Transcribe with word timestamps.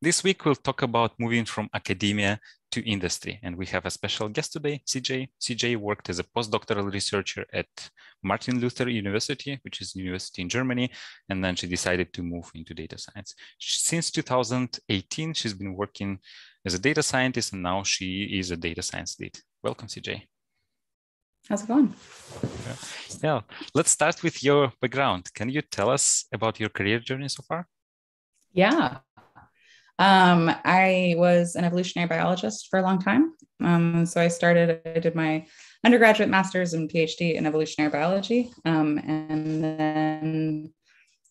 This 0.00 0.22
week, 0.22 0.44
we'll 0.44 0.54
talk 0.54 0.82
about 0.82 1.18
moving 1.18 1.44
from 1.44 1.68
academia 1.74 2.38
to 2.70 2.88
industry. 2.88 3.40
And 3.42 3.56
we 3.56 3.66
have 3.66 3.84
a 3.84 3.90
special 3.90 4.28
guest 4.28 4.52
today, 4.52 4.80
CJ. 4.86 5.30
CJ 5.40 5.76
worked 5.76 6.08
as 6.08 6.20
a 6.20 6.22
postdoctoral 6.22 6.92
researcher 6.92 7.44
at 7.52 7.66
Martin 8.22 8.60
Luther 8.60 8.88
University, 8.88 9.58
which 9.62 9.80
is 9.80 9.96
a 9.96 9.98
university 9.98 10.42
in 10.42 10.48
Germany. 10.48 10.92
And 11.28 11.42
then 11.42 11.56
she 11.56 11.66
decided 11.66 12.12
to 12.12 12.22
move 12.22 12.48
into 12.54 12.74
data 12.74 12.96
science. 12.96 13.34
Since 13.58 14.12
2018, 14.12 15.34
she's 15.34 15.54
been 15.54 15.74
working 15.74 16.20
as 16.64 16.74
a 16.74 16.78
data 16.78 17.02
scientist, 17.02 17.52
and 17.52 17.64
now 17.64 17.82
she 17.82 18.38
is 18.38 18.52
a 18.52 18.56
data 18.56 18.82
science 18.82 19.18
lead. 19.18 19.36
Welcome, 19.64 19.88
CJ. 19.88 20.22
How's 21.48 21.64
it 21.64 21.68
going? 21.68 21.92
Yeah, 23.20 23.40
let's 23.74 23.90
start 23.90 24.22
with 24.22 24.44
your 24.44 24.72
background. 24.80 25.34
Can 25.34 25.48
you 25.48 25.62
tell 25.62 25.90
us 25.90 26.26
about 26.32 26.60
your 26.60 26.68
career 26.68 27.00
journey 27.00 27.28
so 27.28 27.42
far? 27.42 27.66
Yeah, 28.52 28.98
um, 29.98 30.54
I 30.64 31.14
was 31.16 31.56
an 31.56 31.64
evolutionary 31.64 32.08
biologist 32.08 32.68
for 32.70 32.78
a 32.78 32.82
long 32.82 33.00
time. 33.00 33.34
Um, 33.60 34.06
so 34.06 34.20
I 34.20 34.28
started, 34.28 34.80
I 34.86 35.00
did 35.00 35.16
my 35.16 35.46
undergraduate 35.84 36.28
master's 36.28 36.74
and 36.74 36.88
PhD 36.88 37.34
in 37.34 37.46
evolutionary 37.46 37.90
biology. 37.90 38.50
Um, 38.64 38.98
and 38.98 39.64
then 39.64 40.72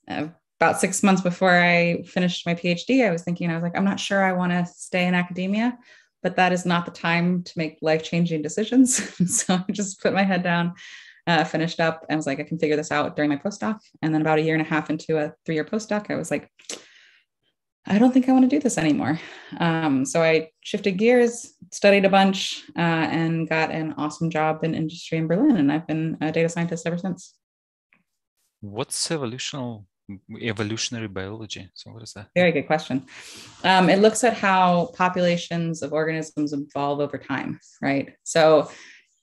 uh, 0.10 0.28
about 0.60 0.82
six 0.82 1.02
months 1.02 1.22
before 1.22 1.52
I 1.52 2.04
finished 2.04 2.46
my 2.46 2.56
PhD, 2.56 3.08
I 3.08 3.12
was 3.12 3.24
thinking, 3.24 3.50
I 3.50 3.54
was 3.54 3.64
like, 3.64 3.78
I'm 3.78 3.86
not 3.86 4.00
sure 4.00 4.24
I 4.24 4.34
want 4.34 4.52
to 4.52 4.66
stay 4.66 5.08
in 5.08 5.14
academia, 5.14 5.78
but 6.22 6.36
that 6.36 6.52
is 6.52 6.66
not 6.66 6.86
the 6.86 6.92
time 6.92 7.44
to 7.44 7.54
make 7.56 7.78
life 7.82 8.04
changing 8.04 8.42
decisions. 8.42 8.98
so 9.38 9.56
I 9.56 9.72
just 9.72 10.02
put 10.02 10.14
my 10.14 10.24
head 10.24 10.44
down. 10.44 10.74
Uh, 11.26 11.44
finished 11.44 11.82
up 11.82 12.06
and 12.08 12.16
was 12.16 12.26
like, 12.26 12.40
I 12.40 12.44
can 12.44 12.58
figure 12.58 12.78
this 12.78 12.90
out 12.90 13.18
during 13.18 13.28
my 13.28 13.36
postdoc. 13.36 13.82
And 14.02 14.14
then 14.14 14.22
about 14.22 14.40
a 14.40 14.42
year 14.42 14.56
and 14.56 14.66
a 14.66 14.70
half 14.70 14.90
into 14.90 15.18
a 15.18 15.34
three 15.46 15.56
year 15.56 15.66
postdoc, 15.66 16.10
I 16.10 16.16
was 16.16 16.32
like, 16.32 16.50
I 17.88 17.98
don't 17.98 18.14
think 18.14 18.28
I 18.28 18.34
want 18.34 18.44
to 18.44 18.56
do 18.56 18.60
this 18.60 18.78
anymore. 18.78 19.20
Um, 19.60 20.06
so 20.06 20.22
I 20.22 20.50
shifted 20.62 20.98
gears, 20.98 21.54
studied 21.72 22.06
a 22.06 22.10
bunch, 22.10 22.64
uh, 22.78 23.08
and 23.20 23.48
got 23.48 23.72
an 23.72 23.94
awesome 23.98 24.30
job 24.30 24.64
in 24.64 24.76
industry 24.76 25.18
in 25.18 25.28
Berlin. 25.28 25.58
And 25.58 25.72
I've 25.72 25.88
been 25.88 26.18
a 26.22 26.32
data 26.32 26.50
scientist 26.50 26.86
ever 26.86 26.98
since. 26.98 27.36
What's 28.62 29.10
evolutional 29.12 29.86
evolutionary 30.40 31.08
biology? 31.08 31.70
So 31.74 31.92
what 31.92 32.04
is 32.04 32.14
that? 32.14 32.28
Very 32.36 32.52
good 32.52 32.68
question. 32.68 33.06
Um, 33.64 33.90
it 33.90 34.00
looks 34.00 34.24
at 34.24 34.34
how 34.34 34.92
populations 34.96 35.82
of 35.82 35.94
organisms 35.94 36.54
evolve 36.54 37.00
over 37.00 37.18
time, 37.18 37.60
right? 37.82 38.16
So 38.24 38.70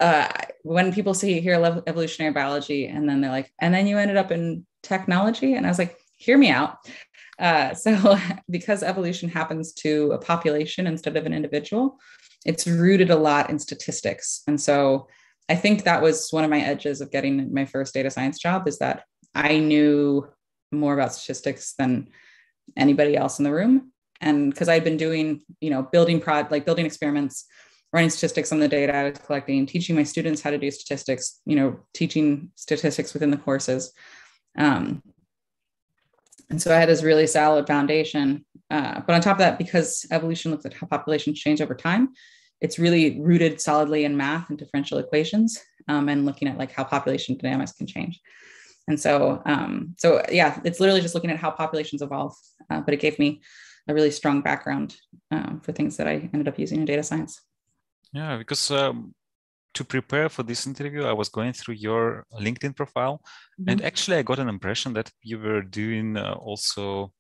uh, 0.01 0.29
when 0.62 0.92
people 0.92 1.15
see 1.15 1.41
hear 1.41 1.55
evolutionary 1.87 2.33
biology, 2.33 2.87
and 2.87 3.09
then 3.09 3.20
they're 3.20 3.31
like, 3.31 3.51
and 3.61 3.73
then 3.73 3.87
you 3.87 3.98
ended 3.98 4.17
up 4.17 4.31
in 4.31 4.67
technology, 4.83 5.55
and 5.55 5.65
I 5.65 5.69
was 5.69 5.79
like, 5.79 5.97
hear 6.17 6.37
me 6.37 6.51
out. 6.51 6.77
Uh, 7.39 7.75
so, 7.75 8.19
because 8.51 8.83
evolution 8.83 9.29
happens 9.29 9.73
to 9.73 10.13
a 10.13 10.19
population 10.19 10.87
instead 10.87 11.17
of 11.17 11.27
an 11.27 11.35
individual, 11.35 11.99
it's 12.45 12.67
rooted 12.67 13.11
a 13.11 13.17
lot 13.17 13.51
in 13.51 13.59
statistics. 13.59 14.43
And 14.47 14.61
so, 14.61 15.09
I 15.49 15.55
think 15.55 15.85
that 15.85 16.01
was 16.01 16.31
one 16.31 16.45
of 16.45 16.51
my 16.51 16.61
edges 16.61 17.01
of 17.01 17.11
getting 17.11 17.53
my 17.53 17.67
first 17.67 17.93
data 17.93 18.11
science 18.11 18.39
job 18.39 18.67
is 18.67 18.79
that 18.79 19.05
I 19.35 19.59
knew 19.59 20.27
more 20.73 20.95
about 20.95 21.13
statistics 21.13 21.75
than 21.79 22.09
anybody 22.77 23.17
else 23.17 23.39
in 23.39 23.45
the 23.45 23.53
room. 23.53 23.93
And 24.21 24.51
because 24.51 24.69
I'd 24.69 24.85
been 24.85 24.97
doing, 24.97 25.43
you 25.61 25.71
know, 25.71 25.83
building 25.83 26.21
prod, 26.21 26.51
like 26.51 26.65
building 26.65 26.87
experiments, 26.87 27.45
running 27.93 28.11
statistics 28.11 28.53
on 28.53 28.59
the 28.59 28.69
data 28.69 28.95
I 28.95 29.11
was 29.11 29.19
collecting, 29.19 29.67
teaching 29.67 29.95
my 29.95 30.03
students 30.03 30.41
how 30.41 30.51
to 30.51 30.59
do 30.59 30.71
statistics, 30.71 31.41
you 31.45 31.57
know, 31.57 31.81
teaching 31.93 32.51
statistics 32.55 33.13
within 33.13 33.31
the 33.31 33.37
courses. 33.37 33.93
Um, 34.57 35.03
and 36.50 36.61
so 36.61 36.75
I 36.75 36.78
had 36.78 36.89
this 36.89 37.03
really 37.03 37.27
solid 37.27 37.67
foundation. 37.67 38.45
Uh, 38.70 39.00
but 39.06 39.14
on 39.14 39.20
top 39.20 39.37
of 39.37 39.39
that, 39.39 39.59
because 39.59 40.06
evolution 40.11 40.51
looks 40.51 40.67
at 40.67 40.75
how 40.75 40.86
populations 40.86 41.39
change 41.39 41.61
over 41.61 41.75
time, 41.75 42.11
it's 42.61 42.78
really 42.78 43.20
rooted 43.20 43.61
solidly 43.61 44.05
in 44.05 44.17
math 44.17 44.48
and 44.48 44.59
differential 44.59 44.98
equations 44.98 45.61
um, 45.89 46.09
and 46.09 46.25
looking 46.25 46.48
at 46.48 46.59
like 46.59 46.73
how 46.73 46.84
population 46.84 47.36
dynamics 47.36 47.73
can 47.73 47.86
change. 47.86 48.20
And 48.89 48.98
so, 48.98 49.42
um, 49.46 49.95
so 49.98 50.23
yeah, 50.30 50.61
it's 50.64 50.80
literally 50.80 51.01
just 51.01 51.14
looking 51.14 51.30
at 51.30 51.39
how 51.39 51.51
populations 51.51 52.02
evolve. 52.02 52.35
Uh, 52.70 52.80
but 52.80 52.95
it 52.95 53.01
gave 53.01 53.19
me 53.19 53.42
a 53.89 53.95
really 53.95 54.11
strong 54.11 54.40
background 54.40 54.96
um, 55.30 55.61
for 55.63 55.73
things 55.73 55.96
that 55.96 56.08
I 56.08 56.29
ended 56.33 56.48
up 56.48 56.58
using 56.58 56.80
in 56.80 56.85
data 56.85 57.02
science. 57.02 57.40
Yeah, 58.13 58.36
because 58.36 58.70
um, 58.70 59.14
to 59.74 59.85
prepare 59.85 60.29
for 60.29 60.42
this 60.42 60.67
interview, 60.67 61.05
I 61.05 61.12
was 61.12 61.29
going 61.29 61.52
through 61.52 61.74
your 61.74 62.24
LinkedIn 62.40 62.74
profile, 62.77 63.20
mm-hmm. 63.61 63.70
and 63.70 63.85
actually, 63.85 64.17
I 64.17 64.23
got 64.23 64.39
an 64.39 64.48
impression 64.48 64.92
that 64.95 65.11
you 65.23 65.39
were 65.39 65.62
doing 65.62 66.17
uh, 66.17 66.35
also 66.35 67.12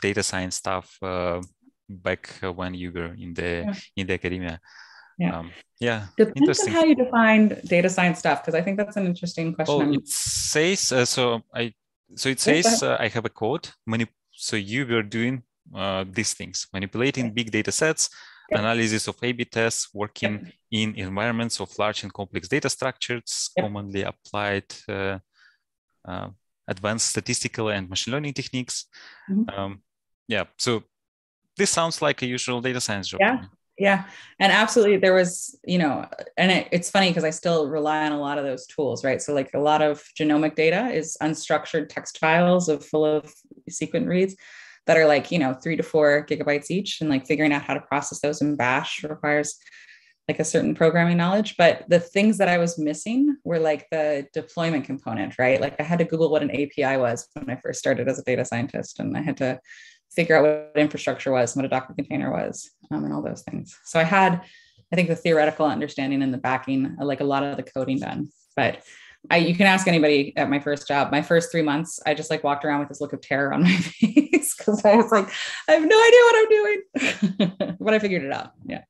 data 0.00 0.22
science 0.22 0.56
stuff 0.56 0.96
uh, 1.02 1.40
back 1.88 2.30
uh, 2.42 2.52
when 2.52 2.74
you 2.74 2.92
were 2.92 3.14
in 3.14 3.34
the 3.34 3.64
yeah. 3.66 3.74
in 3.96 4.06
the 4.06 4.14
academia. 4.14 4.60
Yeah, 5.18 5.38
um, 5.38 5.50
yeah. 5.80 6.06
Depends 6.16 6.60
on 6.60 6.68
how 6.68 6.84
you 6.84 6.94
define 6.94 7.60
data 7.66 7.90
science 7.90 8.18
stuff, 8.18 8.42
because 8.42 8.54
I 8.54 8.62
think 8.62 8.78
that's 8.78 8.96
an 8.96 9.06
interesting 9.06 9.54
question. 9.54 9.88
Oh, 9.88 9.92
it 9.92 10.08
says 10.08 10.92
uh, 10.92 11.04
so. 11.04 11.42
I 11.54 11.72
so 12.14 12.30
it 12.30 12.40
says 12.40 12.82
uh, 12.82 12.96
I 12.98 13.08
have 13.08 13.26
a 13.26 13.28
code. 13.28 13.68
Manip- 13.86 14.16
so 14.32 14.56
you 14.56 14.86
were 14.86 15.02
doing 15.02 15.42
uh, 15.74 16.04
these 16.10 16.32
things, 16.32 16.66
manipulating 16.72 17.34
big 17.34 17.50
data 17.50 17.72
sets 17.72 18.08
analysis 18.50 19.08
of 19.08 19.16
A-B 19.22 19.44
tests, 19.44 19.88
working 19.92 20.40
yep. 20.44 20.52
in 20.70 20.94
environments 20.96 21.60
of 21.60 21.76
large 21.78 22.02
and 22.02 22.12
complex 22.12 22.48
data 22.48 22.68
structures, 22.68 23.50
yep. 23.56 23.66
commonly 23.66 24.02
applied 24.02 24.64
uh, 24.88 25.18
uh, 26.06 26.28
advanced 26.66 27.08
statistical 27.08 27.68
and 27.68 27.88
machine 27.88 28.12
learning 28.12 28.34
techniques. 28.34 28.86
Mm-hmm. 29.30 29.58
Um, 29.58 29.82
yeah, 30.26 30.44
so 30.58 30.82
this 31.56 31.70
sounds 31.70 32.00
like 32.02 32.22
a 32.22 32.26
usual 32.26 32.60
data 32.60 32.80
science 32.80 33.08
job. 33.08 33.20
Yeah, 33.20 33.44
yeah, 33.78 34.04
and 34.38 34.52
absolutely, 34.52 34.98
there 34.98 35.14
was, 35.14 35.58
you 35.64 35.78
know, 35.78 36.06
and 36.36 36.50
it, 36.50 36.68
it's 36.72 36.90
funny 36.90 37.08
because 37.10 37.24
I 37.24 37.30
still 37.30 37.68
rely 37.68 38.06
on 38.06 38.12
a 38.12 38.20
lot 38.20 38.38
of 38.38 38.44
those 38.44 38.66
tools, 38.66 39.04
right? 39.04 39.20
So, 39.20 39.34
like 39.34 39.54
a 39.54 39.60
lot 39.60 39.82
of 39.82 40.02
genomic 40.18 40.54
data 40.54 40.88
is 40.88 41.16
unstructured 41.22 41.88
text 41.88 42.18
files 42.18 42.68
of 42.68 42.84
full 42.84 43.04
of 43.04 43.32
sequence 43.68 44.06
reads 44.06 44.36
that 44.88 44.96
are 44.96 45.06
like, 45.06 45.30
you 45.30 45.38
know, 45.38 45.52
three 45.52 45.76
to 45.76 45.82
four 45.82 46.26
gigabytes 46.26 46.70
each. 46.70 47.00
And 47.00 47.10
like 47.10 47.26
figuring 47.26 47.52
out 47.52 47.62
how 47.62 47.74
to 47.74 47.80
process 47.80 48.20
those 48.20 48.40
in 48.40 48.56
bash 48.56 49.04
requires 49.04 49.54
like 50.26 50.40
a 50.40 50.44
certain 50.44 50.74
programming 50.74 51.18
knowledge. 51.18 51.56
But 51.58 51.84
the 51.88 52.00
things 52.00 52.38
that 52.38 52.48
I 52.48 52.56
was 52.56 52.78
missing 52.78 53.36
were 53.44 53.58
like 53.58 53.86
the 53.92 54.26
deployment 54.32 54.86
component, 54.86 55.38
right? 55.38 55.60
Like 55.60 55.78
I 55.78 55.82
had 55.82 55.98
to 55.98 56.06
Google 56.06 56.30
what 56.30 56.42
an 56.42 56.50
API 56.50 56.96
was 56.96 57.28
when 57.34 57.50
I 57.50 57.60
first 57.60 57.78
started 57.78 58.08
as 58.08 58.18
a 58.18 58.24
data 58.24 58.46
scientist. 58.46 58.98
And 58.98 59.14
I 59.14 59.20
had 59.20 59.36
to 59.36 59.60
figure 60.10 60.36
out 60.36 60.72
what 60.74 60.80
infrastructure 60.80 61.32
was, 61.32 61.54
what 61.54 61.66
a 61.66 61.68
Docker 61.68 61.92
container 61.92 62.32
was, 62.32 62.70
um, 62.90 63.04
and 63.04 63.12
all 63.12 63.22
those 63.22 63.42
things. 63.42 63.78
So 63.84 64.00
I 64.00 64.04
had, 64.04 64.40
I 64.90 64.96
think, 64.96 65.08
the 65.08 65.16
theoretical 65.16 65.66
understanding 65.66 66.22
and 66.22 66.32
the 66.32 66.38
backing, 66.38 66.96
like 66.98 67.20
a 67.20 67.24
lot 67.24 67.42
of 67.42 67.58
the 67.58 67.62
coding 67.62 67.98
done. 67.98 68.30
But 68.56 68.82
I, 69.30 69.38
you 69.38 69.54
can 69.54 69.66
ask 69.66 69.86
anybody 69.86 70.32
at 70.36 70.48
my 70.48 70.60
first 70.60 70.88
job. 70.88 71.10
My 71.10 71.22
first 71.22 71.50
three 71.50 71.62
months, 71.62 72.00
I 72.06 72.14
just 72.14 72.30
like 72.30 72.44
walked 72.44 72.64
around 72.64 72.80
with 72.80 72.88
this 72.88 73.00
look 73.00 73.12
of 73.12 73.20
terror 73.20 73.52
on 73.52 73.62
my 73.62 73.76
face 73.76 74.54
because 74.56 74.84
I 74.84 74.96
was 74.96 75.10
like, 75.10 75.28
I 75.68 75.72
have 75.72 75.86
no 75.86 76.04
idea 76.08 76.20
what 76.26 76.36
I'm 76.38 76.48
doing, 76.48 77.76
but 77.80 77.94
I 77.94 77.98
figured 77.98 78.22
it 78.22 78.32
out. 78.32 78.52
Yeah. 78.64 78.82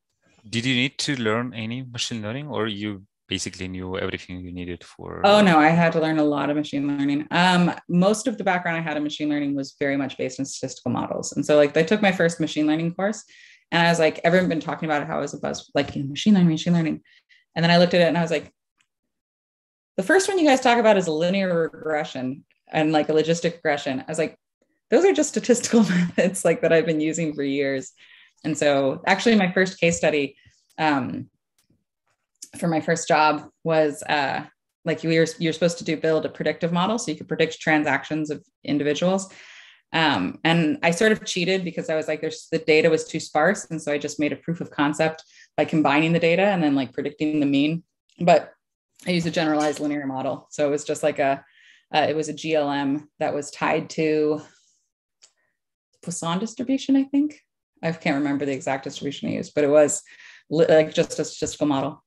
Did 0.48 0.64
you 0.64 0.74
need 0.74 0.98
to 0.98 1.16
learn 1.16 1.52
any 1.54 1.82
machine 1.82 2.22
learning, 2.22 2.48
or 2.48 2.68
you 2.68 3.02
basically 3.28 3.68
knew 3.68 3.98
everything 3.98 4.40
you 4.40 4.52
needed 4.52 4.82
for? 4.82 5.20
Oh 5.24 5.42
no, 5.42 5.58
I 5.58 5.68
had 5.68 5.92
to 5.92 6.00
learn 6.00 6.18
a 6.18 6.24
lot 6.24 6.48
of 6.48 6.56
machine 6.56 6.86
learning. 6.86 7.26
Um, 7.30 7.74
most 7.88 8.26
of 8.26 8.38
the 8.38 8.44
background 8.44 8.78
I 8.78 8.80
had 8.80 8.96
in 8.96 9.02
machine 9.02 9.28
learning 9.28 9.54
was 9.54 9.74
very 9.78 9.96
much 9.96 10.16
based 10.16 10.40
on 10.40 10.46
statistical 10.46 10.90
models, 10.90 11.32
and 11.32 11.44
so 11.44 11.56
like 11.56 11.76
I 11.76 11.82
took 11.82 12.00
my 12.00 12.12
first 12.12 12.40
machine 12.40 12.66
learning 12.66 12.94
course, 12.94 13.24
and 13.72 13.86
I 13.86 13.90
was 13.90 13.98
like, 13.98 14.20
everyone 14.24 14.48
been 14.48 14.60
talking 14.60 14.88
about 14.88 15.06
how 15.06 15.18
it 15.18 15.22
was 15.22 15.34
a 15.34 15.38
buzz, 15.38 15.70
like 15.74 15.94
you 15.94 16.02
know, 16.02 16.08
machine 16.08 16.34
learning, 16.34 16.48
machine 16.48 16.72
learning, 16.72 17.02
and 17.54 17.62
then 17.62 17.70
I 17.70 17.76
looked 17.76 17.94
at 17.94 18.00
it 18.00 18.08
and 18.08 18.16
I 18.16 18.22
was 18.22 18.30
like, 18.30 18.52
the 19.98 20.04
first 20.04 20.28
one 20.28 20.38
you 20.38 20.46
guys 20.46 20.60
talk 20.60 20.78
about 20.78 20.96
is 20.96 21.08
a 21.08 21.12
linear 21.12 21.68
regression 21.72 22.44
and 22.68 22.92
like 22.92 23.08
a 23.08 23.12
logistic 23.12 23.54
regression. 23.54 23.98
I 23.98 24.04
was 24.08 24.16
like, 24.16 24.38
those 24.90 25.04
are 25.04 25.12
just 25.12 25.30
statistical 25.30 25.82
methods 26.16 26.44
like 26.44 26.62
that 26.62 26.72
I've 26.72 26.86
been 26.86 27.00
using 27.00 27.34
for 27.34 27.42
years. 27.42 27.92
And 28.44 28.56
so 28.56 29.02
actually 29.08 29.34
my 29.34 29.50
first 29.50 29.80
case 29.80 29.96
study 29.96 30.36
um, 30.78 31.28
for 32.58 32.68
my 32.68 32.80
first 32.80 33.08
job 33.08 33.48
was 33.64 34.04
uh, 34.04 34.44
like 34.84 35.02
you 35.02 35.10
were, 35.10 35.26
you're 35.40 35.52
supposed 35.52 35.78
to 35.78 35.84
do 35.84 35.96
build 35.96 36.24
a 36.24 36.28
predictive 36.28 36.72
model 36.72 36.96
so 36.96 37.10
you 37.10 37.16
could 37.16 37.26
predict 37.26 37.60
transactions 37.60 38.30
of 38.30 38.44
individuals. 38.62 39.28
Um, 39.92 40.38
and 40.44 40.78
I 40.84 40.92
sort 40.92 41.10
of 41.10 41.24
cheated 41.24 41.64
because 41.64 41.90
I 41.90 41.96
was 41.96 42.06
like, 42.06 42.20
there's 42.20 42.46
the 42.52 42.58
data 42.58 42.88
was 42.88 43.04
too 43.04 43.18
sparse. 43.18 43.66
And 43.68 43.82
so 43.82 43.90
I 43.90 43.98
just 43.98 44.20
made 44.20 44.32
a 44.32 44.36
proof 44.36 44.60
of 44.60 44.70
concept 44.70 45.24
by 45.56 45.64
combining 45.64 46.12
the 46.12 46.20
data 46.20 46.44
and 46.44 46.62
then 46.62 46.76
like 46.76 46.92
predicting 46.92 47.40
the 47.40 47.46
mean. 47.46 47.82
But 48.20 48.52
I 49.06 49.12
used 49.12 49.26
a 49.26 49.30
generalized 49.30 49.80
linear 49.80 50.06
model. 50.06 50.48
So 50.50 50.66
it 50.66 50.70
was 50.70 50.84
just 50.84 51.02
like 51.02 51.18
a, 51.18 51.44
uh, 51.94 52.06
it 52.08 52.16
was 52.16 52.28
a 52.28 52.34
GLM 52.34 53.06
that 53.18 53.34
was 53.34 53.50
tied 53.50 53.90
to 53.90 54.42
Poisson 56.02 56.38
distribution, 56.38 56.96
I 56.96 57.04
think. 57.04 57.40
I 57.82 57.92
can't 57.92 58.16
remember 58.16 58.44
the 58.44 58.52
exact 58.52 58.84
distribution 58.84 59.28
I 59.28 59.32
used, 59.32 59.54
but 59.54 59.64
it 59.64 59.70
was 59.70 60.02
li- 60.50 60.66
like 60.68 60.92
just 60.92 61.18
a 61.18 61.24
statistical 61.24 61.66
model. 61.66 62.04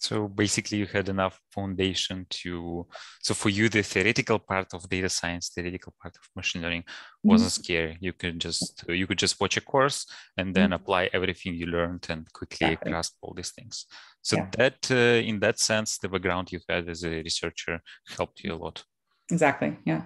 So 0.00 0.28
basically, 0.28 0.78
you 0.78 0.86
had 0.86 1.10
enough 1.10 1.38
foundation 1.52 2.26
to. 2.30 2.86
So 3.20 3.34
for 3.34 3.50
you, 3.50 3.68
the 3.68 3.82
theoretical 3.82 4.38
part 4.38 4.72
of 4.72 4.88
data 4.88 5.10
science, 5.10 5.50
theoretical 5.50 5.92
part 6.00 6.16
of 6.16 6.22
machine 6.34 6.62
learning, 6.62 6.84
wasn't 7.22 7.50
mm-hmm. 7.50 7.62
scary. 7.62 7.98
You 8.00 8.14
could 8.14 8.38
just 8.38 8.82
you 8.88 9.06
could 9.06 9.18
just 9.18 9.38
watch 9.38 9.58
a 9.58 9.60
course 9.60 10.06
and 10.38 10.54
then 10.54 10.70
mm-hmm. 10.70 10.82
apply 10.82 11.10
everything 11.12 11.54
you 11.54 11.66
learned 11.66 12.06
and 12.08 12.32
quickly 12.32 12.68
exactly. 12.68 12.90
grasp 12.90 13.16
all 13.20 13.34
these 13.34 13.50
things. 13.50 13.84
So 14.22 14.36
yeah. 14.36 14.48
that, 14.56 14.90
uh, 14.90 15.20
in 15.28 15.38
that 15.40 15.58
sense, 15.58 15.98
the 15.98 16.08
background 16.08 16.50
you 16.50 16.60
had 16.66 16.88
as 16.88 17.04
a 17.04 17.22
researcher 17.22 17.82
helped 18.16 18.42
you 18.42 18.54
a 18.54 18.56
lot. 18.56 18.82
Exactly. 19.30 19.76
Yeah. 19.84 20.04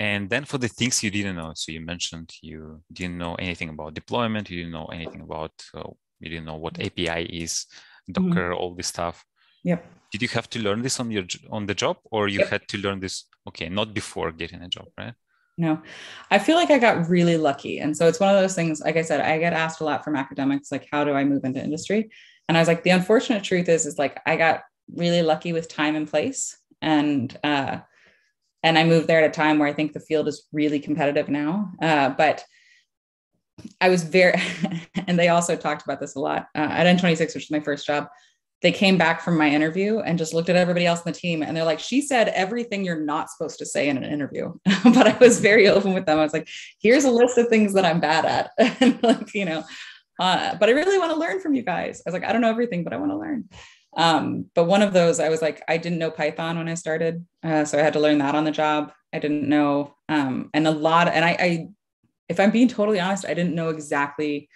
And 0.00 0.28
then 0.28 0.44
for 0.46 0.58
the 0.58 0.68
things 0.68 1.00
you 1.04 1.12
didn't 1.12 1.36
know, 1.36 1.52
so 1.54 1.70
you 1.70 1.80
mentioned 1.80 2.32
you 2.42 2.82
didn't 2.92 3.18
know 3.18 3.36
anything 3.36 3.68
about 3.68 3.94
deployment, 3.94 4.50
you 4.50 4.56
didn't 4.58 4.72
know 4.72 4.86
anything 4.86 5.20
about, 5.20 5.52
uh, 5.74 5.90
you 6.18 6.28
didn't 6.28 6.46
know 6.46 6.56
what 6.56 6.80
API 6.80 7.22
is 7.22 7.66
Mm-hmm. 7.66 7.91
Docker, 8.10 8.50
mm-hmm. 8.50 8.60
all 8.60 8.74
this 8.74 8.88
stuff. 8.88 9.24
Yep. 9.64 9.84
Did 10.12 10.22
you 10.22 10.28
have 10.28 10.50
to 10.50 10.58
learn 10.58 10.82
this 10.82 11.00
on 11.00 11.10
your 11.10 11.24
on 11.50 11.66
the 11.66 11.74
job, 11.74 11.98
or 12.10 12.28
you 12.28 12.40
yep. 12.40 12.50
had 12.50 12.68
to 12.68 12.78
learn 12.78 13.00
this? 13.00 13.24
Okay, 13.48 13.68
not 13.68 13.94
before 13.94 14.32
getting 14.32 14.62
a 14.62 14.68
job, 14.68 14.88
right? 14.98 15.14
No, 15.58 15.80
I 16.30 16.38
feel 16.38 16.56
like 16.56 16.70
I 16.70 16.78
got 16.78 17.08
really 17.08 17.36
lucky, 17.36 17.78
and 17.78 17.96
so 17.96 18.08
it's 18.08 18.20
one 18.20 18.34
of 18.34 18.40
those 18.40 18.54
things. 18.54 18.80
Like 18.80 18.96
I 18.96 19.02
said, 19.02 19.20
I 19.20 19.38
get 19.38 19.52
asked 19.52 19.80
a 19.80 19.84
lot 19.84 20.04
from 20.04 20.16
academics, 20.16 20.72
like, 20.72 20.88
how 20.90 21.04
do 21.04 21.12
I 21.12 21.24
move 21.24 21.44
into 21.44 21.62
industry? 21.62 22.10
And 22.48 22.56
I 22.56 22.60
was 22.60 22.68
like, 22.68 22.82
the 22.82 22.90
unfortunate 22.90 23.44
truth 23.44 23.68
is, 23.68 23.86
is 23.86 23.98
like 23.98 24.20
I 24.26 24.36
got 24.36 24.62
really 24.94 25.22
lucky 25.22 25.52
with 25.52 25.68
time 25.68 25.94
and 25.94 26.08
place, 26.08 26.58
and 26.80 27.34
uh, 27.44 27.78
and 28.62 28.78
I 28.78 28.84
moved 28.84 29.06
there 29.08 29.22
at 29.22 29.30
a 29.30 29.32
time 29.32 29.58
where 29.58 29.68
I 29.68 29.72
think 29.72 29.92
the 29.92 30.00
field 30.00 30.28
is 30.28 30.46
really 30.52 30.80
competitive 30.80 31.28
now. 31.28 31.70
Uh, 31.80 32.10
but 32.10 32.44
I 33.80 33.88
was 33.88 34.04
very, 34.04 34.34
and 35.06 35.18
they 35.18 35.28
also 35.28 35.56
talked 35.56 35.82
about 35.82 36.00
this 36.00 36.14
a 36.14 36.20
lot 36.20 36.48
uh, 36.54 36.68
at 36.70 36.86
N26, 36.98 37.34
which 37.34 37.34
was 37.34 37.50
my 37.50 37.60
first 37.60 37.86
job. 37.86 38.08
They 38.62 38.72
came 38.72 38.96
back 38.96 39.22
from 39.22 39.36
my 39.36 39.50
interview 39.50 39.98
and 39.98 40.16
just 40.16 40.32
looked 40.32 40.48
at 40.48 40.54
everybody 40.54 40.86
else 40.86 41.00
in 41.04 41.12
the 41.12 41.18
team, 41.18 41.42
and 41.42 41.56
they're 41.56 41.64
like, 41.64 41.80
"She 41.80 42.00
said 42.00 42.28
everything 42.28 42.84
you're 42.84 43.00
not 43.00 43.28
supposed 43.28 43.58
to 43.58 43.66
say 43.66 43.88
in 43.88 43.96
an 43.96 44.04
interview." 44.04 44.54
but 44.84 45.06
I 45.08 45.16
was 45.18 45.40
very 45.40 45.66
open 45.68 45.94
with 45.94 46.06
them. 46.06 46.18
I 46.18 46.22
was 46.22 46.32
like, 46.32 46.48
"Here's 46.80 47.04
a 47.04 47.10
list 47.10 47.38
of 47.38 47.48
things 47.48 47.74
that 47.74 47.84
I'm 47.84 47.98
bad 47.98 48.24
at," 48.24 48.50
and 48.80 49.02
like, 49.02 49.34
you 49.34 49.44
know, 49.44 49.64
uh, 50.20 50.54
but 50.56 50.68
I 50.68 50.72
really 50.72 50.98
want 50.98 51.12
to 51.12 51.18
learn 51.18 51.40
from 51.40 51.54
you 51.54 51.62
guys. 51.62 52.00
I 52.06 52.10
was 52.10 52.14
like, 52.14 52.24
I 52.24 52.32
don't 52.32 52.40
know 52.40 52.50
everything, 52.50 52.84
but 52.84 52.92
I 52.92 52.96
want 52.96 53.10
to 53.10 53.18
learn. 53.18 53.48
Um, 53.96 54.46
but 54.54 54.64
one 54.64 54.82
of 54.82 54.92
those, 54.92 55.20
I 55.20 55.28
was 55.28 55.42
like, 55.42 55.62
I 55.68 55.76
didn't 55.76 55.98
know 55.98 56.10
Python 56.10 56.56
when 56.56 56.68
I 56.68 56.74
started, 56.74 57.26
uh, 57.42 57.64
so 57.64 57.78
I 57.78 57.82
had 57.82 57.92
to 57.94 58.00
learn 58.00 58.18
that 58.18 58.34
on 58.34 58.44
the 58.44 58.50
job. 58.50 58.92
I 59.12 59.18
didn't 59.18 59.48
know, 59.48 59.94
um, 60.08 60.50
and 60.54 60.66
a 60.66 60.70
lot, 60.70 61.08
and 61.08 61.24
I, 61.24 61.36
I 61.38 61.68
if 62.32 62.40
I'm 62.40 62.50
being 62.50 62.68
totally 62.68 62.98
honest, 62.98 63.24
I 63.26 63.34
didn't 63.34 63.54
know 63.54 63.68
exactly 63.68 64.48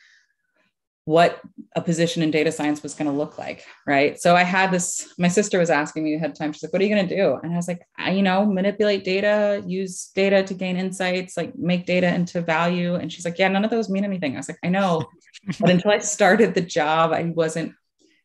what 1.04 1.40
a 1.76 1.80
position 1.80 2.20
in 2.20 2.32
data 2.32 2.50
science 2.50 2.82
was 2.82 2.94
going 2.94 3.08
to 3.08 3.16
look 3.16 3.38
like. 3.38 3.64
Right. 3.86 4.20
So 4.20 4.34
I 4.34 4.42
had 4.42 4.72
this, 4.72 5.14
my 5.18 5.28
sister 5.28 5.60
was 5.60 5.70
asking 5.70 6.02
me 6.02 6.14
ahead 6.14 6.30
of 6.30 6.36
time, 6.36 6.52
she's 6.52 6.64
like, 6.64 6.72
what 6.72 6.82
are 6.82 6.84
you 6.84 6.92
going 6.92 7.08
to 7.08 7.16
do? 7.16 7.38
And 7.40 7.52
I 7.52 7.56
was 7.56 7.68
like, 7.68 7.86
I, 7.96 8.10
you 8.10 8.22
know, 8.22 8.44
manipulate 8.44 9.04
data, 9.04 9.62
use 9.64 10.10
data 10.16 10.42
to 10.42 10.52
gain 10.52 10.76
insights, 10.76 11.36
like 11.36 11.56
make 11.56 11.86
data 11.86 12.12
into 12.12 12.40
value. 12.40 12.96
And 12.96 13.12
she's 13.12 13.24
like, 13.24 13.38
yeah, 13.38 13.46
none 13.46 13.64
of 13.64 13.70
those 13.70 13.88
mean 13.88 14.04
anything. 14.04 14.34
I 14.34 14.38
was 14.38 14.48
like, 14.48 14.58
I 14.64 14.68
know. 14.68 15.04
but 15.60 15.70
until 15.70 15.92
I 15.92 15.98
started 15.98 16.54
the 16.54 16.60
job, 16.60 17.12
I 17.12 17.22
wasn't 17.22 17.72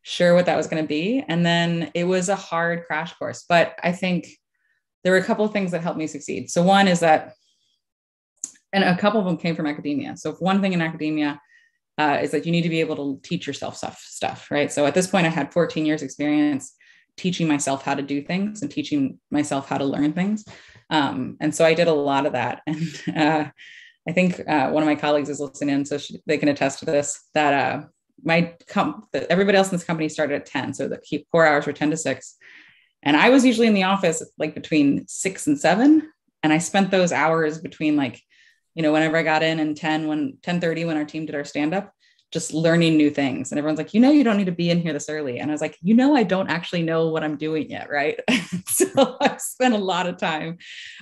sure 0.01 0.33
what 0.33 0.47
that 0.47 0.57
was 0.57 0.65
going 0.65 0.83
to 0.83 0.87
be. 0.87 1.23
And 1.27 1.45
then 1.45 1.91
it 1.93 2.05
was 2.05 2.29
a 2.29 2.35
hard 2.35 2.85
crash 2.85 3.13
course. 3.13 3.45
But 3.47 3.77
I 3.83 3.91
think 3.91 4.27
there 5.03 5.13
were 5.13 5.19
a 5.19 5.23
couple 5.23 5.45
of 5.45 5.53
things 5.53 5.69
that 5.71 5.81
helped 5.81 5.99
me 5.99 6.07
succeed. 6.07 6.49
So 6.49 6.63
one 6.63 6.87
is 6.87 7.01
that 7.01 7.33
and 8.73 8.83
a 8.83 8.97
couple 8.97 9.19
of 9.19 9.25
them 9.25 9.37
came 9.37 9.55
from 9.55 9.67
academia. 9.67 10.15
So 10.17 10.31
if 10.31 10.41
one 10.41 10.61
thing 10.61 10.73
in 10.73 10.81
academia 10.81 11.39
uh, 11.97 12.19
is 12.21 12.31
that 12.31 12.45
you 12.45 12.51
need 12.51 12.61
to 12.61 12.69
be 12.69 12.79
able 12.79 12.95
to 12.95 13.27
teach 13.27 13.45
yourself 13.47 13.75
stuff, 13.75 13.99
stuff, 13.99 14.49
right? 14.49 14.71
So 14.71 14.85
at 14.85 14.93
this 14.93 15.07
point, 15.07 15.27
I 15.27 15.29
had 15.29 15.53
14 15.53 15.85
years 15.85 16.01
experience 16.01 16.73
teaching 17.17 17.47
myself 17.47 17.83
how 17.83 17.93
to 17.93 18.01
do 18.01 18.21
things 18.21 18.61
and 18.61 18.71
teaching 18.71 19.19
myself 19.29 19.67
how 19.67 19.77
to 19.77 19.85
learn 19.85 20.13
things. 20.13 20.45
Um, 20.89 21.37
and 21.39 21.53
so 21.53 21.65
I 21.65 21.73
did 21.73 21.87
a 21.87 21.93
lot 21.93 22.25
of 22.25 22.33
that. 22.33 22.61
And 22.67 23.17
uh, 23.17 23.49
I 24.07 24.13
think 24.13 24.39
uh, 24.47 24.69
one 24.69 24.81
of 24.81 24.87
my 24.87 24.95
colleagues 24.95 25.29
is 25.29 25.39
listening, 25.39 25.75
in, 25.75 25.85
so 25.85 25.97
she, 25.97 26.19
they 26.25 26.37
can 26.37 26.49
attest 26.49 26.79
to 26.79 26.85
this. 26.85 27.21
That 27.33 27.53
uh, 27.53 27.85
my 28.23 28.55
com- 28.67 29.03
everybody 29.13 29.57
else 29.57 29.67
in 29.67 29.77
this 29.77 29.83
company 29.83 30.09
started 30.09 30.35
at 30.35 30.45
10, 30.47 30.73
so 30.73 30.87
the 30.87 31.23
core 31.31 31.45
hours 31.45 31.67
were 31.67 31.73
10 31.73 31.91
to 31.91 31.97
6, 31.97 32.35
and 33.03 33.17
I 33.17 33.29
was 33.29 33.45
usually 33.45 33.67
in 33.67 33.73
the 33.73 33.83
office 33.83 34.23
like 34.37 34.55
between 34.55 35.07
six 35.07 35.47
and 35.47 35.59
seven, 35.59 36.11
and 36.41 36.51
I 36.51 36.57
spent 36.57 36.89
those 36.89 37.11
hours 37.11 37.59
between 37.59 37.95
like 37.95 38.19
you 38.75 38.81
know, 38.81 38.93
whenever 38.93 39.17
I 39.17 39.23
got 39.23 39.43
in 39.43 39.59
and 39.59 39.75
10, 39.75 40.07
when 40.07 40.37
10 40.43 40.61
30, 40.61 40.85
when 40.85 40.97
our 40.97 41.05
team 41.05 41.25
did 41.25 41.35
our 41.35 41.43
stand 41.43 41.73
up, 41.73 41.93
just 42.31 42.53
learning 42.53 42.95
new 42.95 43.09
things. 43.09 43.51
And 43.51 43.59
everyone's 43.59 43.77
like, 43.77 43.93
you 43.93 43.99
know, 43.99 44.11
you 44.11 44.23
don't 44.23 44.37
need 44.37 44.45
to 44.45 44.53
be 44.53 44.69
in 44.69 44.79
here 44.79 44.93
this 44.93 45.09
early. 45.09 45.39
And 45.39 45.51
I 45.51 45.53
was 45.53 45.61
like, 45.61 45.77
you 45.81 45.93
know, 45.93 46.15
I 46.15 46.23
don't 46.23 46.49
actually 46.49 46.81
know 46.81 47.09
what 47.09 47.23
I'm 47.23 47.37
doing 47.37 47.69
yet. 47.69 47.89
Right. 47.89 48.19
so 48.67 49.17
I 49.21 49.35
spent 49.37 49.73
a 49.73 49.77
lot 49.77 50.07
of 50.07 50.17
time 50.17 50.57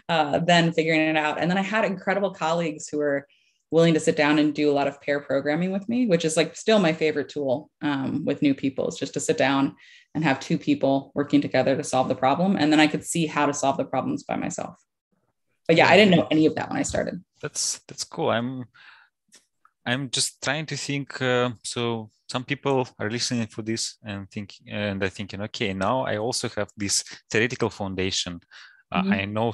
uh, 0.08 0.40
then 0.40 0.74
figuring 0.74 1.02
it 1.02 1.16
out. 1.16 1.40
And 1.40 1.50
then 1.50 1.58
I 1.58 1.62
had 1.62 1.86
incredible 1.86 2.32
colleagues 2.32 2.88
who 2.90 2.98
were 2.98 3.28
willing 3.72 3.94
to 3.94 4.00
sit 4.00 4.16
down 4.16 4.40
and 4.40 4.56
do 4.56 4.72
a 4.72 4.74
lot 4.74 4.88
of 4.88 5.00
pair 5.02 5.20
programming 5.20 5.72
with 5.72 5.88
me, 5.88 6.08
which 6.08 6.26
is 6.26 6.36
like 6.36 6.56
still 6.56 6.80
my 6.80 6.94
favorite 6.94 7.30
tool 7.30 7.70
um, 7.84 8.26
with 8.26 8.42
new 8.42 8.56
people 8.56 8.88
is 8.88 8.98
just 8.98 9.14
to 9.14 9.20
sit 9.20 9.38
down 9.38 9.76
and 10.16 10.24
have 10.24 10.40
two 10.40 10.58
people 10.58 11.12
working 11.14 11.40
together 11.40 11.78
to 11.78 11.84
solve 11.84 12.08
the 12.08 12.16
problem. 12.16 12.56
And 12.56 12.72
then 12.72 12.80
I 12.80 12.88
could 12.88 13.04
see 13.04 13.28
how 13.28 13.46
to 13.46 13.54
solve 13.54 13.78
the 13.78 13.86
problems 13.86 14.24
by 14.24 14.38
myself 14.38 14.84
but 15.70 15.78
yeah, 15.78 15.88
I 15.88 15.98
didn't 15.98 16.18
know 16.18 16.28
any 16.32 16.48
of 16.48 16.56
that 16.56 16.68
when 16.68 16.80
I 16.80 16.82
started. 16.82 17.24
That's 17.44 17.82
that's 17.88 18.04
cool. 18.04 18.32
I'm 18.32 18.66
I'm 19.86 20.10
just 20.10 20.42
trying 20.42 20.66
to 20.66 20.76
think. 20.76 21.22
Uh, 21.22 21.52
so 21.64 22.10
some 22.28 22.44
people 22.44 22.88
are 22.98 23.12
listening 23.12 23.46
for 23.46 23.62
this 23.62 23.98
and 24.04 24.28
think, 24.32 24.56
and 24.68 25.00
they're 25.00 25.14
thinking, 25.14 25.42
okay, 25.44 25.72
now 25.74 26.08
I 26.08 26.18
also 26.18 26.50
have 26.58 26.70
this 26.76 27.04
theoretical 27.30 27.70
foundation. 27.70 28.42
Uh, 28.92 29.04
mm-hmm. 29.04 29.14
I 29.14 29.26
know 29.26 29.54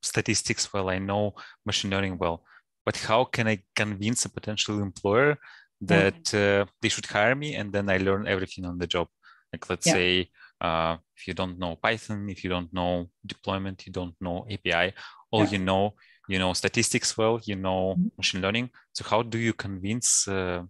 statistics 0.00 0.72
well. 0.72 0.88
I 0.88 0.98
know 0.98 1.34
machine 1.66 1.90
learning 1.90 2.16
well. 2.16 2.44
But 2.86 2.96
how 2.96 3.24
can 3.24 3.46
I 3.46 3.62
convince 3.76 4.24
a 4.24 4.30
potential 4.30 4.80
employer 4.80 5.36
that 5.82 6.32
uh, 6.32 6.64
they 6.80 6.88
should 6.88 7.04
hire 7.04 7.34
me 7.34 7.56
and 7.56 7.70
then 7.70 7.90
I 7.90 7.98
learn 7.98 8.26
everything 8.26 8.64
on 8.64 8.78
the 8.78 8.86
job? 8.86 9.08
Like 9.52 9.68
let's 9.68 9.86
yeah. 9.86 9.92
say 9.92 10.30
uh, 10.62 10.96
if 11.14 11.28
you 11.28 11.34
don't 11.34 11.58
know 11.58 11.76
Python, 11.76 12.30
if 12.30 12.42
you 12.42 12.48
don't 12.48 12.72
know 12.72 13.10
deployment, 13.26 13.86
you 13.86 13.92
don't 13.92 14.14
know 14.18 14.46
API, 14.50 14.94
all 15.32 15.44
yeah. 15.44 15.50
you 15.50 15.58
know 15.58 15.94
you 16.28 16.38
know 16.38 16.52
statistics 16.52 17.18
well 17.18 17.40
you 17.44 17.56
know 17.56 17.94
mm-hmm. 17.94 18.08
machine 18.16 18.40
learning 18.40 18.70
so 18.92 19.04
how 19.04 19.22
do 19.22 19.38
you 19.38 19.52
convince 19.52 20.28
uh, 20.28 20.62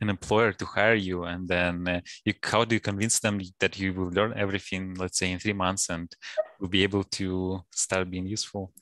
an 0.00 0.10
employer 0.10 0.52
to 0.52 0.64
hire 0.66 0.94
you 0.94 1.24
and 1.24 1.46
then 1.48 1.86
uh, 1.86 2.00
you, 2.24 2.34
how 2.42 2.64
do 2.64 2.74
you 2.74 2.80
convince 2.80 3.20
them 3.20 3.40
that 3.60 3.78
you 3.78 3.92
will 3.92 4.10
learn 4.10 4.32
everything 4.36 4.94
let's 4.94 5.18
say 5.18 5.30
in 5.30 5.38
three 5.38 5.52
months 5.52 5.88
and 5.88 6.14
will 6.58 6.68
be 6.68 6.82
able 6.82 7.04
to 7.04 7.62
start 7.72 8.10
being 8.10 8.26
useful 8.26 8.72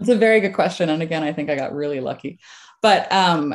it's 0.00 0.08
a 0.08 0.16
very 0.16 0.40
good 0.40 0.54
question 0.54 0.88
and 0.88 1.02
again 1.02 1.22
i 1.22 1.32
think 1.32 1.48
i 1.48 1.54
got 1.54 1.74
really 1.74 2.00
lucky 2.00 2.38
but 2.82 3.12
um, 3.12 3.54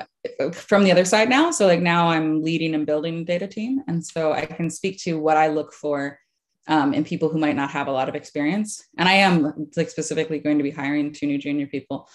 from 0.54 0.84
the 0.84 0.92
other 0.92 1.06
side 1.06 1.30
now 1.30 1.51
so 1.51 1.68
like 1.68 1.82
now 1.82 2.08
i'm 2.08 2.42
leading 2.42 2.74
and 2.75 2.86
building 2.86 3.20
a 3.20 3.25
data 3.25 3.48
team 3.48 3.82
and 3.88 4.06
so 4.06 4.32
i 4.32 4.46
can 4.46 4.70
speak 4.70 4.98
to 4.98 5.20
what 5.20 5.36
i 5.36 5.48
look 5.48 5.74
for 5.74 6.18
um, 6.67 6.93
and 6.93 7.05
people 7.05 7.29
who 7.29 7.38
might 7.38 7.55
not 7.55 7.72
have 7.72 7.88
a 7.88 7.91
lot 7.91 8.10
of 8.10 8.15
experience. 8.15 8.84
And 8.98 9.07
I 9.07 9.13
am 9.13 9.69
like 9.75 9.89
specifically 9.89 10.39
going 10.39 10.57
to 10.57 10.63
be 10.63 10.72
hiring 10.72 11.13
two 11.13 11.27
new 11.27 11.38
junior 11.38 11.67
people 11.67 12.10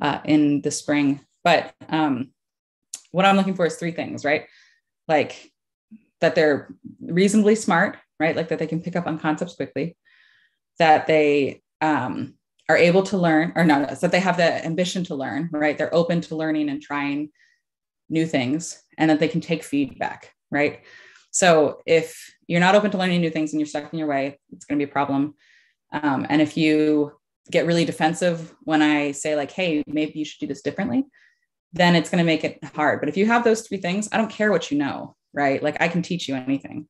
uh, 0.00 0.20
in 0.24 0.60
the 0.62 0.70
spring. 0.70 1.20
But 1.42 1.74
um, 1.88 2.30
what 3.12 3.24
I'm 3.24 3.36
looking 3.36 3.54
for 3.54 3.66
is 3.66 3.76
three 3.76 3.92
things, 3.92 4.24
right? 4.24 4.46
Like 5.08 5.50
that 6.20 6.34
they're 6.34 6.74
reasonably 7.00 7.54
smart, 7.54 7.98
right? 8.18 8.36
Like 8.36 8.48
that 8.48 8.58
they 8.58 8.66
can 8.66 8.80
pick 8.80 8.96
up 8.96 9.06
on 9.06 9.18
concepts 9.18 9.54
quickly, 9.54 9.96
that 10.78 11.06
they 11.06 11.62
um, 11.80 12.34
are 12.68 12.76
able 12.76 13.02
to 13.04 13.16
learn, 13.16 13.52
or 13.54 13.64
not, 13.64 14.00
that 14.00 14.12
they 14.12 14.20
have 14.20 14.36
the 14.36 14.64
ambition 14.64 15.04
to 15.04 15.14
learn, 15.14 15.48
right? 15.52 15.76
They're 15.76 15.94
open 15.94 16.20
to 16.22 16.36
learning 16.36 16.68
and 16.68 16.82
trying 16.82 17.30
new 18.08 18.26
things, 18.26 18.82
and 18.98 19.10
that 19.10 19.20
they 19.20 19.28
can 19.28 19.40
take 19.40 19.62
feedback, 19.62 20.32
right? 20.50 20.80
So 21.36 21.82
if 21.84 22.34
you're 22.46 22.60
not 22.60 22.74
open 22.74 22.90
to 22.92 22.96
learning 22.96 23.20
new 23.20 23.28
things 23.28 23.52
and 23.52 23.60
you're 23.60 23.66
stuck 23.66 23.92
in 23.92 23.98
your 23.98 24.08
way, 24.08 24.38
it's 24.52 24.64
going 24.64 24.78
to 24.78 24.86
be 24.86 24.90
a 24.90 24.92
problem. 24.92 25.34
Um, 25.92 26.26
and 26.30 26.40
if 26.40 26.56
you 26.56 27.12
get 27.50 27.66
really 27.66 27.84
defensive 27.84 28.54
when 28.64 28.80
I 28.80 29.12
say, 29.12 29.36
like, 29.36 29.50
hey, 29.50 29.84
maybe 29.86 30.18
you 30.18 30.24
should 30.24 30.40
do 30.40 30.46
this 30.46 30.62
differently, 30.62 31.04
then 31.74 31.94
it's 31.94 32.08
going 32.08 32.24
to 32.24 32.24
make 32.24 32.42
it 32.42 32.64
hard. 32.64 33.00
But 33.00 33.10
if 33.10 33.18
you 33.18 33.26
have 33.26 33.44
those 33.44 33.68
three 33.68 33.76
things, 33.76 34.08
I 34.10 34.16
don't 34.16 34.30
care 34.30 34.50
what 34.50 34.70
you 34.70 34.78
know, 34.78 35.14
right? 35.34 35.62
Like, 35.62 35.76
I 35.78 35.88
can 35.88 36.00
teach 36.00 36.26
you 36.26 36.36
anything. 36.36 36.88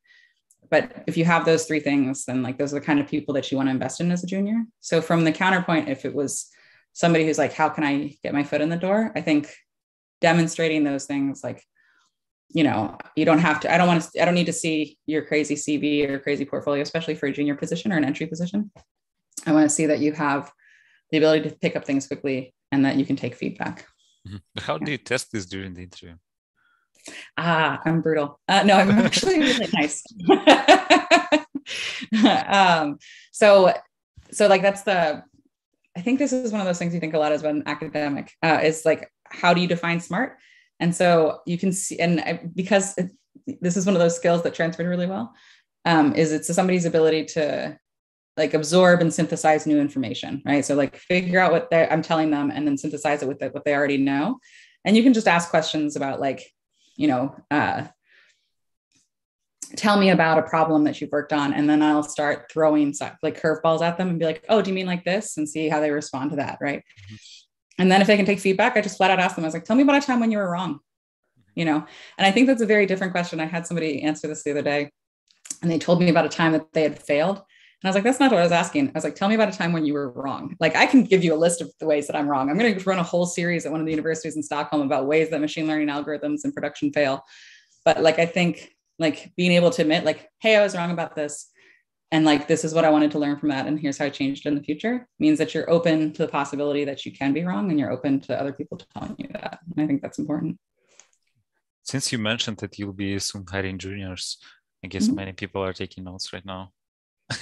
But 0.69 1.03
if 1.07 1.17
you 1.17 1.25
have 1.25 1.43
those 1.43 1.65
three 1.65 1.81
things, 1.81 2.23
then 2.23 2.41
like 2.41 2.57
those 2.57 2.71
are 2.71 2.79
the 2.79 2.85
kind 2.85 3.01
of 3.01 3.07
people 3.07 3.33
that 3.33 3.51
you 3.51 3.57
want 3.57 3.67
to 3.67 3.71
invest 3.71 3.99
in 3.99 4.13
as 4.13 4.23
a 4.23 4.27
junior. 4.27 4.63
So, 4.79 5.01
from 5.01 5.25
the 5.25 5.33
counterpoint, 5.33 5.89
if 5.89 6.05
it 6.05 6.13
was 6.13 6.49
somebody 6.93 7.25
who's 7.25 7.37
like, 7.37 7.51
how 7.51 7.67
can 7.67 7.83
I 7.83 8.15
get 8.23 8.33
my 8.33 8.43
foot 8.43 8.61
in 8.61 8.69
the 8.69 8.77
door? 8.77 9.11
I 9.13 9.21
think 9.21 9.53
demonstrating 10.21 10.85
those 10.85 11.05
things 11.05 11.43
like 11.43 11.63
you 12.49 12.63
know, 12.63 12.97
you 13.15 13.25
don't 13.25 13.39
have 13.39 13.59
to, 13.61 13.73
I 13.73 13.77
don't 13.77 13.87
want 13.87 14.03
to, 14.03 14.21
I 14.21 14.25
don't 14.25 14.33
need 14.33 14.45
to 14.45 14.53
see 14.53 14.97
your 15.05 15.23
crazy 15.23 15.55
CV 15.55 16.09
or 16.09 16.19
crazy 16.19 16.45
portfolio, 16.45 16.81
especially 16.81 17.15
for 17.15 17.27
a 17.27 17.31
junior 17.31 17.55
position 17.55 17.91
or 17.91 17.97
an 17.97 18.05
entry 18.05 18.25
position. 18.25 18.71
I 19.45 19.51
want 19.51 19.65
to 19.65 19.73
see 19.73 19.87
that 19.87 19.99
you 19.99 20.13
have 20.13 20.51
the 21.11 21.17
ability 21.17 21.49
to 21.49 21.55
pick 21.55 21.75
up 21.75 21.85
things 21.85 22.07
quickly 22.07 22.53
and 22.71 22.85
that 22.85 22.95
you 22.95 23.05
can 23.05 23.15
take 23.15 23.35
feedback. 23.35 23.85
Mm-hmm. 24.27 24.37
How 24.59 24.73
yeah. 24.73 24.85
do 24.85 24.91
you 24.91 24.97
test 24.97 25.31
this 25.31 25.45
during 25.45 25.73
the 25.73 25.83
interview? 25.83 26.15
Ah, 27.37 27.81
I'm 27.85 28.01
brutal. 28.01 28.39
Uh, 28.47 28.63
no, 28.63 28.75
I'm 28.75 28.91
actually 29.05 29.39
really 29.39 29.67
nice. 29.73 30.03
um, 32.47 32.97
so, 33.31 33.73
so 34.31 34.47
like 34.47 34.61
that's 34.61 34.83
the. 34.83 35.23
I 35.95 36.01
think 36.01 36.19
this 36.19 36.31
is 36.31 36.51
one 36.51 36.61
of 36.61 36.67
those 36.67 36.77
things 36.77 36.93
you 36.93 36.99
think 36.99 37.15
a 37.15 37.19
lot 37.19 37.31
as 37.31 37.43
an 37.43 37.63
academic. 37.65 38.31
Uh, 38.43 38.59
is 38.61 38.85
like 38.85 39.11
how 39.25 39.53
do 39.53 39.61
you 39.61 39.67
define 39.67 39.99
smart? 39.99 40.37
And 40.79 40.95
so 40.95 41.41
you 41.45 41.57
can 41.57 41.71
see, 41.71 41.99
and 41.99 42.19
I, 42.21 42.39
because 42.55 42.97
it, 42.97 43.11
this 43.61 43.77
is 43.77 43.85
one 43.85 43.95
of 43.95 44.01
those 44.01 44.15
skills 44.15 44.43
that 44.43 44.53
transferred 44.53 44.87
really 44.87 45.07
well, 45.07 45.33
um, 45.85 46.13
is 46.15 46.31
it's 46.31 46.53
somebody's 46.53 46.85
ability 46.85 47.25
to 47.25 47.77
like 48.35 48.53
absorb 48.53 49.01
and 49.01 49.13
synthesize 49.13 49.65
new 49.65 49.79
information, 49.79 50.43
right? 50.45 50.63
So 50.63 50.75
like 50.75 50.95
figure 50.97 51.39
out 51.39 51.51
what 51.51 51.67
I'm 51.73 52.01
telling 52.01 52.29
them 52.29 52.51
and 52.51 52.67
then 52.67 52.77
synthesize 52.77 53.23
it 53.23 53.27
with 53.27 53.39
the, 53.39 53.49
what 53.49 53.65
they 53.65 53.73
already 53.73 53.97
know. 53.97 54.39
And 54.85 54.95
you 54.95 55.03
can 55.03 55.13
just 55.13 55.27
ask 55.27 55.49
questions 55.49 55.95
about 55.95 56.19
like, 56.19 56.43
you 56.95 57.07
know, 57.07 57.35
uh, 57.49 57.87
tell 59.75 59.99
me 59.99 60.11
about 60.11 60.39
a 60.39 60.43
problem 60.43 60.83
that 60.85 61.01
you've 61.01 61.11
worked 61.11 61.33
on 61.33 61.53
and 61.53 61.69
then 61.69 61.83
i'll 61.83 62.03
start 62.03 62.49
throwing 62.49 62.93
like 63.21 63.41
curveballs 63.41 63.81
at 63.81 63.97
them 63.97 64.09
and 64.09 64.19
be 64.19 64.25
like 64.25 64.45
oh 64.47 64.61
do 64.61 64.69
you 64.69 64.73
mean 64.73 64.85
like 64.85 65.03
this 65.03 65.35
and 65.35 65.49
see 65.49 65.67
how 65.67 65.81
they 65.81 65.91
respond 65.91 66.29
to 66.29 66.37
that 66.37 66.57
right 66.61 66.79
mm-hmm. 66.79 67.15
And 67.77 67.91
then 67.91 68.01
if 68.01 68.07
they 68.07 68.17
can 68.17 68.25
take 68.25 68.39
feedback 68.39 68.75
i 68.75 68.81
just 68.81 68.97
flat 68.97 69.11
out 69.11 69.19
ask 69.19 69.35
them 69.35 69.43
i 69.45 69.47
was 69.47 69.53
like 69.53 69.65
tell 69.65 69.75
me 69.75 69.83
about 69.83 70.01
a 70.01 70.05
time 70.05 70.19
when 70.19 70.31
you 70.31 70.37
were 70.37 70.49
wrong 70.49 70.79
you 71.55 71.65
know 71.65 71.85
and 72.17 72.27
i 72.27 72.31
think 72.31 72.47
that's 72.47 72.61
a 72.61 72.65
very 72.65 72.85
different 72.85 73.13
question 73.13 73.39
i 73.39 73.45
had 73.45 73.65
somebody 73.65 74.01
answer 74.03 74.27
this 74.27 74.43
the 74.43 74.51
other 74.51 74.61
day 74.61 74.89
and 75.61 75.71
they 75.71 75.79
told 75.79 75.99
me 75.99 76.09
about 76.09 76.25
a 76.25 76.29
time 76.29 76.51
that 76.51 76.71
they 76.73 76.83
had 76.83 77.01
failed 77.01 77.41
and 77.81 77.87
I 77.87 77.89
was 77.89 77.95
like, 77.95 78.03
that's 78.03 78.19
not 78.19 78.31
what 78.31 78.39
I 78.39 78.43
was 78.43 78.51
asking. 78.51 78.87
I 78.87 78.91
was 78.95 79.03
like, 79.03 79.13
tell 79.13 79.29
me 79.29 79.35
about 79.35 79.53
a 79.53 79.57
time 79.57 79.71
when 79.71 79.85
you 79.85 79.93
were 79.93 80.09
wrong. 80.09 80.55
Like, 80.59 80.75
I 80.75 80.87
can 80.87 81.03
give 81.03 81.23
you 81.23 81.35
a 81.35 81.37
list 81.37 81.61
of 81.61 81.71
the 81.79 81.85
ways 81.85 82.07
that 82.07 82.15
I'm 82.15 82.27
wrong. 82.27 82.49
I'm 82.49 82.57
going 82.57 82.75
to 82.75 82.83
run 82.89 82.97
a 82.97 83.03
whole 83.03 83.27
series 83.27 83.67
at 83.67 83.71
one 83.71 83.79
of 83.79 83.85
the 83.85 83.91
universities 83.91 84.35
in 84.35 84.41
Stockholm 84.41 84.81
about 84.81 85.05
ways 85.05 85.29
that 85.29 85.41
machine 85.41 85.67
learning 85.67 85.89
algorithms 85.89 86.43
in 86.43 86.51
production 86.53 86.91
fail. 86.91 87.23
But 87.85 88.01
like, 88.01 88.17
I 88.17 88.25
think 88.25 88.73
like 88.97 89.31
being 89.37 89.51
able 89.51 89.69
to 89.69 89.83
admit, 89.83 90.05
like, 90.05 90.27
hey, 90.39 90.55
I 90.55 90.63
was 90.63 90.75
wrong 90.75 90.89
about 90.89 91.15
this. 91.15 91.51
And 92.11 92.23
like, 92.23 92.47
this 92.47 92.63
is 92.63 92.73
what 92.73 92.85
I 92.85 92.89
wanted 92.89 93.11
to 93.11 93.19
learn 93.19 93.37
from 93.37 93.49
that. 93.49 93.67
And 93.67 93.77
here's 93.79 93.97
how 93.97 94.05
I 94.05 94.09
changed 94.09 94.45
in 94.45 94.55
the 94.55 94.63
future 94.63 95.07
means 95.19 95.37
that 95.39 95.53
you're 95.53 95.69
open 95.69 96.13
to 96.13 96.21
the 96.23 96.27
possibility 96.29 96.85
that 96.85 97.05
you 97.05 97.11
can 97.11 97.33
be 97.33 97.43
wrong 97.43 97.69
and 97.69 97.77
you're 97.79 97.91
open 97.91 98.21
to 98.21 98.39
other 98.39 98.53
people 98.53 98.77
telling 98.77 99.15
you 99.17 99.27
that. 99.33 99.59
And 99.75 99.83
I 99.83 99.87
think 99.87 100.01
that's 100.01 100.17
important. 100.17 100.57
Since 101.83 102.11
you 102.11 102.17
mentioned 102.17 102.57
that 102.57 102.79
you'll 102.79 102.93
be 102.93 103.19
soon 103.19 103.45
hiring 103.49 103.77
juniors, 103.77 104.37
I 104.83 104.87
guess 104.87 105.07
mm-hmm. 105.07 105.15
many 105.15 105.33
people 105.33 105.61
are 105.63 105.73
taking 105.73 106.05
notes 106.05 106.31
right 106.31 106.45
now. 106.45 106.71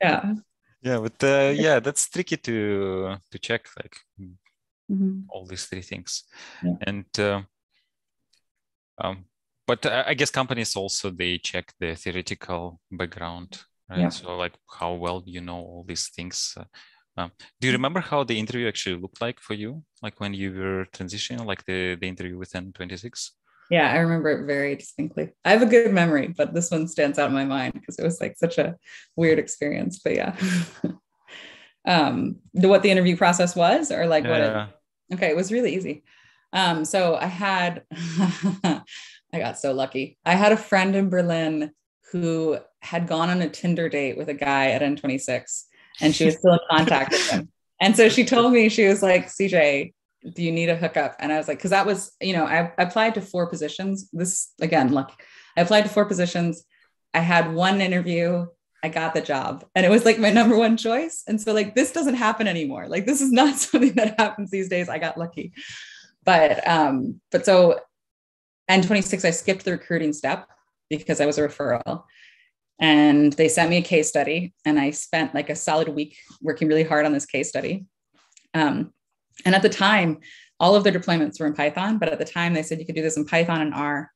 yeah. 0.00 0.34
Yeah, 0.80 1.00
but 1.00 1.22
uh, 1.24 1.52
yeah, 1.54 1.80
that's 1.80 2.08
tricky 2.08 2.36
to 2.36 3.16
to 3.30 3.38
check 3.38 3.66
like 3.76 3.96
mm-hmm. 4.20 5.22
all 5.28 5.44
these 5.44 5.66
three 5.66 5.82
things, 5.82 6.22
yeah. 6.62 6.76
and 6.82 7.04
uh, 7.18 7.42
um, 8.98 9.24
but 9.68 9.84
I 9.84 10.14
guess 10.14 10.30
companies 10.30 10.74
also 10.74 11.10
they 11.10 11.36
check 11.36 11.74
the 11.78 11.94
theoretical 11.94 12.80
background, 12.90 13.60
right? 13.90 14.00
Yeah. 14.00 14.08
So 14.08 14.34
like 14.34 14.54
how 14.80 14.94
well 14.94 15.22
you 15.26 15.42
know 15.42 15.58
all 15.58 15.84
these 15.86 16.08
things. 16.08 16.56
Uh, 16.56 16.64
um, 17.18 17.32
do 17.60 17.66
you 17.68 17.74
remember 17.74 18.00
how 18.00 18.24
the 18.24 18.38
interview 18.38 18.66
actually 18.66 18.96
looked 18.96 19.20
like 19.20 19.38
for 19.40 19.52
you, 19.52 19.82
like 20.02 20.20
when 20.20 20.32
you 20.32 20.54
were 20.54 20.86
transitioning, 20.86 21.44
like 21.44 21.66
the 21.66 21.96
the 22.00 22.08
interview 22.08 22.38
with 22.38 22.52
N26? 22.52 23.30
Yeah, 23.70 23.92
I 23.92 23.98
remember 23.98 24.30
it 24.30 24.46
very 24.46 24.74
distinctly. 24.74 25.32
I 25.44 25.50
have 25.50 25.60
a 25.60 25.66
good 25.66 25.92
memory, 25.92 26.28
but 26.28 26.54
this 26.54 26.70
one 26.70 26.88
stands 26.88 27.18
out 27.18 27.28
in 27.28 27.34
my 27.34 27.44
mind 27.44 27.74
because 27.74 27.98
it 27.98 28.04
was 28.04 28.22
like 28.22 28.38
such 28.38 28.56
a 28.56 28.74
weird 29.16 29.38
experience. 29.38 30.00
But 30.02 30.14
yeah. 30.14 30.36
um, 31.86 32.36
the, 32.54 32.68
what 32.68 32.82
the 32.82 32.90
interview 32.90 33.18
process 33.18 33.54
was, 33.54 33.92
or 33.92 34.06
like 34.06 34.24
what 34.24 34.40
it, 34.40 34.68
okay, 35.14 35.28
it 35.28 35.36
was 35.36 35.52
really 35.52 35.74
easy. 35.74 36.04
Um, 36.54 36.86
so 36.86 37.16
I 37.16 37.26
had, 37.26 37.82
I 39.32 39.38
got 39.38 39.58
so 39.58 39.72
lucky. 39.72 40.18
I 40.24 40.34
had 40.34 40.52
a 40.52 40.56
friend 40.56 40.96
in 40.96 41.10
Berlin 41.10 41.72
who 42.12 42.58
had 42.80 43.06
gone 43.06 43.28
on 43.28 43.42
a 43.42 43.48
Tinder 43.48 43.88
date 43.88 44.16
with 44.16 44.28
a 44.28 44.34
guy 44.34 44.70
at 44.70 44.82
N26 44.82 45.64
and 46.00 46.14
she 46.14 46.24
was 46.24 46.38
still 46.38 46.54
in 46.54 46.60
contact 46.70 47.12
with 47.12 47.30
him. 47.30 47.48
And 47.80 47.96
so 47.96 48.08
she 48.08 48.24
told 48.24 48.52
me, 48.52 48.68
she 48.68 48.86
was 48.86 49.02
like, 49.02 49.26
CJ, 49.26 49.92
do 50.34 50.42
you 50.42 50.52
need 50.52 50.68
a 50.68 50.76
hookup? 50.76 51.16
And 51.18 51.32
I 51.32 51.38
was 51.38 51.48
like, 51.48 51.58
because 51.58 51.70
that 51.70 51.86
was, 51.86 52.12
you 52.20 52.32
know, 52.32 52.44
I, 52.44 52.72
I 52.78 52.82
applied 52.82 53.14
to 53.14 53.20
four 53.20 53.48
positions. 53.48 54.08
This 54.12 54.52
again, 54.60 54.92
look, 54.92 55.10
I 55.56 55.60
applied 55.60 55.82
to 55.82 55.88
four 55.88 56.06
positions. 56.06 56.64
I 57.14 57.20
had 57.20 57.52
one 57.52 57.80
interview. 57.80 58.46
I 58.82 58.88
got 58.88 59.12
the 59.12 59.20
job 59.20 59.64
and 59.74 59.84
it 59.84 59.88
was 59.88 60.04
like 60.04 60.18
my 60.20 60.30
number 60.30 60.56
one 60.56 60.76
choice. 60.76 61.24
And 61.26 61.40
so 61.40 61.52
like 61.52 61.74
this 61.74 61.92
doesn't 61.92 62.14
happen 62.14 62.46
anymore. 62.46 62.88
Like 62.88 63.06
this 63.06 63.20
is 63.20 63.32
not 63.32 63.56
something 63.58 63.94
that 63.94 64.18
happens 64.18 64.50
these 64.50 64.68
days. 64.68 64.88
I 64.88 64.98
got 64.98 65.18
lucky. 65.18 65.52
But 66.24 66.66
um, 66.68 67.20
but 67.30 67.44
so 67.44 67.80
N26, 68.70 69.24
I 69.24 69.30
skipped 69.30 69.64
the 69.64 69.72
recruiting 69.72 70.12
step 70.12 70.48
because 70.90 71.20
I 71.20 71.26
was 71.26 71.38
a 71.38 71.48
referral. 71.48 72.04
And 72.80 73.32
they 73.32 73.48
sent 73.48 73.70
me 73.70 73.78
a 73.78 73.82
case 73.82 74.08
study, 74.08 74.54
and 74.64 74.78
I 74.78 74.90
spent 74.90 75.34
like 75.34 75.50
a 75.50 75.56
solid 75.56 75.88
week 75.88 76.16
working 76.40 76.68
really 76.68 76.84
hard 76.84 77.06
on 77.06 77.12
this 77.12 77.26
case 77.26 77.48
study. 77.48 77.86
Um, 78.54 78.92
and 79.44 79.54
at 79.54 79.62
the 79.62 79.68
time, 79.68 80.20
all 80.60 80.74
of 80.74 80.84
their 80.84 80.92
deployments 80.92 81.40
were 81.40 81.46
in 81.46 81.54
Python, 81.54 81.98
but 81.98 82.08
at 82.08 82.18
the 82.18 82.24
time 82.24 82.54
they 82.54 82.62
said 82.62 82.78
you 82.78 82.86
could 82.86 82.94
do 82.94 83.02
this 83.02 83.16
in 83.16 83.24
Python 83.24 83.60
and 83.60 83.74
R. 83.74 84.10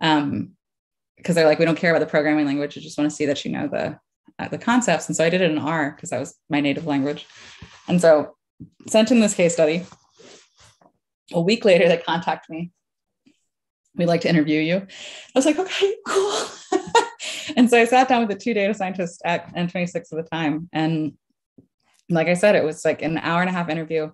Um, 0.00 0.52
because 1.16 1.34
they're 1.34 1.46
like, 1.46 1.58
we 1.58 1.64
don't 1.64 1.76
care 1.76 1.90
about 1.90 1.98
the 1.98 2.10
programming 2.10 2.46
language. 2.46 2.76
We 2.76 2.82
just 2.82 2.96
want 2.96 3.10
to 3.10 3.14
see 3.14 3.26
that 3.26 3.44
you 3.44 3.50
know 3.50 3.66
the 3.66 3.98
uh, 4.38 4.48
the 4.48 4.58
concepts. 4.58 5.08
And 5.08 5.16
so 5.16 5.24
I 5.24 5.30
did 5.30 5.40
it 5.40 5.50
in 5.50 5.58
R 5.58 5.90
because 5.90 6.10
that 6.10 6.20
was 6.20 6.34
my 6.48 6.60
native 6.60 6.86
language. 6.86 7.26
And 7.88 8.00
so 8.00 8.36
sent 8.86 9.10
in 9.10 9.20
this 9.20 9.34
case 9.34 9.52
study. 9.52 9.84
A 11.32 11.40
week 11.40 11.64
later, 11.64 11.88
they 11.88 11.98
contact 11.98 12.48
me. 12.48 12.70
We'd 13.98 14.06
like 14.06 14.22
to 14.22 14.28
interview 14.28 14.60
you. 14.60 14.76
I 14.76 14.86
was 15.34 15.44
like, 15.44 15.58
okay, 15.58 15.94
cool. 16.06 16.46
and 17.56 17.68
so 17.68 17.78
I 17.78 17.84
sat 17.84 18.08
down 18.08 18.26
with 18.26 18.30
the 18.30 18.42
two 18.42 18.54
data 18.54 18.72
scientists 18.72 19.20
at 19.24 19.54
N26 19.54 19.96
at 19.96 20.08
the 20.10 20.22
time. 20.22 20.68
And 20.72 21.12
like 22.08 22.28
I 22.28 22.34
said, 22.34 22.54
it 22.54 22.64
was 22.64 22.84
like 22.84 23.02
an 23.02 23.18
hour 23.18 23.42
and 23.42 23.50
a 23.50 23.52
half 23.52 23.68
interview 23.68 24.10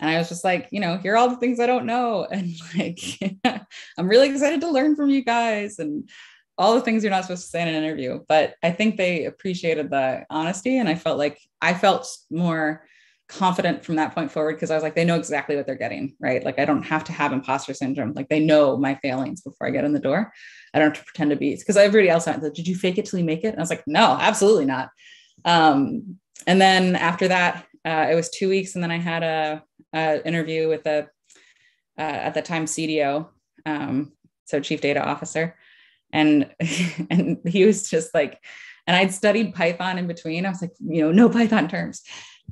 and 0.00 0.10
I 0.10 0.18
was 0.18 0.28
just 0.28 0.44
like, 0.44 0.68
you 0.70 0.80
know, 0.80 0.96
here 0.98 1.14
are 1.14 1.16
all 1.16 1.28
the 1.28 1.36
things 1.36 1.60
I 1.60 1.66
don't 1.66 1.86
know. 1.86 2.26
And 2.30 2.54
like, 2.76 3.00
I'm 3.98 4.08
really 4.08 4.28
excited 4.30 4.60
to 4.62 4.70
learn 4.70 4.96
from 4.96 5.10
you 5.10 5.22
guys 5.22 5.78
and 5.78 6.08
all 6.56 6.74
the 6.74 6.80
things 6.80 7.02
you're 7.02 7.10
not 7.10 7.24
supposed 7.24 7.44
to 7.44 7.50
say 7.50 7.62
in 7.62 7.68
an 7.68 7.82
interview. 7.82 8.20
But 8.28 8.54
I 8.62 8.70
think 8.70 8.96
they 8.96 9.24
appreciated 9.24 9.90
the 9.90 10.24
honesty. 10.30 10.78
And 10.78 10.88
I 10.88 10.94
felt 10.94 11.18
like 11.18 11.40
I 11.60 11.74
felt 11.74 12.08
more 12.30 12.86
confident 13.28 13.84
from 13.84 13.96
that 13.96 14.14
point 14.14 14.30
forward 14.30 14.54
because 14.54 14.70
I 14.70 14.74
was 14.74 14.82
like, 14.82 14.94
they 14.94 15.04
know 15.04 15.16
exactly 15.16 15.56
what 15.56 15.66
they're 15.66 15.74
getting, 15.74 16.14
right? 16.20 16.44
Like, 16.44 16.58
I 16.58 16.64
don't 16.64 16.82
have 16.82 17.04
to 17.04 17.12
have 17.12 17.32
imposter 17.32 17.74
syndrome. 17.74 18.12
Like, 18.12 18.28
they 18.28 18.40
know 18.40 18.76
my 18.76 18.96
failings 18.96 19.40
before 19.40 19.66
I 19.66 19.70
get 19.70 19.84
in 19.84 19.92
the 19.92 19.98
door. 20.00 20.32
I 20.72 20.78
don't 20.78 20.94
have 20.94 20.98
to 20.98 21.04
pretend 21.04 21.30
to 21.30 21.36
be 21.36 21.54
because 21.56 21.76
everybody 21.76 22.08
else 22.08 22.24
said, 22.24 22.40
Did 22.40 22.66
you 22.66 22.74
fake 22.74 22.98
it 22.98 23.06
till 23.06 23.18
you 23.18 23.24
make 23.24 23.44
it? 23.44 23.48
And 23.48 23.58
I 23.58 23.62
was 23.62 23.70
like, 23.70 23.84
No, 23.86 24.16
absolutely 24.20 24.66
not. 24.66 24.90
Um, 25.44 26.18
and 26.46 26.60
then 26.60 26.96
after 26.96 27.28
that, 27.28 27.66
uh, 27.84 28.08
it 28.10 28.14
was 28.14 28.30
two 28.30 28.48
weeks. 28.48 28.74
And 28.74 28.82
then 28.82 28.90
I 28.90 28.98
had 28.98 29.22
a 29.22 29.62
uh, 29.92 30.18
interview 30.24 30.68
with 30.68 30.84
the 30.84 31.08
uh, 31.96 32.02
at 32.02 32.34
the 32.34 32.42
time 32.42 32.64
CDO, 32.64 33.28
um, 33.66 34.12
so 34.46 34.60
chief 34.60 34.80
data 34.80 35.02
officer, 35.02 35.56
and 36.12 36.50
and 37.10 37.38
he 37.46 37.64
was 37.64 37.88
just 37.88 38.12
like, 38.12 38.42
and 38.86 38.96
I'd 38.96 39.14
studied 39.14 39.54
Python 39.54 39.98
in 39.98 40.06
between. 40.06 40.44
I 40.44 40.50
was 40.50 40.60
like, 40.60 40.72
you 40.80 41.02
know, 41.02 41.12
no 41.12 41.28
Python 41.28 41.68
terms, 41.68 42.02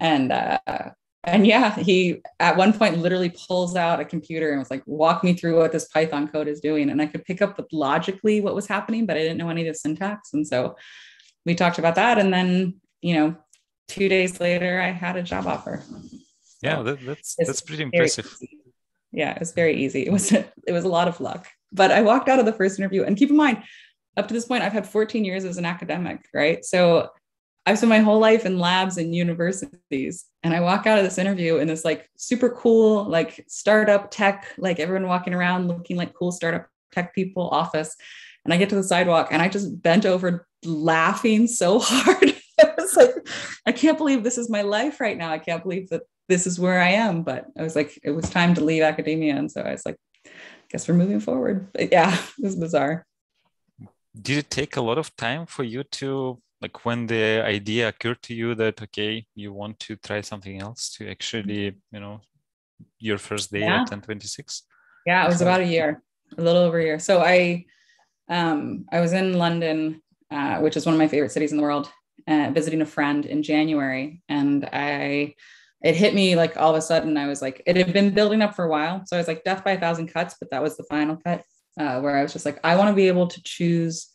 and 0.02 0.32
uh, 0.32 0.90
and 1.24 1.46
yeah, 1.46 1.78
he 1.78 2.20
at 2.40 2.56
one 2.56 2.72
point 2.72 2.98
literally 2.98 3.32
pulls 3.46 3.76
out 3.76 4.00
a 4.00 4.04
computer 4.04 4.50
and 4.50 4.58
was 4.58 4.70
like, 4.70 4.82
walk 4.86 5.22
me 5.22 5.32
through 5.34 5.56
what 5.58 5.70
this 5.70 5.86
Python 5.86 6.26
code 6.26 6.48
is 6.48 6.60
doing, 6.60 6.90
and 6.90 7.00
I 7.00 7.06
could 7.06 7.24
pick 7.24 7.40
up 7.40 7.58
logically 7.72 8.40
what 8.40 8.56
was 8.56 8.66
happening, 8.66 9.06
but 9.06 9.16
I 9.16 9.20
didn't 9.20 9.38
know 9.38 9.48
any 9.48 9.62
of 9.62 9.72
the 9.72 9.78
syntax, 9.78 10.34
and 10.34 10.46
so 10.46 10.76
we 11.46 11.54
talked 11.54 11.78
about 11.78 11.94
that, 11.94 12.18
and 12.18 12.34
then 12.34 12.80
you 13.00 13.14
know, 13.14 13.36
two 13.88 14.08
days 14.08 14.40
later, 14.40 14.80
I 14.80 14.90
had 14.90 15.16
a 15.16 15.22
job 15.22 15.46
offer. 15.46 15.82
Yeah 16.62 16.82
that, 16.82 17.04
that's 17.04 17.36
that's 17.36 17.60
pretty 17.60 17.82
impressive. 17.82 18.26
easy. 18.40 18.58
yeah 19.10 19.32
it 19.32 19.40
was 19.40 19.52
very 19.52 19.76
easy. 19.76 20.06
It 20.06 20.12
was 20.12 20.32
it 20.32 20.72
was 20.72 20.84
a 20.84 20.88
lot 20.88 21.08
of 21.08 21.20
luck. 21.20 21.46
But 21.72 21.90
i 21.90 22.02
walked 22.02 22.28
out 22.28 22.40
of 22.40 22.46
the 22.46 22.52
first 22.52 22.78
interview. 22.78 23.04
And 23.04 23.16
keep 23.16 23.30
in 23.30 23.36
mind 23.36 23.62
up 24.16 24.28
to 24.28 24.34
this 24.34 24.44
point 24.44 24.62
i've 24.62 24.74
had 24.74 24.86
14 24.86 25.24
years 25.24 25.44
as 25.44 25.58
an 25.58 25.64
academic 25.64 26.20
right? 26.34 26.64
So 26.64 27.10
i've 27.66 27.78
spent 27.78 27.90
my 27.90 27.98
whole 27.98 28.18
life 28.18 28.44
in 28.44 28.58
labs 28.58 28.98
and 28.98 29.14
universities 29.14 30.26
and 30.42 30.54
i 30.54 30.60
walk 30.60 30.86
out 30.86 30.98
of 30.98 31.04
this 31.04 31.18
interview 31.18 31.56
in 31.56 31.68
this 31.68 31.84
like 31.84 32.08
super 32.16 32.50
cool 32.50 33.04
like 33.04 33.44
startup 33.48 34.10
tech 34.10 34.46
like 34.58 34.80
everyone 34.80 35.08
walking 35.08 35.34
around 35.34 35.68
looking 35.68 35.96
like 35.96 36.14
cool 36.14 36.32
startup 36.32 36.66
tech 36.92 37.14
people 37.14 37.48
office 37.48 37.96
and 38.44 38.52
i 38.52 38.56
get 38.56 38.68
to 38.68 38.74
the 38.74 38.82
sidewalk 38.82 39.28
and 39.30 39.42
i 39.42 39.48
just 39.48 39.82
bent 39.82 40.06
over 40.06 40.46
laughing 40.64 41.46
so 41.46 41.78
hard 41.82 42.34
I 42.62 42.74
was 42.78 42.96
like, 42.96 43.28
I 43.66 43.72
can't 43.72 43.98
believe 43.98 44.22
this 44.22 44.38
is 44.38 44.50
my 44.50 44.62
life 44.62 45.00
right 45.00 45.16
now. 45.16 45.30
I 45.30 45.38
can't 45.38 45.62
believe 45.62 45.88
that 45.90 46.02
this 46.28 46.46
is 46.46 46.58
where 46.58 46.80
I 46.80 46.90
am. 46.90 47.22
But 47.22 47.46
I 47.58 47.62
was 47.62 47.76
like, 47.76 47.98
it 48.02 48.10
was 48.10 48.28
time 48.30 48.54
to 48.54 48.64
leave 48.64 48.82
academia. 48.82 49.36
And 49.36 49.50
so 49.50 49.62
I 49.62 49.72
was 49.72 49.84
like, 49.84 49.96
I 50.26 50.30
guess 50.70 50.88
we're 50.88 50.94
moving 50.94 51.20
forward. 51.20 51.72
But 51.72 51.92
yeah, 51.92 52.14
it 52.38 52.44
was 52.44 52.56
bizarre. 52.56 53.06
Did 54.20 54.38
it 54.38 54.50
take 54.50 54.76
a 54.76 54.82
lot 54.82 54.98
of 54.98 55.14
time 55.16 55.46
for 55.46 55.64
you 55.64 55.84
to 55.84 56.40
like 56.62 56.84
when 56.84 57.06
the 57.06 57.42
idea 57.44 57.88
occurred 57.88 58.22
to 58.22 58.34
you 58.34 58.54
that 58.54 58.80
okay, 58.80 59.26
you 59.34 59.52
want 59.52 59.80
to 59.80 59.96
try 59.96 60.20
something 60.20 60.60
else 60.60 60.94
to 60.94 61.10
actually, 61.10 61.74
you 61.90 62.00
know, 62.00 62.20
your 63.00 63.18
first 63.18 63.50
day 63.50 63.62
Yeah. 63.62 63.82
at 63.82 63.90
N26? 63.90 64.62
Yeah, 65.04 65.24
it 65.24 65.28
was 65.28 65.42
about 65.42 65.60
a 65.60 65.66
year, 65.66 66.00
a 66.38 66.42
little 66.42 66.62
over 66.62 66.78
a 66.78 66.84
year. 66.84 66.98
So 67.00 67.20
I, 67.20 67.64
um, 68.28 68.84
I 68.92 69.00
was 69.00 69.12
in 69.12 69.36
London, 69.36 70.00
uh, 70.30 70.58
which 70.60 70.76
is 70.76 70.86
one 70.86 70.94
of 70.94 70.98
my 71.00 71.08
favorite 71.08 71.32
cities 71.32 71.50
in 71.50 71.56
the 71.56 71.64
world, 71.64 71.90
uh, 72.28 72.50
visiting 72.54 72.80
a 72.80 72.86
friend 72.86 73.26
in 73.26 73.42
January, 73.42 74.22
and 74.28 74.64
I, 74.72 75.34
it 75.82 75.96
hit 75.96 76.14
me 76.14 76.36
like 76.36 76.56
all 76.56 76.70
of 76.70 76.76
a 76.76 76.80
sudden. 76.80 77.16
I 77.16 77.26
was 77.26 77.42
like, 77.42 77.60
it 77.66 77.76
had 77.76 77.92
been 77.92 78.14
building 78.14 78.40
up 78.40 78.54
for 78.54 78.64
a 78.64 78.68
while, 78.68 79.02
so 79.04 79.16
I 79.16 79.18
was 79.18 79.26
like, 79.26 79.42
death 79.42 79.64
by 79.64 79.72
a 79.72 79.80
thousand 79.80 80.06
cuts, 80.14 80.36
but 80.38 80.50
that 80.50 80.62
was 80.62 80.76
the 80.76 80.84
final 80.84 81.16
cut, 81.16 81.42
uh, 81.80 82.00
where 82.00 82.16
I 82.16 82.22
was 82.22 82.32
just 82.32 82.46
like, 82.46 82.60
I 82.62 82.76
want 82.76 82.88
to 82.90 82.94
be 82.94 83.08
able 83.08 83.26
to 83.26 83.42
choose 83.42 84.08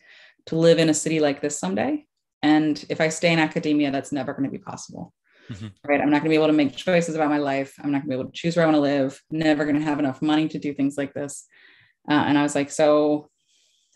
to 0.46 0.56
live 0.56 0.80
in 0.80 0.88
a 0.88 0.94
city 0.94 1.20
like 1.20 1.42
this 1.42 1.60
someday, 1.60 2.06
and 2.48 2.74
if 2.94 3.00
I 3.06 3.10
stay 3.10 3.32
in 3.34 3.39
academia, 3.39 3.89
that's 3.92 4.12
never 4.12 4.32
going 4.34 4.50
to 4.50 4.58
be 4.58 4.63
possible 4.72 5.13
Mhm. 5.51 5.72
right? 5.88 6.01
I'm 6.01 6.10
not 6.10 6.22
going 6.22 6.30
to 6.32 6.36
be 6.38 6.42
able 6.42 6.48
to 6.48 6.62
make 6.62 6.75
choices 6.75 7.16
about 7.16 7.30
my 7.30 7.38
life. 7.38 7.74
I'm 7.80 7.92
not 7.92 8.00
going 8.00 8.10
to 8.12 8.16
be 8.18 8.20
able 8.20 8.32
to 8.32 8.38
choose 8.42 8.56
where 8.56 8.66
I 8.66 8.70
want 8.70 8.77
to 8.77 8.82
live. 8.82 9.22
Never 9.32 9.63
going 9.66 9.77
to 9.77 9.89
have 9.89 10.00
enough 10.00 10.22
money 10.22 10.48
to 10.50 10.60
do 10.60 10.74
things 10.74 10.98
like 10.98 11.13
this. 11.13 11.46
Uh, 12.10 12.24
and 12.27 12.38
I 12.38 12.44
was 12.44 12.56
like, 12.56 12.70
so 12.70 13.30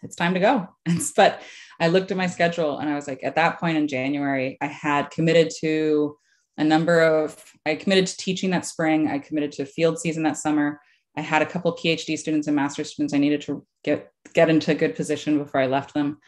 it's 0.04 0.16
time 0.16 0.34
to 0.34 0.40
go. 0.40 0.54
But 1.16 1.42
I 1.80 1.88
looked 1.88 2.12
at 2.12 2.18
my 2.18 2.28
schedule 2.28 2.80
and 2.80 2.90
I 2.90 2.96
was 2.96 3.08
like, 3.08 3.22
at 3.24 3.36
that 3.36 3.60
point 3.60 3.78
in 3.78 3.88
January, 3.88 4.58
I 4.62 4.68
had 4.68 5.10
committed 5.12 5.52
to 5.60 6.16
a 6.58 6.64
number 6.64 7.02
of, 7.02 7.44
I 7.66 7.76
committed 7.76 8.08
to 8.08 8.18
teaching 8.18 8.52
that 8.52 8.66
spring. 8.66 9.08
I 9.08 9.20
committed 9.20 9.52
to 9.54 9.66
field 9.66 10.00
season 10.00 10.24
that 10.24 10.38
summer. 10.38 10.80
I 11.18 11.22
had 11.22 11.42
a 11.42 11.46
couple 11.46 11.74
of 11.74 11.80
PhD 11.80 12.18
students 12.18 12.48
and 12.48 12.56
master's 12.56 12.92
students 12.92 13.14
I 13.14 13.18
needed 13.18 13.42
to 13.42 13.66
get, 13.84 14.10
get 14.34 14.50
into 14.50 14.72
a 14.72 14.76
good 14.76 14.96
position 14.96 15.38
before 15.38 15.60
I 15.60 15.68
left 15.68 15.94
them. 15.94 16.20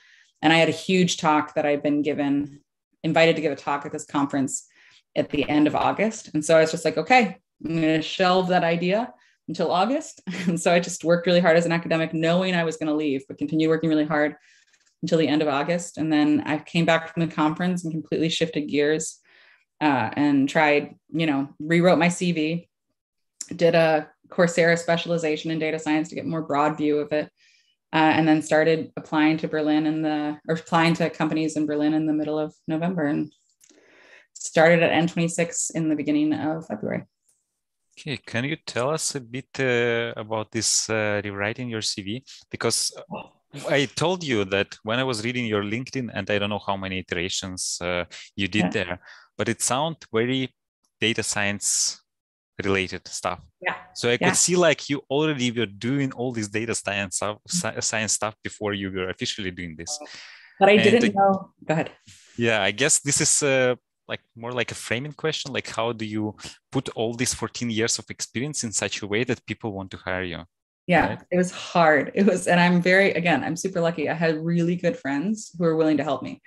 And 0.44 0.52
I 0.52 0.58
had 0.58 0.70
a 0.70 0.74
huge 0.74 1.18
talk 1.18 1.56
that 1.56 1.66
I'd 1.66 1.82
been 1.82 2.02
given, 2.02 2.60
invited 3.02 3.38
to 3.38 3.42
give 3.42 3.54
a 3.54 3.56
talk 3.56 3.86
at 3.86 3.94
this 3.94 4.06
conference 4.06 4.68
at 5.16 5.30
the 5.30 5.50
end 5.50 5.68
of 5.68 5.76
August. 5.76 6.32
And 6.34 6.44
so 6.44 6.58
I 6.58 6.62
was 6.62 6.70
just 6.70 6.84
like, 6.84 6.98
okay, 6.98 7.38
I'm 7.66 7.76
going 7.76 7.82
to 7.82 8.02
shelve 8.02 8.50
that 8.50 8.66
idea 8.66 9.14
until 9.48 9.72
August. 9.72 10.22
And 10.48 10.60
so 10.60 10.74
I 10.74 10.82
just 10.82 11.06
worked 11.06 11.28
really 11.28 11.40
hard 11.40 11.56
as 11.56 11.66
an 11.66 11.72
academic, 11.72 12.14
knowing 12.14 12.54
I 12.54 12.66
was 12.66 12.76
going 12.76 12.90
to 12.90 12.94
leave, 12.94 13.24
but 13.28 13.38
continued 13.38 13.70
working 13.70 13.90
really 13.90 14.06
hard 14.06 14.36
until 15.02 15.18
the 15.18 15.28
end 15.28 15.42
of 15.42 15.48
August. 15.48 15.98
And 15.98 16.12
then 16.12 16.44
I 16.46 16.58
came 16.58 16.86
back 16.86 17.14
from 17.14 17.26
the 17.26 17.34
conference 17.34 17.86
and 17.86 17.94
completely 17.94 18.30
shifted 18.30 18.68
gears 18.68 19.20
uh, 19.80 20.10
and 20.14 20.50
tried, 20.50 20.96
you 21.10 21.26
know, 21.26 21.50
rewrote 21.60 22.00
my 22.00 22.08
CV, 22.08 22.68
did 23.56 23.76
a 23.76 24.10
Coursera 24.28 24.78
specialization 24.78 25.52
in 25.52 25.60
data 25.60 25.80
science 25.80 26.10
to 26.10 26.16
get 26.16 26.26
more 26.26 26.42
broad 26.42 26.78
view 26.78 27.00
of 27.00 27.14
it. 27.14 27.30
Uh, 27.94 28.12
and 28.18 28.28
then 28.28 28.42
started 28.42 28.92
applying 28.98 29.38
to 29.38 29.48
Berlin 29.48 29.86
in 29.86 30.02
the 30.02 30.40
or 30.48 30.56
applying 30.56 30.96
to 30.96 31.12
companies 31.12 31.56
in 31.56 31.68
Berlin 31.68 31.94
in 31.94 32.08
the 32.08 32.14
middle 32.14 32.40
of 32.40 32.56
November 32.68 33.06
and 33.06 33.32
started 34.34 34.82
at 34.82 34.92
N26 34.92 35.76
in 35.76 35.90
the 35.90 35.96
beginning 35.96 36.34
of 36.34 36.66
February. 36.66 37.04
Okay, 37.96 38.18
can 38.18 38.44
you 38.46 38.58
tell 38.66 38.90
us 38.90 39.14
a 39.14 39.22
bit 39.22 39.48
uh, 39.60 40.14
about 40.18 40.52
this 40.52 40.90
uh, 40.90 41.22
rewriting 41.24 41.70
your 41.70 41.82
CV? 41.82 42.24
Because 42.50 42.92
I 43.70 43.86
told 43.86 44.24
you 44.24 44.46
that 44.46 44.76
when 44.82 44.98
I 44.98 45.04
was 45.04 45.24
reading 45.24 45.46
your 45.46 45.64
LinkedIn, 45.64 46.10
and 46.12 46.30
I 46.30 46.40
don't 46.40 46.50
know 46.50 46.66
how 46.66 46.76
many 46.76 47.00
iterations 47.00 47.78
uh, 47.80 48.06
you 48.36 48.48
did 48.48 48.66
Yeah. 48.66 48.70
there, 48.72 49.00
but 49.38 49.48
it 49.48 49.62
sounded 49.62 50.06
very 50.12 50.52
data 51.00 51.22
science 51.22 52.03
related 52.64 53.08
stuff. 53.08 53.40
Yeah. 53.62 53.76
So 53.96 54.10
I 54.10 54.18
Yeah. 54.20 54.30
could 54.30 54.38
see 54.38 54.56
like 54.56 54.90
you 54.90 55.02
already 55.10 55.52
were 55.52 55.66
doing 55.66 56.12
all 56.12 56.32
this 56.32 56.48
data 56.50 56.76
science 56.76 57.16
stuff, 57.18 57.38
science 57.80 58.14
stuff 58.14 58.36
before 58.44 58.74
you 58.74 58.92
were 58.92 59.10
officially 59.10 59.52
doing 59.52 59.76
this. 59.76 59.98
But 60.60 60.70
I 60.70 60.74
And 60.74 60.84
didn't 60.84 61.16
know. 61.16 61.52
Go 61.66 61.74
ahead. 61.74 61.92
Yeah, 62.38 62.62
I 62.62 62.72
guess 62.72 63.00
this 63.00 63.22
is 63.22 63.42
uh, 63.44 63.76
like 64.08 64.22
more 64.36 64.52
like 64.52 64.72
a 64.72 64.76
framing 64.76 65.14
question. 65.14 65.52
Like, 65.54 65.68
how 65.70 65.94
do 65.94 66.06
you 66.06 66.36
put 66.72 66.90
all 66.90 67.14
these 67.16 67.34
14 67.34 67.70
years 67.70 67.98
of 68.00 68.06
experience 68.10 68.64
in 68.64 68.72
such 68.72 69.02
a 69.02 69.08
way 69.08 69.24
that 69.24 69.46
people 69.46 69.72
want 69.72 69.92
to 69.92 69.98
hire 69.98 70.24
you? 70.24 70.44
Yeah, 70.86 71.08
Right. 71.10 71.20
it 71.32 71.38
was 71.38 71.52
hard. 71.52 72.12
It 72.14 72.26
was, 72.26 72.46
and 72.48 72.60
I'm 72.60 72.82
very, 72.82 73.12
again, 73.14 73.44
I'm 73.44 73.56
super 73.56 73.80
lucky. 73.82 74.10
I 74.10 74.14
had 74.14 74.36
really 74.44 74.76
good 74.76 74.98
friends 74.98 75.52
who 75.58 75.64
were 75.64 75.76
willing 75.78 75.98
to 75.98 76.04
help 76.04 76.22
me. 76.22 76.42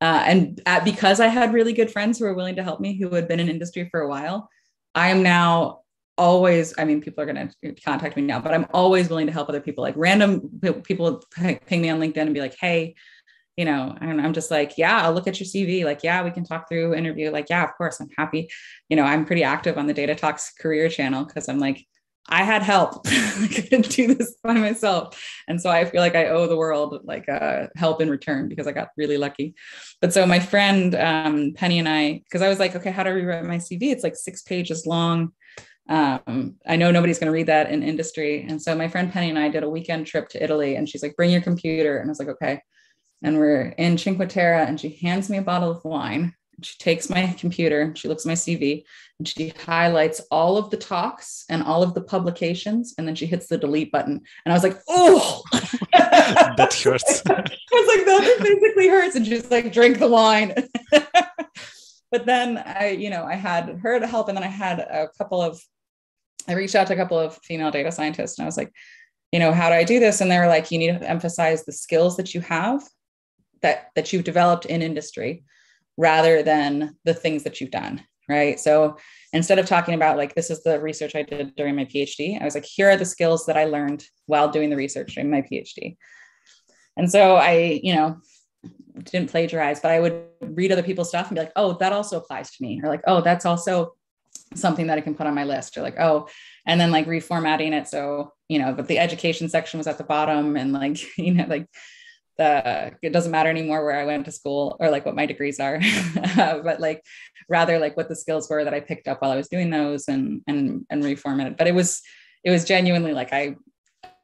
Uh, 0.00 0.22
and 0.26 0.60
uh, 0.66 0.80
because 0.84 1.20
I 1.20 1.26
had 1.28 1.52
really 1.52 1.72
good 1.72 1.90
friends 1.90 2.18
who 2.18 2.24
were 2.24 2.34
willing 2.34 2.56
to 2.56 2.62
help 2.62 2.80
me, 2.80 2.96
who 2.98 3.12
had 3.14 3.26
been 3.28 3.40
in 3.40 3.48
industry 3.48 3.88
for 3.90 4.00
a 4.00 4.08
while, 4.08 4.48
I 4.94 5.08
am 5.08 5.22
now 5.22 5.80
always, 6.18 6.74
I 6.78 6.84
mean, 6.84 7.00
people 7.00 7.22
are 7.22 7.32
going 7.32 7.48
to 7.48 7.74
contact 7.82 8.16
me 8.16 8.22
now, 8.22 8.40
but 8.40 8.52
I'm 8.52 8.66
always 8.72 9.08
willing 9.08 9.26
to 9.26 9.32
help 9.32 9.48
other 9.48 9.60
people. 9.60 9.82
Like 9.82 9.94
random 9.96 10.60
people 10.84 11.22
ping 11.34 11.82
me 11.82 11.88
on 11.88 12.00
LinkedIn 12.00 12.18
and 12.18 12.34
be 12.34 12.40
like, 12.40 12.56
hey, 12.60 12.94
you 13.56 13.64
know, 13.64 13.96
and 14.00 14.20
I'm 14.20 14.32
just 14.32 14.50
like, 14.50 14.78
yeah, 14.78 15.02
I'll 15.02 15.12
look 15.12 15.26
at 15.26 15.38
your 15.38 15.46
CV. 15.46 15.84
Like, 15.84 16.02
yeah, 16.02 16.22
we 16.22 16.30
can 16.30 16.44
talk 16.44 16.68
through 16.68 16.94
interview. 16.94 17.30
Like, 17.30 17.50
yeah, 17.50 17.64
of 17.64 17.74
course, 17.76 18.00
I'm 18.00 18.08
happy. 18.16 18.48
You 18.88 18.96
know, 18.96 19.04
I'm 19.04 19.26
pretty 19.26 19.44
active 19.44 19.76
on 19.76 19.86
the 19.86 19.94
Data 19.94 20.14
Talks 20.14 20.52
career 20.52 20.88
channel 20.88 21.24
because 21.24 21.48
I'm 21.48 21.58
like, 21.58 21.86
I 22.28 22.44
had 22.44 22.62
help. 22.62 23.02
I 23.06 23.48
couldn't 23.52 23.90
do 23.90 24.14
this 24.14 24.36
by 24.42 24.54
myself. 24.54 25.20
And 25.48 25.60
so 25.60 25.70
I 25.70 25.84
feel 25.84 26.00
like 26.00 26.14
I 26.14 26.28
owe 26.28 26.46
the 26.46 26.56
world 26.56 27.00
like 27.04 27.28
uh, 27.28 27.66
help 27.76 28.00
in 28.00 28.08
return 28.08 28.48
because 28.48 28.66
I 28.66 28.72
got 28.72 28.90
really 28.96 29.18
lucky. 29.18 29.54
But 30.00 30.12
so 30.12 30.24
my 30.26 30.38
friend 30.38 30.94
um, 30.94 31.52
Penny 31.54 31.78
and 31.78 31.88
I, 31.88 32.22
because 32.24 32.42
I 32.42 32.48
was 32.48 32.58
like, 32.58 32.76
okay, 32.76 32.90
how 32.90 33.02
do 33.02 33.10
I 33.10 33.14
rewrite 33.14 33.44
my 33.44 33.56
CV? 33.56 33.92
It's 33.92 34.04
like 34.04 34.16
six 34.16 34.42
pages 34.42 34.86
long. 34.86 35.32
Um, 35.88 36.56
I 36.66 36.76
know 36.76 36.90
nobody's 36.90 37.18
going 37.18 37.26
to 37.26 37.34
read 37.34 37.48
that 37.48 37.70
in 37.70 37.82
industry. 37.82 38.46
And 38.48 38.62
so 38.62 38.74
my 38.74 38.88
friend 38.88 39.12
Penny 39.12 39.30
and 39.30 39.38
I 39.38 39.48
did 39.48 39.64
a 39.64 39.68
weekend 39.68 40.06
trip 40.06 40.28
to 40.30 40.42
Italy 40.42 40.76
and 40.76 40.88
she's 40.88 41.02
like, 41.02 41.16
bring 41.16 41.30
your 41.30 41.42
computer. 41.42 41.98
And 41.98 42.08
I 42.08 42.12
was 42.12 42.18
like, 42.18 42.28
okay. 42.28 42.60
And 43.22 43.38
we're 43.38 43.74
in 43.78 43.98
Cinque 43.98 44.28
Terre 44.28 44.64
and 44.64 44.80
she 44.80 44.98
hands 45.02 45.28
me 45.28 45.38
a 45.38 45.42
bottle 45.42 45.70
of 45.70 45.84
wine. 45.84 46.34
She 46.62 46.78
takes 46.78 47.10
my 47.10 47.34
computer, 47.38 47.92
she 47.96 48.08
looks 48.08 48.24
at 48.24 48.28
my 48.28 48.34
CV, 48.34 48.84
and 49.18 49.28
she 49.28 49.48
highlights 49.50 50.20
all 50.30 50.56
of 50.56 50.70
the 50.70 50.76
talks 50.76 51.44
and 51.48 51.62
all 51.62 51.82
of 51.82 51.94
the 51.94 52.02
publications, 52.02 52.94
and 52.98 53.06
then 53.06 53.14
she 53.14 53.26
hits 53.26 53.46
the 53.46 53.58
delete 53.58 53.92
button. 53.92 54.20
And 54.44 54.52
I 54.52 54.56
was 54.56 54.62
like, 54.62 54.80
oh, 54.88 55.42
That 56.56 56.74
hurts. 56.74 57.22
I 57.26 57.32
was 57.32 57.96
like, 57.96 58.06
that 58.06 58.38
basically 58.42 58.88
hurts. 58.88 59.16
And 59.16 59.26
she's 59.26 59.50
like, 59.50 59.72
drink 59.72 59.98
the 59.98 60.08
wine. 60.08 60.54
but 62.10 62.26
then 62.26 62.58
I, 62.58 62.90
you 62.90 63.10
know, 63.10 63.24
I 63.24 63.34
had 63.34 63.80
her 63.82 64.00
to 64.00 64.06
help, 64.06 64.28
and 64.28 64.36
then 64.36 64.44
I 64.44 64.48
had 64.48 64.80
a 64.80 65.08
couple 65.18 65.40
of, 65.40 65.60
I 66.48 66.54
reached 66.54 66.74
out 66.74 66.86
to 66.88 66.94
a 66.94 66.96
couple 66.96 67.18
of 67.18 67.36
female 67.38 67.70
data 67.70 67.92
scientists, 67.92 68.38
and 68.38 68.44
I 68.44 68.46
was 68.46 68.56
like, 68.56 68.72
you 69.30 69.38
know, 69.38 69.52
how 69.52 69.68
do 69.68 69.74
I 69.74 69.84
do 69.84 69.98
this? 69.98 70.20
And 70.20 70.30
they 70.30 70.38
were 70.38 70.46
like, 70.46 70.70
you 70.70 70.78
need 70.78 70.98
to 70.98 71.08
emphasize 71.08 71.64
the 71.64 71.72
skills 71.72 72.16
that 72.16 72.34
you 72.34 72.40
have, 72.42 72.82
that 73.62 73.88
that 73.94 74.12
you've 74.12 74.24
developed 74.24 74.66
in 74.66 74.82
industry, 74.82 75.44
rather 76.02 76.42
than 76.42 76.96
the 77.04 77.14
things 77.14 77.44
that 77.44 77.60
you've 77.60 77.70
done. 77.70 78.02
Right. 78.28 78.58
So 78.58 78.96
instead 79.32 79.58
of 79.58 79.66
talking 79.66 79.94
about 79.94 80.16
like 80.16 80.34
this 80.34 80.50
is 80.50 80.62
the 80.62 80.80
research 80.80 81.14
I 81.14 81.22
did 81.22 81.54
during 81.56 81.76
my 81.76 81.84
PhD, 81.84 82.40
I 82.40 82.44
was 82.44 82.54
like, 82.54 82.64
here 82.64 82.90
are 82.90 82.96
the 82.96 83.04
skills 83.04 83.46
that 83.46 83.56
I 83.56 83.64
learned 83.64 84.04
while 84.26 84.50
doing 84.50 84.70
the 84.70 84.76
research 84.76 85.14
during 85.14 85.30
my 85.30 85.42
PhD. 85.42 85.96
And 86.96 87.10
so 87.10 87.36
I, 87.36 87.80
you 87.82 87.94
know, 87.94 88.18
didn't 89.04 89.30
plagiarize, 89.30 89.80
but 89.80 89.90
I 89.90 90.00
would 90.00 90.24
read 90.40 90.72
other 90.72 90.82
people's 90.82 91.08
stuff 91.08 91.28
and 91.28 91.36
be 91.36 91.42
like, 91.42 91.52
oh, 91.56 91.74
that 91.74 91.92
also 91.92 92.18
applies 92.18 92.50
to 92.52 92.62
me. 92.62 92.80
Or 92.82 92.88
like, 92.88 93.02
oh, 93.06 93.20
that's 93.20 93.46
also 93.46 93.94
something 94.54 94.86
that 94.86 94.98
I 94.98 95.02
can 95.02 95.14
put 95.14 95.26
on 95.26 95.34
my 95.34 95.44
list. 95.44 95.76
Or 95.76 95.82
like, 95.82 95.98
oh, 95.98 96.28
and 96.66 96.80
then 96.80 96.90
like 96.90 97.06
reformatting 97.06 97.72
it. 97.72 97.88
So, 97.88 98.32
you 98.48 98.58
know, 98.58 98.72
but 98.72 98.88
the 98.88 98.98
education 98.98 99.48
section 99.48 99.78
was 99.78 99.86
at 99.86 99.98
the 99.98 100.04
bottom 100.04 100.56
and 100.56 100.72
like, 100.72 101.00
you 101.18 101.34
know, 101.34 101.46
like 101.48 101.66
the 102.38 102.92
it 103.02 103.12
doesn't 103.12 103.30
matter 103.32 103.50
anymore 103.50 103.84
where 103.84 103.98
I 103.98 104.04
went 104.04 104.24
to 104.26 104.32
school 104.32 104.76
or 104.80 104.90
like 104.90 105.04
what 105.06 105.14
my 105.14 105.26
degrees 105.26 105.60
are. 105.60 105.80
but 106.36 106.80
like 106.80 107.02
rather 107.48 107.78
like 107.78 107.96
what 107.96 108.08
the 108.08 108.16
skills 108.16 108.48
were 108.48 108.64
that 108.64 108.74
I 108.74 108.80
picked 108.80 109.08
up 109.08 109.20
while 109.22 109.30
I 109.30 109.36
was 109.36 109.48
doing 109.48 109.70
those 109.70 110.08
and 110.08 110.42
and 110.46 110.86
and 110.90 111.02
reformatted. 111.02 111.56
But 111.58 111.66
it 111.66 111.74
was 111.74 112.00
it 112.44 112.50
was 112.50 112.64
genuinely 112.64 113.12
like 113.12 113.32
I 113.32 113.56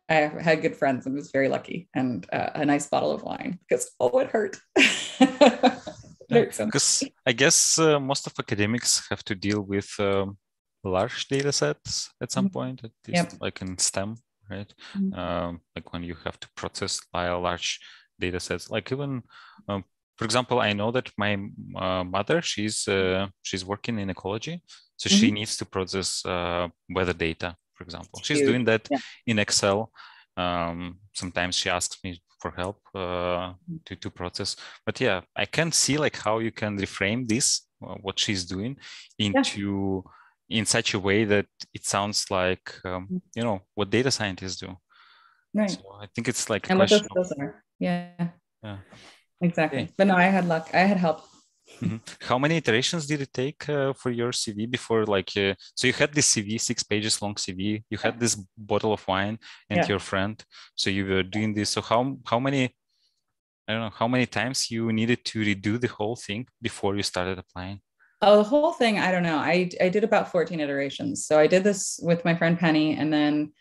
I 0.08 0.14
had 0.40 0.62
good 0.62 0.76
friends 0.76 1.04
and 1.06 1.14
was 1.14 1.30
very 1.30 1.48
lucky 1.48 1.88
and 1.94 2.26
uh, 2.32 2.50
a 2.54 2.64
nice 2.64 2.86
bottle 2.88 3.12
of 3.12 3.22
wine 3.22 3.58
because 3.68 3.90
oh 4.00 4.18
it 4.20 4.28
hurt. 4.30 4.56
It 6.30 6.34
hurt 6.34 6.54
so 6.54 6.64
much. 6.66 6.72
Because 6.72 7.04
I 7.26 7.32
guess 7.32 7.78
uh, 7.78 7.98
most 7.98 8.26
of 8.26 8.34
academics 8.38 9.06
have 9.08 9.24
to 9.24 9.34
deal 9.34 9.62
with 9.62 9.88
um, 9.98 10.36
large 10.84 11.26
data 11.28 11.52
sets 11.52 12.10
at 12.20 12.30
some 12.30 12.48
Mhm. 12.48 12.52
point, 12.52 12.84
at 12.84 12.90
Yep. 13.06 13.32
like 13.40 13.62
in 13.62 13.78
STEM, 13.78 14.16
right? 14.50 14.70
Mhm. 14.94 15.16
Um, 15.16 15.60
like 15.74 15.92
when 15.92 16.02
you 16.02 16.16
have 16.24 16.38
to 16.40 16.48
process 16.54 17.00
by 17.12 17.26
a 17.26 17.38
large 17.38 17.80
data 18.18 18.40
sets, 18.40 18.70
like 18.70 18.90
even, 18.92 19.22
um, 19.68 19.84
for 20.16 20.24
example, 20.24 20.60
I 20.60 20.72
know 20.72 20.90
that 20.90 21.10
my 21.16 21.32
uh, 21.76 22.04
mother, 22.04 22.42
she's 22.42 22.88
uh, 22.88 23.28
she's 23.42 23.64
working 23.64 23.98
in 23.98 24.10
ecology, 24.10 24.62
so 24.96 25.08
she 25.08 25.30
needs 25.30 25.56
to 25.58 25.64
process 25.64 26.24
uh, 26.26 26.68
weather 26.90 27.12
data, 27.12 27.56
for 27.74 27.84
example. 27.84 28.20
She's 28.22 28.40
doing 28.42 28.64
that 28.64 28.88
Yeah. 28.90 28.98
in 29.26 29.38
Excel. 29.38 29.92
Um, 30.36 30.98
sometimes 31.14 31.54
she 31.56 31.68
asks 31.70 31.98
me 32.04 32.20
for 32.40 32.52
help 32.52 32.78
uh, 32.94 33.54
to, 33.84 33.96
to 33.96 34.10
process 34.10 34.54
but 34.86 35.00
yeah 35.00 35.20
i 35.34 35.44
can 35.44 35.72
see 35.72 35.98
like 35.98 36.16
how 36.16 36.38
you 36.38 36.52
can 36.52 36.78
reframe 36.78 37.26
this 37.26 37.66
uh, 37.84 37.96
what 38.00 38.16
she's 38.18 38.44
doing 38.44 38.76
into 39.18 40.04
in 40.48 40.64
such 40.64 40.94
a 40.94 40.98
way 40.98 41.24
that 41.24 41.46
it 41.74 41.84
sounds 41.84 42.30
like 42.30 42.72
um, 42.84 43.20
you 43.34 43.42
know 43.42 43.60
what 43.74 43.90
data 43.90 44.10
scientists 44.10 44.56
do 44.60 44.76
Right. 45.54 45.70
so 45.70 45.80
i 46.00 46.06
think 46.14 46.28
it's 46.28 46.48
like 46.48 46.68
a 46.68 46.70
and 46.70 46.78
what 46.78 46.90
those 47.14 47.32
of, 47.32 47.38
are. 47.40 47.64
Yeah. 47.78 48.28
Yeah. 48.62 48.78
Exactly. 49.40 49.82
Okay. 49.82 49.92
But 49.96 50.06
no, 50.08 50.16
I 50.16 50.24
had 50.24 50.46
luck. 50.46 50.68
I 50.72 50.80
had 50.80 50.96
help. 50.96 51.22
Mm-hmm. 51.80 51.96
How 52.22 52.38
many 52.38 52.56
iterations 52.56 53.06
did 53.06 53.20
it 53.20 53.32
take 53.32 53.68
uh, 53.68 53.92
for 53.92 54.10
your 54.10 54.32
CV 54.32 54.68
before, 54.70 55.04
like, 55.04 55.30
uh, 55.36 55.54
so 55.74 55.86
you 55.86 55.92
had 55.92 56.12
this 56.12 56.34
CV, 56.34 56.60
six 56.60 56.82
pages 56.82 57.20
long 57.22 57.34
CV, 57.34 57.84
you 57.90 57.98
had 57.98 58.18
this 58.18 58.34
bottle 58.56 58.92
of 58.92 59.06
wine 59.06 59.38
and 59.70 59.78
yeah. 59.78 59.86
your 59.86 59.98
friend, 59.98 60.42
so 60.74 60.90
you 60.90 61.06
were 61.06 61.22
doing 61.22 61.54
this. 61.54 61.70
So 61.70 61.80
how 61.80 62.16
how 62.26 62.40
many, 62.40 62.74
I 63.68 63.72
don't 63.72 63.82
know, 63.82 63.92
how 63.94 64.08
many 64.08 64.26
times 64.26 64.70
you 64.70 64.92
needed 64.92 65.24
to 65.26 65.40
redo 65.40 65.80
the 65.80 65.88
whole 65.88 66.16
thing 66.16 66.46
before 66.60 66.96
you 66.96 67.02
started 67.02 67.38
applying? 67.38 67.80
Oh, 68.20 68.38
the 68.38 68.48
whole 68.48 68.72
thing, 68.72 68.98
I 68.98 69.12
don't 69.12 69.22
know. 69.22 69.36
I 69.36 69.70
I 69.80 69.88
did 69.90 70.04
about 70.04 70.32
14 70.32 70.58
iterations. 70.58 71.26
So 71.26 71.38
I 71.38 71.46
did 71.46 71.62
this 71.62 72.00
with 72.02 72.24
my 72.24 72.34
friend 72.34 72.58
Penny, 72.58 72.96
and 72.96 73.12
then 73.12 73.52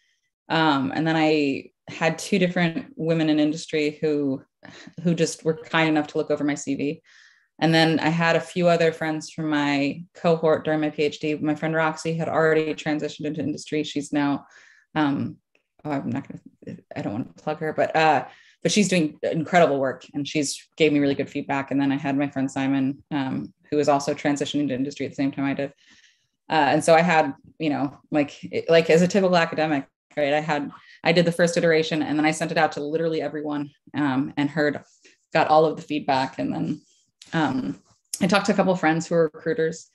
um, 0.50 0.92
and 0.96 1.06
then 1.06 1.16
I 1.16 1.72
had 1.88 2.20
two 2.20 2.40
different 2.40 2.94
women 2.96 3.30
in 3.30 3.40
industry 3.40 3.98
who 4.02 4.44
who 5.04 5.16
just 5.16 5.46
were 5.46 5.56
kind 5.56 5.90
enough 5.90 6.08
to 6.08 6.18
look 6.18 6.32
over 6.32 6.44
my 6.44 6.54
CV. 6.54 7.02
And 7.60 7.74
then 7.74 8.00
I 8.00 8.10
had 8.10 8.36
a 8.36 8.42
few 8.42 8.68
other 8.68 8.92
friends 8.92 9.32
from 9.32 9.50
my 9.50 10.04
cohort 10.14 10.64
during 10.64 10.82
my 10.82 10.90
PhD. 10.90 11.42
My 11.42 11.56
friend 11.56 11.74
Roxy 11.74 12.14
had 12.14 12.30
already 12.30 12.74
transitioned 12.76 13.26
into 13.26 13.42
industry. 13.42 13.84
She's 13.84 14.14
now, 14.14 14.46
um, 14.94 15.38
oh, 15.84 15.92
I'm 15.92 16.10
not 16.10 16.28
to, 16.66 16.78
I 16.96 17.02
don't 17.02 17.14
want 17.14 17.36
to 17.36 17.44
plug 17.44 17.60
her, 17.60 17.74
but, 17.74 17.96
uh, 17.96 18.26
but 18.62 18.72
she's 18.72 18.90
doing 18.90 19.18
incredible 19.24 19.80
work 19.80 20.06
and 20.14 20.28
she's 20.28 20.68
gave 20.76 20.94
me 20.94 21.00
really 21.00 21.16
good 21.16 21.30
feedback. 21.30 21.72
And 21.72 21.82
then 21.82 21.92
I 21.92 21.98
had 21.98 22.18
my 22.18 22.30
friend 22.30 22.52
Simon, 22.52 23.04
um, 23.12 23.54
who 23.72 23.78
was 23.78 23.90
also 23.90 24.14
transitioning 24.14 24.68
to 24.68 24.76
industry 24.76 25.06
at 25.06 25.14
the 25.14 25.16
same 25.16 25.32
time 25.32 25.46
I 25.46 25.54
did. 25.54 25.74
Uh, 26.50 26.70
and 26.72 26.84
so 26.84 26.94
I 26.94 27.02
had, 27.02 27.34
you 27.60 27.70
know, 27.70 27.98
like, 28.12 28.66
like 28.70 28.90
as 28.90 29.02
a 29.02 29.08
typical 29.08 29.38
academic, 29.38 29.88
right. 30.16 30.34
I 30.34 30.42
had, 30.42 30.72
I 31.08 31.14
did 31.14 31.24
the 31.24 31.32
first 31.32 31.56
iteration 31.56 32.04
and 32.04 32.20
then 32.20 32.26
I 32.26 32.32
sent 32.32 32.52
it 32.52 32.58
out 32.58 32.74
to 32.74 32.84
literally 32.84 33.22
everyone 33.22 33.70
um, 33.94 34.34
and 34.36 34.50
heard, 34.50 34.84
got 35.34 35.48
all 35.48 35.64
of 35.64 35.78
the 35.78 35.82
feedback. 35.82 36.38
And 36.38 36.54
then 36.54 36.82
um, 37.32 37.82
I 38.22 38.28
talked 38.28 38.48
to 38.48 38.52
a 38.52 38.56
couple 38.56 38.74
of 38.74 38.80
friends 38.82 39.08
who 39.08 39.16
are 39.16 39.32
recruiters, 39.34 39.90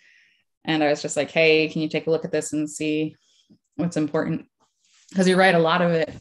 and 0.65 0.83
I 0.83 0.89
was 0.89 1.03
just 1.03 1.17
like, 1.17 1.31
"Hey, 1.31 1.69
can 1.69 1.83
you 1.83 1.89
take 1.89 2.07
a 2.07 2.11
look 2.11 2.25
at 2.25 2.33
this 2.33 2.53
and 2.55 2.71
see 2.71 3.17
what's 3.77 3.97
important?" 3.97 4.47
Because 5.11 5.29
you 5.29 5.37
write 5.37 5.55
a 5.55 5.59
lot 5.59 5.83
of 5.83 5.91
it. 5.91 6.15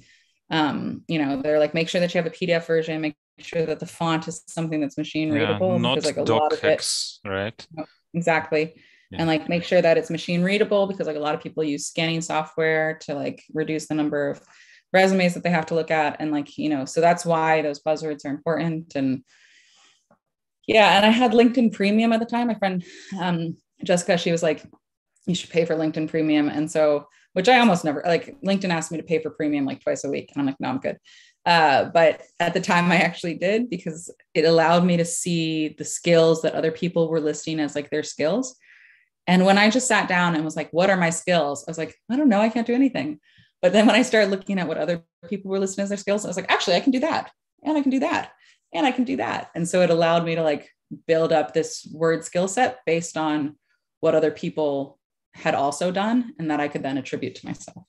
Um, 0.49 1.03
you 1.07 1.19
know, 1.19 1.41
they're 1.41 1.59
like, 1.59 1.73
make 1.73 1.87
sure 1.87 2.01
that 2.01 2.13
you 2.13 2.21
have 2.21 2.31
a 2.31 2.35
PDF 2.35 2.65
version, 2.65 2.99
make 2.99 3.15
sure 3.37 3.65
that 3.65 3.79
the 3.79 3.85
font 3.85 4.27
is 4.27 4.43
something 4.47 4.81
that's 4.81 4.97
machine 4.97 5.31
readable. 5.31 5.73
Yeah, 5.73 5.77
not 5.77 5.95
because, 5.95 6.17
like 6.17 6.17
a 6.17 6.33
lot 6.33 6.51
of 6.51 6.63
it, 6.63 6.85
right? 7.25 7.67
Exactly. 8.13 8.73
Yeah. 9.11 9.19
And 9.19 9.27
like 9.27 9.47
make 9.47 9.63
sure 9.63 9.81
that 9.81 9.97
it's 9.97 10.09
machine 10.09 10.41
readable 10.41 10.87
because 10.87 11.07
like 11.07 11.17
a 11.17 11.19
lot 11.19 11.35
of 11.35 11.41
people 11.41 11.63
use 11.63 11.85
scanning 11.85 12.21
software 12.21 12.97
to 13.01 13.13
like 13.13 13.43
reduce 13.53 13.87
the 13.87 13.95
number 13.95 14.29
of 14.29 14.41
resumes 14.93 15.33
that 15.33 15.43
they 15.43 15.49
have 15.49 15.67
to 15.67 15.75
look 15.75 15.91
at. 15.91 16.17
And 16.19 16.31
like, 16.31 16.57
you 16.57 16.69
know, 16.69 16.85
so 16.85 17.01
that's 17.01 17.25
why 17.25 17.61
those 17.61 17.81
buzzwords 17.81 18.25
are 18.25 18.29
important. 18.29 18.95
And 18.95 19.23
yeah, 20.67 20.97
and 20.97 21.05
I 21.05 21.09
had 21.09 21.31
LinkedIn 21.31 21.73
Premium 21.73 22.13
at 22.13 22.19
the 22.19 22.25
time. 22.25 22.47
My 22.47 22.55
friend 22.55 22.83
um, 23.19 23.57
Jessica, 23.83 24.17
she 24.17 24.31
was 24.31 24.43
like, 24.43 24.63
"You 25.25 25.35
should 25.35 25.49
pay 25.49 25.65
for 25.65 25.75
LinkedIn 25.75 26.09
Premium," 26.09 26.49
and 26.49 26.69
so 26.71 27.07
which 27.33 27.49
I 27.49 27.59
almost 27.59 27.83
never 27.83 28.03
like. 28.05 28.39
LinkedIn 28.41 28.69
asked 28.69 28.91
me 28.91 28.97
to 28.97 29.03
pay 29.03 29.21
for 29.21 29.31
premium 29.31 29.65
like 29.65 29.81
twice 29.81 30.03
a 30.03 30.09
week, 30.09 30.31
and 30.31 30.41
I'm 30.41 30.45
like, 30.45 30.59
"No, 30.59 30.69
I'm 30.69 30.77
good." 30.79 30.97
Uh, 31.45 31.85
but 31.85 32.21
at 32.39 32.53
the 32.53 32.61
time, 32.61 32.91
I 32.91 32.97
actually 32.97 33.33
did 33.33 33.69
because 33.69 34.13
it 34.33 34.45
allowed 34.45 34.85
me 34.85 34.97
to 34.97 35.05
see 35.05 35.69
the 35.69 35.85
skills 35.85 36.43
that 36.43 36.53
other 36.53 36.71
people 36.71 37.09
were 37.09 37.19
listing 37.19 37.59
as 37.59 37.75
like 37.75 37.89
their 37.89 38.03
skills. 38.03 38.55
And 39.27 39.45
when 39.45 39.57
I 39.57 39.69
just 39.69 39.87
sat 39.87 40.07
down 40.07 40.35
and 40.35 40.45
was 40.45 40.55
like, 40.55 40.71
"What 40.71 40.89
are 40.89 40.97
my 40.97 41.09
skills?" 41.09 41.65
I 41.67 41.71
was 41.71 41.77
like, 41.77 41.95
"I 42.09 42.15
don't 42.15 42.29
know. 42.29 42.41
I 42.41 42.49
can't 42.49 42.67
do 42.67 42.75
anything." 42.75 43.19
But 43.61 43.73
then 43.73 43.85
when 43.85 43.95
I 43.95 44.01
started 44.01 44.31
looking 44.31 44.59
at 44.59 44.67
what 44.67 44.77
other 44.77 45.03
people 45.29 45.51
were 45.51 45.59
listing 45.59 45.83
as 45.83 45.89
their 45.89 45.97
skills, 45.97 46.25
I 46.25 46.27
was 46.27 46.37
like, 46.37 46.51
"Actually, 46.51 46.77
I 46.77 46.79
can 46.81 46.91
do 46.91 46.99
that, 46.99 47.31
and 47.63 47.77
I 47.77 47.81
can 47.81 47.91
do 47.91 47.99
that." 47.99 48.31
and 48.73 48.85
I 48.85 48.91
can 48.91 49.03
do 49.03 49.17
that. 49.17 49.49
And 49.55 49.67
so 49.67 49.81
it 49.81 49.89
allowed 49.89 50.25
me 50.25 50.35
to 50.35 50.43
like 50.43 50.69
build 51.07 51.31
up 51.31 51.53
this 51.53 51.87
word 51.93 52.23
skill 52.23 52.47
set 52.47 52.79
based 52.85 53.17
on 53.17 53.55
what 53.99 54.15
other 54.15 54.31
people 54.31 54.99
had 55.33 55.55
also 55.55 55.91
done 55.91 56.33
and 56.37 56.49
that 56.51 56.59
I 56.59 56.67
could 56.67 56.83
then 56.83 56.97
attribute 56.97 57.35
to 57.35 57.45
myself. 57.45 57.85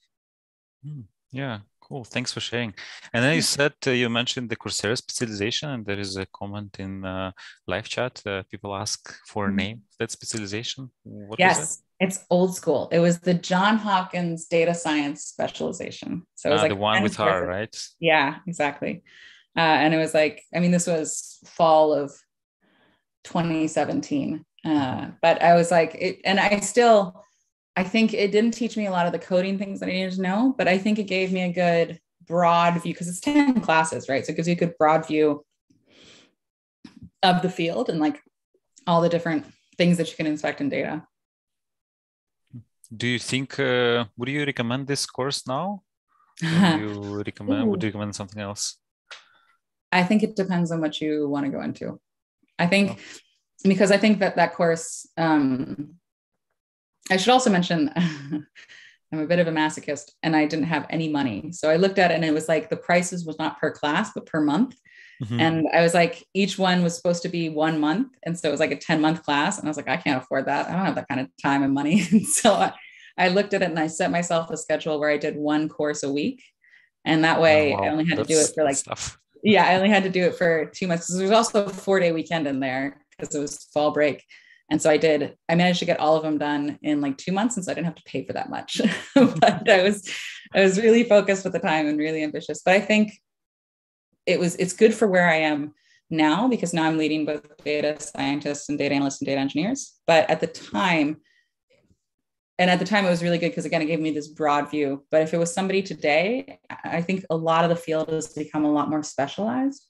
Hmm. 0.85 1.01
Yeah, 1.31 1.59
cool. 1.81 2.03
Thanks 2.03 2.31
for 2.31 2.39
sharing. 2.39 2.73
And 3.13 3.23
then 3.23 3.35
you 3.35 3.41
said 3.41 3.73
uh, 3.87 3.91
you 3.91 4.07
mentioned 4.09 4.49
the 4.49 4.55
Coursera 4.55 4.95
specialization, 4.95 5.69
and 5.69 5.83
there 5.83 5.99
is 5.99 6.15
a 6.15 6.27
comment 6.27 6.75
in 6.77 7.03
uh, 7.03 7.31
live 7.65 7.89
chat. 7.89 8.21
Uh, 8.23 8.43
people 8.51 8.75
ask 8.75 8.99
for 9.25 9.45
a 9.45 9.47
mm-hmm. 9.47 9.55
name 9.55 9.81
that 9.97 10.11
specialization. 10.11 10.91
What 11.03 11.39
yes, 11.39 11.81
it's 12.03 12.25
old 12.29 12.55
school. 12.55 12.89
It 12.91 12.99
was 12.99 13.19
the 13.19 13.33
John 13.33 13.77
Hopkins 13.77 14.45
data 14.45 14.75
science 14.75 15.23
specialization. 15.23 16.25
So 16.35 16.49
it 16.49 16.53
was 16.53 16.59
ah, 16.59 16.63
like 16.63 16.71
the 16.71 16.75
one 16.75 17.01
with 17.01 17.15
her, 17.15 17.47
right? 17.47 17.75
Yeah, 17.99 18.37
exactly. 18.45 19.03
Uh, 19.55 19.61
and 19.61 19.93
it 19.93 19.97
was 19.97 20.13
like, 20.13 20.43
I 20.53 20.59
mean, 20.59 20.71
this 20.71 20.87
was 20.87 21.39
fall 21.45 21.93
of 21.93 22.11
2017. 23.23 24.43
Uh, 24.65 25.11
but 25.21 25.41
I 25.41 25.55
was 25.55 25.71
like, 25.71 25.95
it, 25.95 26.19
and 26.25 26.39
I 26.39 26.59
still, 26.59 27.23
I 27.75 27.83
think 27.83 28.13
it 28.13 28.31
didn't 28.31 28.51
teach 28.51 28.75
me 28.75 28.87
a 28.87 28.91
lot 28.91 29.05
of 29.05 29.11
the 29.11 29.19
coding 29.19 29.57
things 29.57 29.79
that 29.79 29.89
I 29.89 29.93
needed 29.93 30.13
to 30.13 30.21
know, 30.21 30.55
but 30.57 30.67
I 30.67 30.77
think 30.77 30.99
it 30.99 31.03
gave 31.03 31.31
me 31.31 31.43
a 31.43 31.53
good 31.53 31.99
broad 32.27 32.81
view 32.81 32.93
because 32.93 33.07
it's 33.07 33.19
10 33.19 33.61
classes, 33.61 34.09
right? 34.09 34.25
So 34.25 34.31
it 34.31 34.35
gives 34.35 34.47
you 34.47 34.53
a 34.53 34.57
good 34.57 34.77
broad 34.77 35.07
view 35.07 35.45
of 37.21 37.41
the 37.41 37.49
field 37.49 37.89
and 37.89 37.99
like 37.99 38.21
all 38.87 39.01
the 39.01 39.09
different 39.09 39.45
things 39.77 39.97
that 39.97 40.09
you 40.09 40.17
can 40.17 40.27
inspect 40.27 40.61
in 40.61 40.69
data. 40.69 41.03
Do 42.95 43.07
you 43.07 43.19
think, 43.19 43.59
uh, 43.59 44.05
would 44.17 44.29
you 44.29 44.45
recommend 44.45 44.87
this 44.87 45.05
course 45.05 45.47
now? 45.47 45.81
Would 46.41 46.79
you 46.81 47.23
recommend, 47.25 47.69
would 47.69 47.81
you 47.81 47.89
recommend 47.89 48.15
something 48.15 48.41
else? 48.41 48.77
I 49.91 50.03
think 50.03 50.23
it 50.23 50.35
depends 50.35 50.71
on 50.71 50.81
what 50.81 50.99
you 51.01 51.27
want 51.29 51.45
to 51.45 51.51
go 51.51 51.61
into. 51.61 51.99
I 52.59 52.67
think 52.67 52.91
oh. 52.91 53.19
because 53.63 53.91
I 53.91 53.97
think 53.97 54.19
that 54.19 54.35
that 54.35 54.53
course, 54.53 55.07
um, 55.17 55.95
I 57.11 57.17
should 57.17 57.31
also 57.31 57.49
mention, 57.49 57.91
I'm 57.95 59.19
a 59.19 59.27
bit 59.27 59.39
of 59.39 59.47
a 59.47 59.51
masochist 59.51 60.11
and 60.23 60.35
I 60.35 60.45
didn't 60.45 60.65
have 60.65 60.87
any 60.89 61.07
money. 61.07 61.51
So 61.51 61.69
I 61.69 61.75
looked 61.75 61.99
at 61.99 62.11
it 62.11 62.15
and 62.15 62.25
it 62.25 62.33
was 62.33 62.47
like 62.47 62.69
the 62.69 62.77
prices 62.77 63.25
was 63.25 63.37
not 63.37 63.59
per 63.59 63.71
class, 63.71 64.11
but 64.13 64.25
per 64.25 64.41
month. 64.41 64.75
Mm-hmm. 65.23 65.39
And 65.39 65.67
I 65.71 65.81
was 65.81 65.93
like, 65.93 66.25
each 66.33 66.57
one 66.57 66.83
was 66.83 66.95
supposed 66.95 67.21
to 67.23 67.29
be 67.29 67.49
one 67.49 67.79
month. 67.79 68.09
And 68.23 68.37
so 68.37 68.47
it 68.47 68.51
was 68.51 68.59
like 68.59 68.71
a 68.71 68.77
10 68.77 68.99
month 68.99 69.23
class. 69.23 69.59
And 69.59 69.67
I 69.67 69.69
was 69.69 69.77
like, 69.77 69.87
I 69.87 69.97
can't 69.97 70.21
afford 70.21 70.47
that. 70.47 70.67
I 70.67 70.71
don't 70.71 70.85
have 70.85 70.95
that 70.95 71.07
kind 71.07 71.21
of 71.21 71.27
time 71.41 71.61
and 71.63 71.73
money. 71.73 72.03
and 72.11 72.25
so 72.25 72.53
I, 72.53 72.73
I 73.17 73.29
looked 73.29 73.53
at 73.53 73.61
it 73.61 73.69
and 73.69 73.79
I 73.79 73.87
set 73.87 74.11
myself 74.11 74.49
a 74.49 74.57
schedule 74.57 74.99
where 74.99 75.09
I 75.09 75.17
did 75.17 75.35
one 75.35 75.69
course 75.69 76.03
a 76.03 76.11
week. 76.11 76.43
And 77.05 77.23
that 77.23 77.41
way 77.41 77.73
oh, 77.73 77.77
wow. 77.77 77.83
I 77.83 77.89
only 77.89 78.05
had 78.05 78.17
That's 78.17 78.27
to 78.27 78.33
do 78.33 78.39
it 78.39 78.51
for 78.55 78.63
like 78.63 78.75
stuff 78.77 79.17
yeah, 79.43 79.65
I 79.65 79.75
only 79.75 79.89
had 79.89 80.03
to 80.03 80.09
do 80.09 80.23
it 80.23 80.35
for 80.35 80.65
two 80.67 80.87
months 80.87 81.13
there's 81.13 81.31
also 81.31 81.65
a 81.65 81.69
four 81.69 81.99
day 81.99 82.11
weekend 82.11 82.47
in 82.47 82.59
there 82.59 83.05
because 83.11 83.35
it 83.35 83.39
was 83.39 83.65
fall 83.73 83.91
break. 83.91 84.23
And 84.69 84.81
so 84.81 84.89
I 84.89 84.97
did, 84.97 85.35
I 85.49 85.55
managed 85.55 85.79
to 85.79 85.85
get 85.85 85.99
all 85.99 86.15
of 86.15 86.23
them 86.23 86.37
done 86.37 86.79
in 86.81 87.01
like 87.01 87.17
two 87.17 87.33
months. 87.33 87.57
And 87.57 87.65
so 87.65 87.71
I 87.71 87.75
didn't 87.75 87.85
have 87.85 87.95
to 87.95 88.03
pay 88.05 88.25
for 88.25 88.33
that 88.33 88.49
much. 88.49 88.81
but 89.15 89.69
I 89.69 89.83
was, 89.83 90.09
I 90.55 90.61
was 90.61 90.79
really 90.79 91.03
focused 91.03 91.43
with 91.43 91.53
the 91.53 91.59
time 91.59 91.85
and 91.85 91.99
really 91.99 92.23
ambitious. 92.23 92.61
But 92.63 92.75
I 92.75 92.79
think 92.79 93.11
it 94.25 94.39
was, 94.39 94.55
it's 94.55 94.73
good 94.73 94.93
for 94.93 95.07
where 95.07 95.29
I 95.29 95.35
am 95.35 95.73
now 96.09 96.47
because 96.47 96.73
now 96.73 96.85
I'm 96.85 96.97
leading 96.97 97.25
both 97.25 97.43
data 97.63 97.99
scientists 97.99 98.69
and 98.69 98.79
data 98.79 98.95
analysts 98.95 99.21
and 99.21 99.27
data 99.27 99.41
engineers. 99.41 99.93
But 100.07 100.29
at 100.29 100.39
the 100.39 100.47
time, 100.47 101.17
and 102.59 102.69
at 102.69 102.79
the 102.79 102.85
time 102.85 103.05
it 103.05 103.09
was 103.09 103.23
really 103.23 103.37
good 103.37 103.49
because 103.49 103.65
again 103.65 103.81
it 103.81 103.87
gave 103.87 103.99
me 103.99 104.11
this 104.11 104.27
broad 104.27 104.69
view. 104.69 105.03
But 105.11 105.21
if 105.21 105.33
it 105.33 105.37
was 105.37 105.53
somebody 105.53 105.81
today 105.81 106.59
i 106.83 107.01
think 107.01 107.25
a 107.29 107.35
lot 107.35 107.63
of 107.63 107.69
the 107.69 107.75
field 107.75 108.09
has 108.09 108.33
become 108.33 108.65
a 108.65 108.71
lot 108.71 108.89
more 108.89 109.03
specialized. 109.03 109.87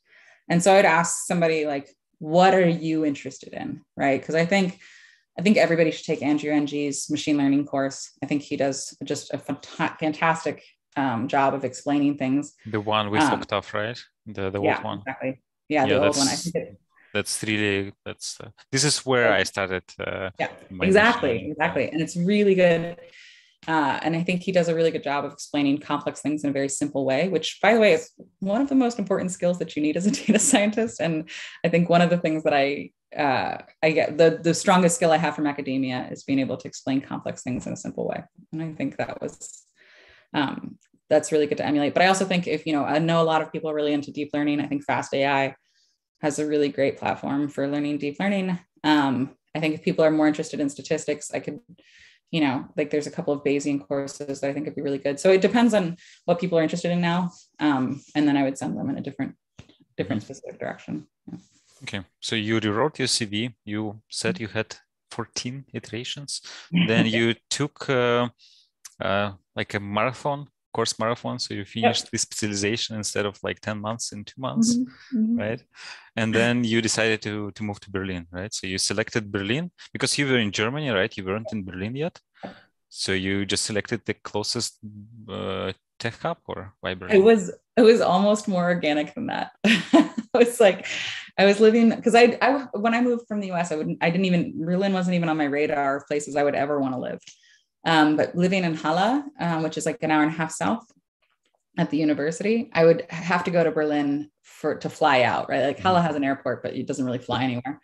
And 0.50 0.62
so 0.62 0.74
i'd 0.76 0.86
ask 0.86 1.26
somebody 1.26 1.66
like 1.66 1.90
what 2.20 2.54
are 2.54 2.68
you 2.68 3.06
interested 3.06 3.54
in? 3.54 3.82
Right? 3.98 4.20
Because 4.20 4.36
i 4.36 4.46
think 4.46 4.80
i 5.38 5.42
think 5.42 5.58
everybody 5.58 5.92
should 5.92 6.06
take 6.06 6.22
andrew 6.22 6.52
ng's 6.54 7.10
machine 7.10 7.38
learning 7.38 7.66
course. 7.66 8.12
I 8.24 8.28
think 8.28 8.42
he 8.42 8.56
does 8.58 8.96
just 9.04 9.34
a 9.34 9.38
fantastic 9.38 10.64
um, 10.96 11.28
job 11.28 11.54
of 11.54 11.66
explaining 11.66 12.18
things. 12.18 12.54
The 12.66 12.80
one 12.80 13.10
with 13.10 13.22
um, 13.22 13.34
octave 13.34 13.74
right? 13.74 14.00
The 14.26 14.50
the 14.50 14.62
yeah, 14.62 14.76
old 14.76 14.84
one. 14.84 15.00
exactly. 15.00 15.42
Yeah, 15.70 15.86
yeah 15.86 16.00
the 16.00 16.06
old 16.06 16.18
one. 16.18 16.28
I 16.28 16.36
think 16.36 16.56
it, 16.56 16.80
that's 17.14 17.44
really 17.44 17.94
that's 18.06 18.40
uh, 18.42 18.50
this 18.72 18.84
is 18.84 19.06
where 19.06 19.32
i 19.32 19.44
started 19.44 19.84
uh, 20.00 20.30
yeah 20.40 20.50
exactly 20.82 21.52
exactly 21.52 21.90
and 21.90 22.02
it's 22.02 22.16
really 22.16 22.56
good 22.56 22.98
uh, 23.68 24.00
and 24.02 24.16
i 24.16 24.24
think 24.24 24.42
he 24.42 24.52
does 24.52 24.68
a 24.68 24.76
really 24.76 24.92
good 24.92 25.04
job 25.04 25.24
of 25.26 25.32
explaining 25.32 25.78
complex 25.78 26.22
things 26.22 26.44
in 26.44 26.50
a 26.50 26.54
very 26.54 26.70
simple 26.70 27.06
way 27.06 27.30
which 27.30 27.60
by 27.62 27.74
the 27.74 27.80
way 27.80 27.94
is 27.94 28.12
one 28.40 28.62
of 28.62 28.70
the 28.70 28.76
most 28.76 29.00
important 29.00 29.32
skills 29.32 29.60
that 29.60 29.76
you 29.76 29.82
need 29.82 29.96
as 29.96 30.06
a 30.06 30.12
data 30.22 30.40
scientist 30.40 31.00
and 31.00 31.30
i 31.64 31.70
think 31.70 31.90
one 31.90 32.02
of 32.02 32.10
the 32.10 32.18
things 32.18 32.44
that 32.44 32.54
i 32.54 32.90
uh, 33.18 33.58
I 33.82 33.92
get 33.92 34.18
the 34.18 34.40
the 34.42 34.54
strongest 34.54 34.96
skill 34.96 35.12
I 35.12 35.18
have 35.18 35.36
from 35.36 35.48
academia 35.48 36.08
is 36.12 36.24
being 36.24 36.40
able 36.40 36.58
to 36.58 36.68
explain 36.68 37.02
complex 37.02 37.44
things 37.44 37.68
in 37.68 37.74
a 37.74 37.78
simple 37.78 38.08
way, 38.08 38.24
and 38.52 38.62
I 38.62 38.72
think 38.74 38.98
that 38.98 39.22
was 39.22 39.66
um, 40.34 40.78
that's 41.10 41.32
really 41.32 41.48
good 41.48 41.58
to 41.60 41.66
emulate. 41.66 41.94
But 41.94 42.04
I 42.04 42.08
also 42.08 42.26
think 42.26 42.48
if 42.48 42.66
you 42.66 42.74
know, 42.74 42.84
I 42.84 43.00
know 43.00 43.22
a 43.22 43.24
lot 43.24 43.42
of 43.42 43.52
people 43.52 43.70
are 43.70 43.76
really 43.76 43.94
into 43.94 44.12
deep 44.12 44.32
learning. 44.34 44.60
I 44.60 44.68
think 44.68 44.84
Fast 44.84 45.14
AI 45.14 45.56
has 46.24 46.40
a 46.40 46.48
really 46.48 46.70
great 46.70 46.98
platform 46.98 47.50
for 47.50 47.68
learning 47.68 47.98
deep 47.98 48.18
learning. 48.20 48.58
Um, 48.84 49.36
I 49.54 49.60
think 49.60 49.76
if 49.76 49.84
people 49.84 50.04
are 50.06 50.10
more 50.10 50.28
interested 50.28 50.60
in 50.62 50.70
statistics, 50.70 51.32
I 51.34 51.40
could, 51.42 51.60
you 52.32 52.42
know, 52.42 52.66
like 52.78 52.90
there's 52.90 53.08
a 53.08 53.12
couple 53.12 53.34
of 53.34 53.44
Bayesian 53.44 53.86
courses 53.86 54.40
that 54.40 54.50
I 54.50 54.54
think 54.54 54.66
would 54.66 54.76
be 54.76 54.82
really 54.82 54.98
good. 54.98 55.20
So 55.20 55.32
it 55.32 55.42
depends 55.42 55.74
on 55.74 55.98
what 56.26 56.40
people 56.40 56.58
are 56.58 56.64
interested 56.64 56.92
in 56.92 57.02
now. 57.02 57.32
Um, 57.60 58.02
and 58.16 58.26
then 58.26 58.38
I 58.38 58.44
would 58.44 58.58
send 58.58 58.78
them 58.78 58.90
in 58.90 58.98
a 58.98 59.02
different, 59.02 59.36
different 59.98 60.22
mm-hmm. 60.22 60.34
specific 60.34 60.60
direction. 60.60 61.08
Yeah. 61.30 61.40
Okay, 61.84 62.06
so 62.22 62.38
you 62.38 62.60
rewrote 62.60 63.00
your 63.00 63.10
CV. 63.10 63.54
You 63.66 64.02
said 64.10 64.40
you 64.40 64.48
had 64.48 64.78
14 65.12 65.66
iterations. 65.74 66.42
then 66.88 67.06
you 67.06 67.36
took 67.50 67.90
uh, 67.90 68.30
uh, 69.02 69.34
like 69.58 69.74
a 69.74 69.80
marathon 69.82 70.48
course 70.74 70.98
marathon 71.00 71.40
so 71.40 71.54
you 71.54 71.66
finished 71.66 72.06
yep. 72.06 72.12
the 72.12 72.18
specialization 72.18 72.96
instead 72.96 73.26
of 73.26 73.38
like 73.44 73.60
10 73.60 73.80
months 73.80 74.12
in 74.12 74.24
two 74.26 74.40
months 74.40 74.76
mm-hmm. 74.76 75.18
Mm-hmm. 75.18 75.40
right 75.40 75.64
and 76.16 76.34
then 76.34 76.64
you 76.64 76.82
decided 76.82 77.22
to 77.22 77.52
to 77.52 77.64
move 77.64 77.80
to 77.82 77.92
berlin 77.92 78.28
right 78.32 78.54
so 78.54 78.68
you 78.68 78.78
selected 78.78 79.32
berlin 79.32 79.72
because 79.94 80.18
you 80.18 80.26
were 80.28 80.40
in 80.40 80.52
germany 80.52 80.90
right 80.90 81.16
you 81.18 81.24
weren't 81.26 81.52
in 81.54 81.64
berlin 81.64 81.96
yet 81.96 82.20
so 82.90 83.12
you 83.12 83.46
just 83.46 83.66
selected 83.66 84.02
the 84.06 84.14
closest 84.14 84.80
uh, 85.30 85.72
tech 86.00 86.16
hub 86.22 86.38
or 86.48 86.74
why 86.82 86.94
berlin 86.94 87.16
it 87.16 87.24
was 87.24 87.52
it 87.78 87.82
was 87.82 88.02
almost 88.02 88.48
more 88.48 88.66
organic 88.66 89.14
than 89.16 89.28
that 89.28 89.52
it 89.64 90.34
was 90.34 90.60
like 90.60 90.86
I 91.38 91.46
was 91.46 91.60
living 91.60 91.90
because 91.90 92.14
I, 92.14 92.38
I 92.42 92.68
when 92.74 92.94
I 92.94 93.02
moved 93.02 93.28
from 93.28 93.40
the 93.40 93.52
US, 93.54 93.72
I 93.72 93.76
wouldn't 93.76 93.98
I 94.02 94.10
didn't 94.12 94.26
even 94.26 94.64
Berlin 94.64 94.94
wasn't 94.94 95.16
even 95.16 95.30
on 95.30 95.38
my 95.38 95.46
radar 95.46 95.98
of 95.98 96.08
places 96.08 96.36
I 96.36 96.44
would 96.44 96.56
ever 96.56 96.80
want 96.80 96.94
to 96.94 97.00
live. 97.00 97.20
Um, 97.86 98.16
but 98.16 98.36
living 98.36 98.64
in 98.64 98.76
Halle, 98.76 99.24
um, 99.40 99.64
which 99.64 99.78
is 99.78 99.86
like 99.86 100.02
an 100.02 100.12
hour 100.12 100.24
and 100.24 100.32
a 100.32 100.36
half 100.36 100.52
south 100.52 100.86
at 101.78 101.90
the 101.90 101.98
university, 101.98 102.70
I 102.74 102.86
would 102.86 103.06
have 103.10 103.44
to 103.46 103.52
go 103.52 103.64
to 103.64 103.72
Berlin 103.72 104.30
for 104.42 104.76
to 104.76 104.90
fly 104.90 105.24
out, 105.24 105.50
right? 105.50 105.66
Like 105.66 105.80
Halle 105.80 106.02
has 106.02 106.16
an 106.16 106.24
airport, 106.24 106.64
but 106.64 106.76
it 106.76 106.88
doesn't 106.88 107.06
really 107.06 107.18
fly 107.18 107.44
anywhere. 107.44 107.82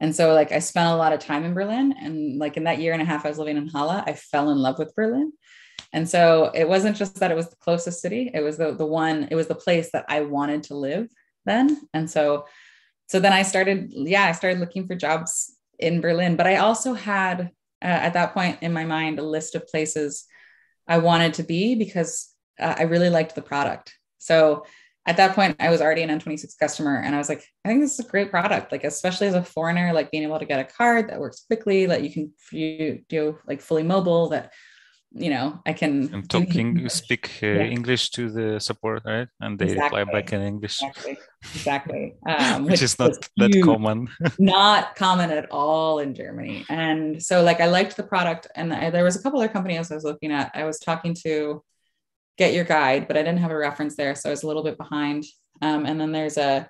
And 0.00 0.14
so 0.14 0.34
like 0.34 0.52
I 0.52 0.58
spent 0.58 0.88
a 0.88 0.96
lot 0.96 1.12
of 1.12 1.20
time 1.20 1.44
in 1.44 1.54
Berlin. 1.54 1.94
And 1.98 2.38
like 2.38 2.56
in 2.56 2.64
that 2.64 2.80
year 2.80 2.92
and 2.92 3.02
a 3.02 3.04
half 3.04 3.24
I 3.24 3.28
was 3.28 3.38
living 3.38 3.56
in 3.56 3.68
Halle, 3.68 4.02
I 4.04 4.14
fell 4.14 4.50
in 4.50 4.58
love 4.58 4.78
with 4.78 4.94
Berlin. 4.94 5.32
And 5.92 6.08
so 6.08 6.50
it 6.54 6.68
wasn't 6.68 6.96
just 6.96 7.16
that 7.20 7.30
it 7.30 7.36
was 7.36 7.48
the 7.48 7.56
closest 7.56 8.00
city, 8.00 8.30
it 8.34 8.40
was 8.40 8.56
the, 8.56 8.72
the 8.74 8.86
one, 8.86 9.28
it 9.30 9.36
was 9.36 9.46
the 9.46 9.54
place 9.54 9.90
that 9.92 10.04
I 10.08 10.22
wanted 10.22 10.64
to 10.64 10.74
live 10.74 11.08
then. 11.44 11.80
And 11.94 12.10
so 12.10 12.46
so 13.08 13.20
then 13.20 13.32
I 13.32 13.42
started, 13.42 13.92
yeah, 13.92 14.24
I 14.24 14.32
started 14.32 14.58
looking 14.58 14.86
for 14.86 14.96
jobs 14.96 15.54
in 15.78 16.00
Berlin, 16.00 16.36
but 16.36 16.46
I 16.46 16.56
also 16.56 16.92
had 16.92 17.50
uh, 17.86 17.88
at 17.88 18.14
that 18.14 18.34
point 18.34 18.58
in 18.62 18.72
my 18.72 18.84
mind 18.84 19.20
a 19.20 19.22
list 19.22 19.54
of 19.54 19.68
places 19.68 20.24
I 20.88 20.98
wanted 20.98 21.34
to 21.34 21.44
be 21.44 21.76
because 21.76 22.28
uh, 22.58 22.74
I 22.76 22.82
really 22.82 23.10
liked 23.10 23.36
the 23.36 23.42
product. 23.42 23.94
So 24.18 24.66
at 25.06 25.18
that 25.18 25.36
point, 25.36 25.56
I 25.60 25.70
was 25.70 25.80
already 25.80 26.02
an 26.02 26.10
N26 26.10 26.58
customer, 26.58 26.96
and 26.96 27.14
I 27.14 27.18
was 27.18 27.28
like, 27.28 27.46
I 27.64 27.68
think 27.68 27.80
this 27.80 27.96
is 27.96 28.04
a 28.04 28.08
great 28.08 28.28
product. 28.28 28.72
Like, 28.72 28.82
especially 28.82 29.28
as 29.28 29.34
a 29.34 29.42
foreigner, 29.42 29.92
like 29.92 30.10
being 30.10 30.24
able 30.24 30.40
to 30.40 30.44
get 30.44 30.58
a 30.58 30.64
card 30.64 31.08
that 31.08 31.20
works 31.20 31.44
quickly, 31.46 31.86
that 31.86 32.02
you 32.02 32.10
can 32.10 32.32
you 32.50 33.04
do 33.08 33.38
like 33.46 33.60
fully 33.60 33.84
mobile, 33.84 34.30
that 34.30 34.52
you 35.18 35.30
know 35.30 35.58
i 35.64 35.72
can 35.72 36.12
and 36.12 36.28
talking 36.28 36.78
you 36.78 36.88
speak 36.88 37.30
uh, 37.42 37.46
yeah. 37.46 37.62
english 37.62 38.10
to 38.10 38.28
the 38.30 38.60
support 38.60 39.02
right? 39.04 39.28
And 39.40 39.58
they 39.58 39.66
exactly. 39.66 40.00
reply 40.00 40.12
back 40.12 40.32
in 40.32 40.42
english. 40.42 40.82
Exactly, 40.82 41.18
exactly. 41.54 42.14
Um, 42.26 42.64
which, 42.64 42.72
which, 42.72 42.82
is 42.82 42.98
not 42.98 43.12
that 43.36 43.54
huge. 43.54 43.64
common. 43.64 44.08
Not 44.38 44.96
common 44.96 45.30
at 45.30 45.50
all 45.50 46.00
in 46.00 46.14
germany. 46.14 46.64
And 46.68 47.22
so 47.22 47.42
like 47.42 47.60
i 47.60 47.66
liked 47.66 47.96
the 47.96 48.02
product 48.02 48.48
and 48.54 48.72
I, 48.72 48.90
there 48.90 49.04
was 49.04 49.16
a 49.16 49.22
couple 49.22 49.38
other 49.40 49.48
companies 49.48 49.90
i 49.90 49.94
was 49.94 50.04
looking 50.04 50.32
at. 50.32 50.50
I 50.54 50.64
was 50.64 50.78
talking 50.78 51.14
to 51.24 51.62
GetYourGuide 52.38 53.06
but 53.08 53.16
i 53.16 53.22
didn't 53.22 53.38
have 53.38 53.50
a 53.50 53.56
reference 53.56 53.96
there 53.96 54.14
so 54.14 54.28
i 54.28 54.32
was 54.32 54.42
a 54.42 54.46
little 54.46 54.64
bit 54.64 54.76
behind. 54.76 55.24
Um, 55.62 55.86
and 55.86 55.98
then 55.98 56.12
there's 56.12 56.36
a 56.36 56.68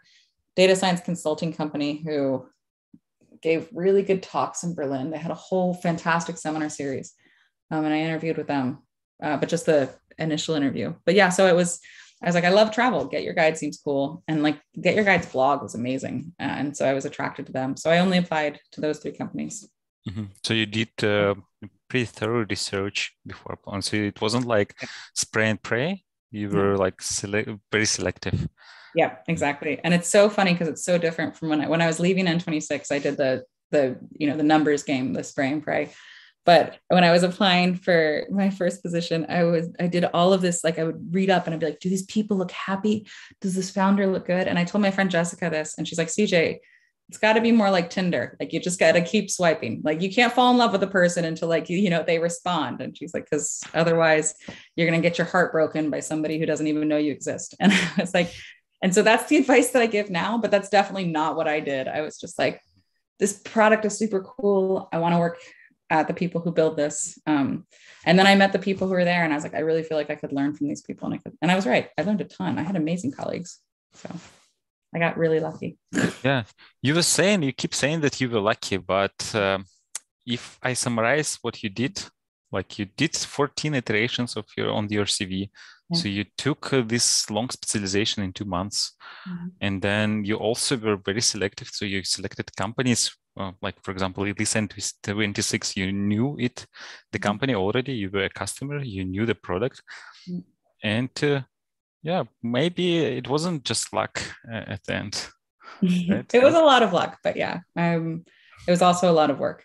data 0.54 0.76
science 0.76 1.00
consulting 1.00 1.52
company 1.52 2.02
who 2.04 2.46
gave 3.42 3.68
really 3.72 4.02
good 4.02 4.22
talks 4.22 4.62
in 4.62 4.74
berlin. 4.74 5.10
They 5.10 5.18
had 5.18 5.32
a 5.32 5.42
whole 5.48 5.74
fantastic 5.74 6.38
seminar 6.38 6.68
series 6.68 7.14
um, 7.70 7.84
and 7.84 7.94
I 7.94 8.00
interviewed 8.00 8.36
with 8.36 8.46
them, 8.46 8.78
uh, 9.22 9.36
but 9.36 9.48
just 9.48 9.66
the 9.66 9.90
initial 10.18 10.54
interview. 10.54 10.94
But 11.04 11.14
yeah, 11.14 11.28
so 11.30 11.46
it 11.46 11.54
was. 11.54 11.80
I 12.22 12.26
was 12.28 12.34
like, 12.34 12.44
I 12.44 12.48
love 12.48 12.70
travel. 12.70 13.10
GetYourGuide 13.10 13.58
seems 13.58 13.78
cool, 13.78 14.22
and 14.26 14.42
like 14.42 14.58
GetYourGuide's 14.78 15.26
blog 15.26 15.62
was 15.62 15.74
amazing, 15.74 16.32
uh, 16.40 16.44
and 16.44 16.76
so 16.76 16.86
I 16.86 16.94
was 16.94 17.04
attracted 17.04 17.44
to 17.46 17.52
them. 17.52 17.76
So 17.76 17.90
I 17.90 17.98
only 17.98 18.16
applied 18.16 18.58
to 18.72 18.80
those 18.80 19.00
three 19.00 19.12
companies. 19.12 19.68
Mm-hmm. 20.08 20.24
So 20.42 20.54
you 20.54 20.66
did 20.66 20.88
uh, 21.04 21.34
pretty 21.88 22.06
thorough 22.06 22.46
research 22.48 23.12
before 23.26 23.52
applying. 23.52 23.82
So 23.82 23.96
it 23.96 24.20
wasn't 24.20 24.46
like 24.46 24.74
spray 25.14 25.50
and 25.50 25.62
pray. 25.62 26.04
You 26.30 26.48
were 26.48 26.76
like 26.76 27.00
sele- 27.02 27.60
very 27.70 27.86
selective. 27.86 28.48
Yeah, 28.94 29.16
exactly. 29.28 29.80
And 29.84 29.92
it's 29.92 30.08
so 30.08 30.28
funny 30.28 30.52
because 30.52 30.68
it's 30.68 30.84
so 30.84 30.98
different 30.98 31.36
from 31.36 31.50
when 31.50 31.60
I 31.60 31.68
when 31.68 31.82
I 31.82 31.86
was 31.86 32.00
leaving 32.00 32.26
N26. 32.26 32.90
I 32.90 32.98
did 32.98 33.16
the 33.16 33.44
the 33.70 33.96
you 34.12 34.26
know 34.28 34.36
the 34.36 34.42
numbers 34.42 34.82
game, 34.82 35.12
the 35.12 35.22
spray 35.22 35.52
and 35.52 35.62
pray. 35.62 35.90
But 36.46 36.78
when 36.88 37.02
I 37.02 37.10
was 37.10 37.24
applying 37.24 37.74
for 37.74 38.24
my 38.30 38.50
first 38.50 38.80
position, 38.80 39.26
I 39.28 39.42
was 39.42 39.68
I 39.80 39.88
did 39.88 40.04
all 40.04 40.32
of 40.32 40.40
this. 40.40 40.62
Like 40.62 40.78
I 40.78 40.84
would 40.84 41.12
read 41.12 41.28
up 41.28 41.46
and 41.46 41.52
I'd 41.52 41.60
be 41.60 41.66
like, 41.66 41.80
do 41.80 41.90
these 41.90 42.06
people 42.06 42.36
look 42.36 42.52
happy? 42.52 43.06
Does 43.40 43.54
this 43.54 43.70
founder 43.70 44.06
look 44.06 44.26
good? 44.26 44.46
And 44.46 44.58
I 44.58 44.64
told 44.64 44.80
my 44.80 44.92
friend 44.92 45.10
Jessica 45.10 45.50
this, 45.50 45.76
and 45.76 45.86
she's 45.86 45.98
like, 45.98 46.08
CJ, 46.08 46.58
it's 47.08 47.18
got 47.18 47.34
to 47.34 47.40
be 47.40 47.52
more 47.52 47.70
like 47.70 47.90
Tinder. 47.90 48.36
Like 48.38 48.52
you 48.52 48.60
just 48.60 48.78
got 48.78 48.92
to 48.92 49.00
keep 49.00 49.28
swiping. 49.28 49.80
Like 49.84 50.00
you 50.00 50.12
can't 50.12 50.32
fall 50.32 50.52
in 50.52 50.56
love 50.56 50.70
with 50.70 50.82
a 50.84 50.88
person 50.88 51.24
until 51.24 51.48
like 51.48 51.68
you, 51.68 51.78
you 51.78 51.90
know 51.90 52.04
they 52.04 52.20
respond. 52.20 52.80
And 52.80 52.96
she's 52.96 53.12
like, 53.12 53.24
because 53.24 53.60
otherwise 53.74 54.34
you're 54.76 54.88
gonna 54.88 55.02
get 55.02 55.18
your 55.18 55.26
heart 55.26 55.50
broken 55.50 55.90
by 55.90 56.00
somebody 56.00 56.38
who 56.38 56.46
doesn't 56.46 56.66
even 56.66 56.86
know 56.86 56.96
you 56.96 57.12
exist. 57.12 57.56
And 57.60 57.72
I 57.72 58.00
was 58.00 58.14
like, 58.14 58.32
and 58.82 58.94
so 58.94 59.02
that's 59.02 59.28
the 59.28 59.38
advice 59.38 59.70
that 59.70 59.82
I 59.82 59.86
give 59.86 60.10
now. 60.10 60.38
But 60.38 60.52
that's 60.52 60.68
definitely 60.68 61.06
not 61.06 61.34
what 61.34 61.48
I 61.48 61.58
did. 61.58 61.88
I 61.88 62.02
was 62.02 62.18
just 62.18 62.38
like, 62.38 62.60
this 63.18 63.32
product 63.32 63.84
is 63.84 63.98
super 63.98 64.20
cool. 64.20 64.88
I 64.92 64.98
want 64.98 65.14
to 65.14 65.18
work 65.18 65.38
at 65.90 66.08
the 66.08 66.14
people 66.14 66.40
who 66.40 66.52
build 66.52 66.76
this. 66.76 67.18
Um, 67.26 67.66
and 68.04 68.18
then 68.18 68.26
I 68.26 68.34
met 68.34 68.52
the 68.52 68.58
people 68.58 68.86
who 68.86 68.94
were 68.94 69.04
there, 69.04 69.24
and 69.24 69.32
I 69.32 69.36
was 69.36 69.44
like, 69.44 69.54
I 69.54 69.60
really 69.60 69.82
feel 69.82 69.96
like 69.96 70.10
I 70.10 70.16
could 70.16 70.32
learn 70.32 70.54
from 70.54 70.68
these 70.68 70.82
people, 70.82 71.06
and 71.06 71.14
I 71.14 71.18
could. 71.18 71.36
And 71.42 71.50
I 71.50 71.56
was 71.56 71.66
right. 71.66 71.90
I 71.96 72.02
learned 72.02 72.20
a 72.20 72.24
ton. 72.24 72.58
I 72.58 72.62
had 72.62 72.76
amazing 72.76 73.12
colleagues. 73.12 73.60
So 73.94 74.10
I 74.94 74.98
got 74.98 75.16
really 75.16 75.40
lucky. 75.40 75.78
Yeah, 76.24 76.44
you 76.82 76.94
were 76.94 77.02
saying 77.02 77.42
you 77.42 77.52
keep 77.52 77.74
saying 77.74 78.00
that 78.00 78.20
you 78.20 78.28
were 78.30 78.40
lucky, 78.40 78.76
but 78.78 79.34
um, 79.34 79.64
if 80.26 80.58
I 80.62 80.72
summarize 80.74 81.38
what 81.42 81.62
you 81.62 81.70
did, 81.70 82.02
like 82.50 82.78
you 82.78 82.86
did 82.86 83.14
14 83.16 83.74
iterations 83.74 84.36
of 84.36 84.46
your 84.56 84.72
on 84.72 84.88
your 84.88 85.04
CV. 85.04 85.50
Yeah. 85.90 85.98
So 85.98 86.08
you 86.08 86.24
took 86.36 86.72
uh, 86.72 86.82
this 86.84 87.30
long 87.30 87.48
specialization 87.50 88.24
in 88.24 88.32
two 88.32 88.44
months, 88.44 88.96
mm-hmm. 89.28 89.48
and 89.60 89.80
then 89.80 90.24
you 90.24 90.36
also 90.36 90.76
were 90.76 90.96
very 90.96 91.20
selective. 91.20 91.68
So 91.68 91.84
you 91.84 92.02
selected 92.02 92.56
companies 92.56 93.16
uh, 93.36 93.52
like 93.62 93.82
for 93.82 93.90
example, 93.90 94.24
Listen 94.38 94.68
26, 94.68 95.76
you 95.76 95.92
knew 95.92 96.36
it, 96.38 96.66
the 97.12 97.18
mm-hmm. 97.18 97.22
company 97.22 97.54
already, 97.54 97.92
you 97.92 98.10
were 98.10 98.24
a 98.24 98.30
customer, 98.30 98.82
you 98.82 99.04
knew 99.04 99.26
the 99.26 99.34
product. 99.34 99.82
Mm. 100.28 100.44
And 100.82 101.10
uh, 101.22 101.42
yeah, 102.02 102.24
maybe 102.42 102.98
it 102.98 103.28
wasn't 103.28 103.64
just 103.64 103.92
luck 103.92 104.22
uh, 104.50 104.64
at 104.66 104.84
the 104.84 104.94
end. 104.94 105.28
Right? 105.82 106.32
it 106.32 106.42
was 106.42 106.54
a 106.54 106.62
lot 106.62 106.82
of 106.82 106.92
luck, 106.92 107.18
but 107.22 107.36
yeah, 107.36 107.60
um, 107.76 108.24
it 108.66 108.70
was 108.70 108.82
also 108.82 109.10
a 109.10 109.12
lot 109.12 109.30
of 109.30 109.38
work. 109.38 109.64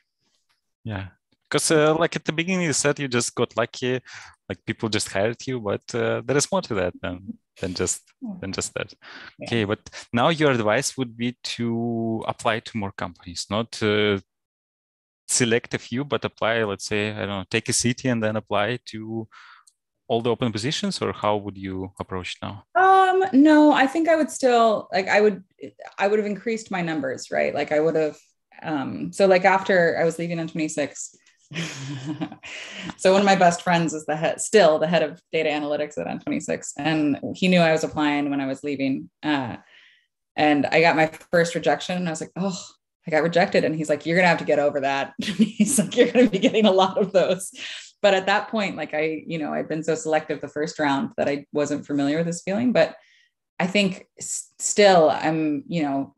Yeah, 0.83 1.09
because 1.43 1.69
uh, 1.71 1.95
like 1.95 2.15
at 2.15 2.25
the 2.25 2.33
beginning 2.33 2.65
you 2.65 2.73
said 2.73 2.99
you 2.99 3.07
just 3.07 3.33
got 3.35 3.55
lucky, 3.55 4.01
like 4.49 4.65
people 4.65 4.89
just 4.89 5.09
hired 5.09 5.37
you, 5.45 5.61
but 5.61 5.83
uh, 5.93 6.21
there 6.25 6.35
is 6.35 6.51
more 6.51 6.61
to 6.63 6.73
that 6.73 6.93
than 7.01 7.37
than 7.59 7.73
just 7.73 8.01
than 8.39 8.51
just 8.51 8.73
that. 8.73 8.93
Yeah. 9.39 9.47
Okay, 9.47 9.63
but 9.65 9.79
now 10.13 10.29
your 10.29 10.51
advice 10.51 10.97
would 10.97 11.17
be 11.17 11.37
to 11.55 12.23
apply 12.27 12.59
to 12.59 12.77
more 12.77 12.91
companies, 12.91 13.47
not 13.49 13.81
uh, 13.81 14.19
select 15.27 15.73
a 15.73 15.79
few, 15.79 16.03
but 16.05 16.25
apply. 16.25 16.63
Let's 16.63 16.85
say 16.85 17.11
I 17.11 17.19
don't 17.19 17.27
know, 17.27 17.45
take 17.49 17.69
a 17.69 17.73
city 17.73 18.09
and 18.09 18.21
then 18.23 18.35
apply 18.35 18.79
to 18.87 19.27
all 20.07 20.21
the 20.21 20.29
open 20.29 20.51
positions, 20.51 21.01
or 21.01 21.13
how 21.13 21.37
would 21.37 21.57
you 21.57 21.91
approach 21.99 22.37
now? 22.41 22.65
Um, 22.75 23.23
no, 23.33 23.71
I 23.71 23.87
think 23.87 24.09
I 24.09 24.15
would 24.15 24.29
still 24.29 24.89
like 24.91 25.07
I 25.07 25.21
would 25.21 25.43
I 25.97 26.07
would 26.07 26.19
have 26.19 26.25
increased 26.25 26.71
my 26.71 26.81
numbers, 26.81 27.31
right? 27.31 27.53
Like 27.53 27.71
I 27.71 27.79
would 27.79 27.95
have. 27.95 28.17
Um, 28.63 29.11
so 29.11 29.25
like 29.25 29.43
after 29.45 29.97
I 29.99 30.03
was 30.03 30.19
leaving 30.19 30.37
N26 30.37 31.15
so 32.97 33.11
one 33.11 33.21
of 33.21 33.25
my 33.25 33.35
best 33.35 33.61
friends 33.61 33.93
is 33.93 34.05
the 34.05 34.15
head, 34.15 34.39
still 34.41 34.79
the 34.79 34.87
head 34.87 35.03
of 35.03 35.21
data 35.31 35.49
analytics 35.49 35.97
at 35.97 36.07
N26, 36.07 36.73
and 36.77 37.19
he 37.35 37.47
knew 37.47 37.59
I 37.59 37.71
was 37.71 37.83
applying 37.83 38.29
when 38.29 38.41
I 38.41 38.47
was 38.47 38.63
leaving. 38.63 39.09
Uh, 39.21 39.57
and 40.35 40.65
I 40.65 40.81
got 40.81 40.95
my 40.95 41.07
first 41.31 41.55
rejection, 41.55 41.97
and 41.97 42.07
I 42.07 42.11
was 42.11 42.21
like, 42.21 42.31
"Oh, 42.37 42.57
I 43.05 43.11
got 43.11 43.23
rejected." 43.23 43.65
And 43.65 43.75
he's 43.75 43.89
like, 43.89 44.05
"You're 44.05 44.17
gonna 44.17 44.29
have 44.29 44.37
to 44.39 44.45
get 44.45 44.59
over 44.59 44.81
that." 44.81 45.13
he's 45.19 45.77
like, 45.77 45.95
"You're 45.95 46.11
gonna 46.11 46.29
be 46.29 46.39
getting 46.39 46.65
a 46.65 46.71
lot 46.71 46.97
of 46.97 47.11
those." 47.11 47.51
But 48.01 48.13
at 48.13 48.25
that 48.27 48.47
point, 48.47 48.77
like 48.77 48.93
I, 48.93 49.23
you 49.27 49.37
know, 49.37 49.53
I'd 49.53 49.69
been 49.69 49.83
so 49.83 49.95
selective 49.95 50.41
the 50.41 50.47
first 50.47 50.79
round 50.79 51.11
that 51.17 51.27
I 51.27 51.45
wasn't 51.51 51.85
familiar 51.85 52.17
with 52.17 52.27
this 52.27 52.41
feeling. 52.41 52.71
But 52.71 52.95
I 53.59 53.67
think 53.67 54.07
still, 54.19 55.09
I'm, 55.11 55.63
you 55.67 55.83
know, 55.83 56.15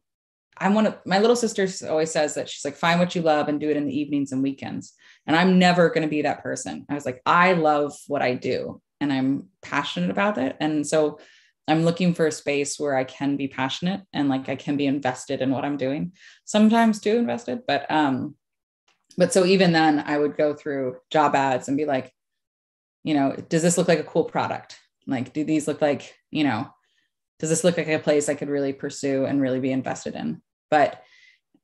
I'm 0.57 0.75
one 0.75 0.85
of 0.85 0.97
my 1.05 1.19
little 1.19 1.35
sister 1.35 1.67
always 1.89 2.11
says 2.11 2.35
that 2.35 2.47
she's 2.47 2.63
like, 2.63 2.75
find 2.75 2.99
what 2.99 3.15
you 3.15 3.21
love 3.21 3.49
and 3.49 3.59
do 3.59 3.69
it 3.69 3.75
in 3.75 3.85
the 3.85 3.99
evenings 3.99 4.31
and 4.31 4.41
weekends. 4.41 4.93
And 5.25 5.35
I'm 5.35 5.59
never 5.59 5.89
going 5.89 6.03
to 6.03 6.09
be 6.09 6.23
that 6.23 6.43
person. 6.43 6.85
I 6.89 6.93
was 6.93 7.05
like, 7.05 7.21
I 7.25 7.53
love 7.53 7.95
what 8.07 8.21
I 8.21 8.33
do 8.33 8.81
and 8.99 9.11
I'm 9.11 9.49
passionate 9.61 10.09
about 10.09 10.37
it. 10.37 10.55
And 10.59 10.85
so 10.85 11.19
I'm 11.67 11.83
looking 11.85 12.13
for 12.13 12.27
a 12.27 12.31
space 12.31 12.79
where 12.79 12.95
I 12.95 13.05
can 13.05 13.37
be 13.37 13.47
passionate 13.47 14.01
and 14.11 14.27
like 14.27 14.49
I 14.49 14.55
can 14.55 14.75
be 14.75 14.85
invested 14.85 15.41
in 15.41 15.51
what 15.51 15.63
I'm 15.63 15.77
doing. 15.77 16.11
Sometimes 16.45 16.99
too 16.99 17.17
invested, 17.17 17.61
but 17.67 17.89
um, 17.89 18.35
but 19.17 19.31
so 19.31 19.45
even 19.45 19.71
then 19.71 20.03
I 20.05 20.17
would 20.17 20.35
go 20.35 20.53
through 20.53 20.97
job 21.09 21.35
ads 21.35 21.67
and 21.67 21.77
be 21.77 21.85
like, 21.85 22.11
you 23.03 23.13
know, 23.13 23.35
does 23.49 23.61
this 23.61 23.77
look 23.77 23.87
like 23.87 23.99
a 23.99 24.03
cool 24.03 24.25
product? 24.25 24.79
Like, 25.05 25.33
do 25.33 25.43
these 25.43 25.67
look 25.67 25.81
like, 25.81 26.15
you 26.31 26.43
know, 26.43 26.67
does 27.39 27.49
this 27.49 27.63
look 27.63 27.77
like 27.77 27.87
a 27.87 27.99
place 27.99 28.29
I 28.29 28.35
could 28.35 28.49
really 28.49 28.73
pursue 28.73 29.25
and 29.25 29.41
really 29.41 29.59
be 29.59 29.71
invested 29.71 30.15
in? 30.15 30.41
But 30.71 31.01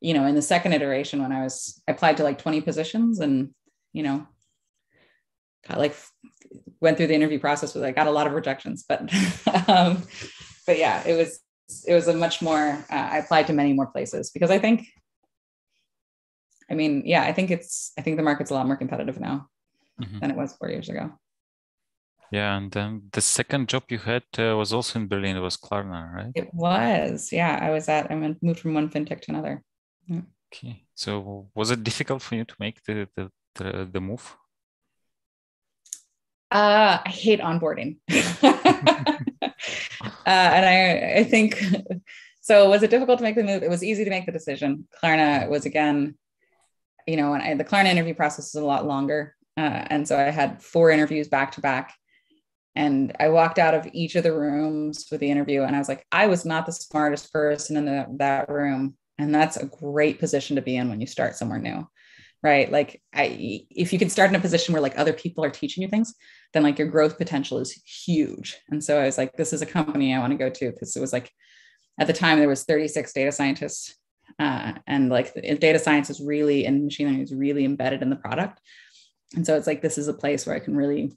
you 0.01 0.13
know, 0.13 0.25
in 0.25 0.35
the 0.35 0.41
second 0.41 0.73
iteration, 0.73 1.21
when 1.21 1.31
I 1.31 1.43
was 1.43 1.81
I 1.88 1.91
applied 1.91 2.17
to 2.17 2.23
like 2.23 2.38
20 2.38 2.62
positions 2.62 3.19
and 3.19 3.53
you 3.93 4.03
know, 4.03 4.27
got 5.67 5.77
like 5.77 5.95
went 6.79 6.97
through 6.97 7.07
the 7.07 7.15
interview 7.15 7.39
process 7.39 7.73
with 7.73 7.83
I 7.83 7.91
got 7.91 8.07
a 8.07 8.12
lot 8.12 8.27
of 8.27 8.33
rejections, 8.33 8.85
but 8.88 9.01
um, 9.67 10.03
but 10.65 10.77
yeah, 10.77 11.05
it 11.05 11.15
was 11.15 11.39
it 11.88 11.93
was 11.93 12.07
a 12.07 12.13
much 12.13 12.41
more 12.41 12.85
uh, 12.91 13.09
I 13.12 13.17
applied 13.17 13.47
to 13.47 13.53
many 13.53 13.73
more 13.73 13.88
places 13.88 14.31
because 14.31 14.51
I 14.51 14.59
think 14.59 14.88
I 16.71 16.75
mean, 16.75 17.03
yeah, 17.05 17.23
I 17.23 17.33
think 17.33 17.51
it's 17.51 17.91
I 17.97 18.01
think 18.01 18.17
the 18.17 18.23
market's 18.23 18.51
a 18.51 18.53
lot 18.53 18.67
more 18.67 18.77
competitive 18.77 19.19
now 19.19 19.47
mm-hmm. 19.99 20.19
than 20.19 20.31
it 20.31 20.38
was 20.38 20.55
four 20.55 20.69
years 20.69 20.89
ago. 20.89 21.12
Yeah, 22.31 22.55
and 22.57 22.71
then 22.71 23.09
the 23.12 23.21
second 23.21 23.69
job 23.69 23.83
you 23.89 23.97
had 23.97 24.23
uh, 24.38 24.55
was 24.55 24.71
also 24.71 24.99
in 24.99 25.07
Berlin. 25.07 25.35
It 25.35 25.39
was 25.39 25.57
Klarna, 25.57 26.13
right? 26.13 26.31
It 26.35 26.53
was. 26.53 27.29
Yeah, 27.31 27.57
I 27.59 27.71
was 27.71 27.89
at. 27.89 28.12
I 28.12 28.35
moved 28.41 28.59
from 28.59 28.75
one 28.75 28.89
fintech 28.89 29.21
to 29.21 29.31
another. 29.31 29.63
Okay. 30.11 30.83
So 30.95 31.49
was 31.55 31.71
it 31.71 31.83
difficult 31.83 32.21
for 32.21 32.35
you 32.35 32.45
to 32.45 32.55
make 32.59 32.83
the 32.83 33.07
the 33.15 33.31
the, 33.55 33.89
the 33.91 34.01
move? 34.01 34.35
Uh, 36.51 36.97
I 37.05 37.09
hate 37.09 37.39
onboarding. 37.39 37.97
uh, 38.43 39.51
and 40.25 40.65
I, 40.65 41.19
I 41.19 41.23
think 41.23 41.63
so. 42.41 42.69
Was 42.69 42.81
it 42.81 42.89
difficult 42.89 43.19
to 43.19 43.23
make 43.23 43.35
the 43.35 43.43
move? 43.43 43.61
It 43.61 43.69
was 43.69 43.83
easy 43.83 44.03
to 44.03 44.09
make 44.09 44.25
the 44.25 44.31
decision. 44.31 44.87
Klarna 45.03 45.47
was 45.47 45.65
again, 45.65 46.17
you 47.05 47.17
know, 47.17 47.33
and 47.33 47.43
I, 47.43 47.53
the 47.53 47.63
Klarna 47.63 47.85
interview 47.85 48.15
process 48.15 48.47
is 48.47 48.55
a 48.55 48.65
lot 48.65 48.87
longer. 48.87 49.35
Uh, 49.57 49.85
and 49.89 50.07
so 50.07 50.17
I 50.17 50.31
had 50.31 50.63
four 50.63 50.89
interviews 50.89 51.27
back 51.27 51.51
to 51.53 51.61
back. 51.61 51.93
And 52.75 53.15
I 53.19 53.29
walked 53.29 53.59
out 53.59 53.73
of 53.73 53.87
each 53.93 54.15
of 54.15 54.23
the 54.23 54.33
rooms 54.33 55.07
with 55.11 55.19
the 55.19 55.29
interview, 55.29 55.63
and 55.63 55.75
I 55.75 55.79
was 55.79 55.89
like, 55.89 56.05
I 56.11 56.27
was 56.27 56.45
not 56.45 56.65
the 56.65 56.71
smartest 56.71 57.33
person 57.33 57.75
in 57.75 57.85
the, 57.85 58.05
that 58.17 58.47
room. 58.47 58.95
And 59.19 59.36
that's 59.36 59.58
a 59.58 59.67
great 59.67 60.19
position 60.19 60.55
to 60.55 60.63
be 60.63 60.75
in 60.75 60.89
when 60.89 61.01
you 61.01 61.08
start 61.08 61.36
somewhere 61.36 61.60
new 61.60 61.88
right? 62.41 62.71
Like 62.71 63.01
i 63.13 63.65
if 63.69 63.91
you 63.91 63.99
can 63.99 64.10
start 64.10 64.29
in 64.29 64.36
a 64.36 64.39
position 64.39 64.73
where 64.73 64.82
like 64.82 64.97
other 64.97 65.13
people 65.13 65.43
are 65.43 65.49
teaching 65.49 65.84
you 65.84 65.89
things 65.89 66.13
then 66.53 66.63
like 66.63 66.79
your 66.79 66.88
growth 66.88 67.17
potential 67.17 67.60
is 67.60 67.73
huge. 67.84 68.58
And 68.69 68.84
so 68.84 68.99
i 68.99 69.05
was 69.05 69.17
like 69.17 69.34
this 69.34 69.53
is 69.53 69.62
a 69.62 69.65
company 69.65 70.15
i 70.15 70.19
want 70.19 70.32
to 70.32 70.38
go 70.38 70.49
to 70.49 70.71
because 70.71 70.95
it 70.95 71.01
was 71.01 71.13
like 71.13 71.32
at 71.99 72.08
the 72.08 72.13
time 72.13 72.39
there 72.39 72.47
was 72.47 72.63
36 72.63 73.12
data 73.13 73.32
scientists 73.32 73.95
uh, 74.39 74.73
and 74.88 75.10
like 75.10 75.34
data 75.60 75.79
science 75.79 76.10
is 76.10 76.21
really 76.21 76.65
and 76.65 76.86
machine 76.86 77.08
learning 77.08 77.21
is 77.21 77.34
really 77.34 77.65
embedded 77.65 78.01
in 78.01 78.10
the 78.10 78.15
product. 78.15 78.62
And 79.36 79.45
so 79.45 79.58
it's 79.58 79.67
like 79.67 79.82
this 79.82 79.97
is 79.97 80.08
a 80.08 80.13
place 80.13 80.45
where 80.45 80.55
i 80.55 80.60
can 80.60 80.75
really 80.75 81.12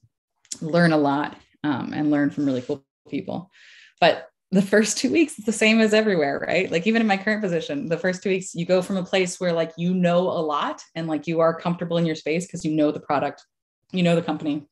learn 0.60 0.92
a 0.92 0.98
lot 0.98 1.36
um, 1.64 1.92
and 1.94 2.10
learn 2.10 2.30
from 2.30 2.46
really 2.46 2.62
cool 2.62 2.84
people. 3.08 3.50
But 4.00 4.28
the 4.52 4.62
first 4.62 4.98
two 4.98 5.10
weeks 5.10 5.38
it's 5.38 5.46
the 5.46 5.52
same 5.52 5.80
as 5.80 5.94
everywhere 5.94 6.44
right? 6.46 6.70
Like 6.70 6.86
even 6.86 7.00
in 7.00 7.08
my 7.08 7.16
current 7.16 7.42
position 7.42 7.88
the 7.88 7.98
first 7.98 8.22
two 8.22 8.28
weeks 8.28 8.54
you 8.54 8.66
go 8.66 8.82
from 8.82 8.98
a 8.98 9.04
place 9.04 9.40
where 9.40 9.52
like 9.52 9.72
you 9.76 9.94
know 9.94 10.20
a 10.20 10.42
lot 10.42 10.82
and 10.94 11.08
like 11.08 11.26
you 11.26 11.40
are 11.40 11.58
comfortable 11.58 11.96
in 11.96 12.06
your 12.06 12.14
space 12.14 12.46
because 12.46 12.64
you 12.64 12.70
know 12.70 12.92
the 12.92 13.00
product 13.00 13.44
you 13.92 14.02
know 14.02 14.14
the 14.14 14.22
company 14.22 14.66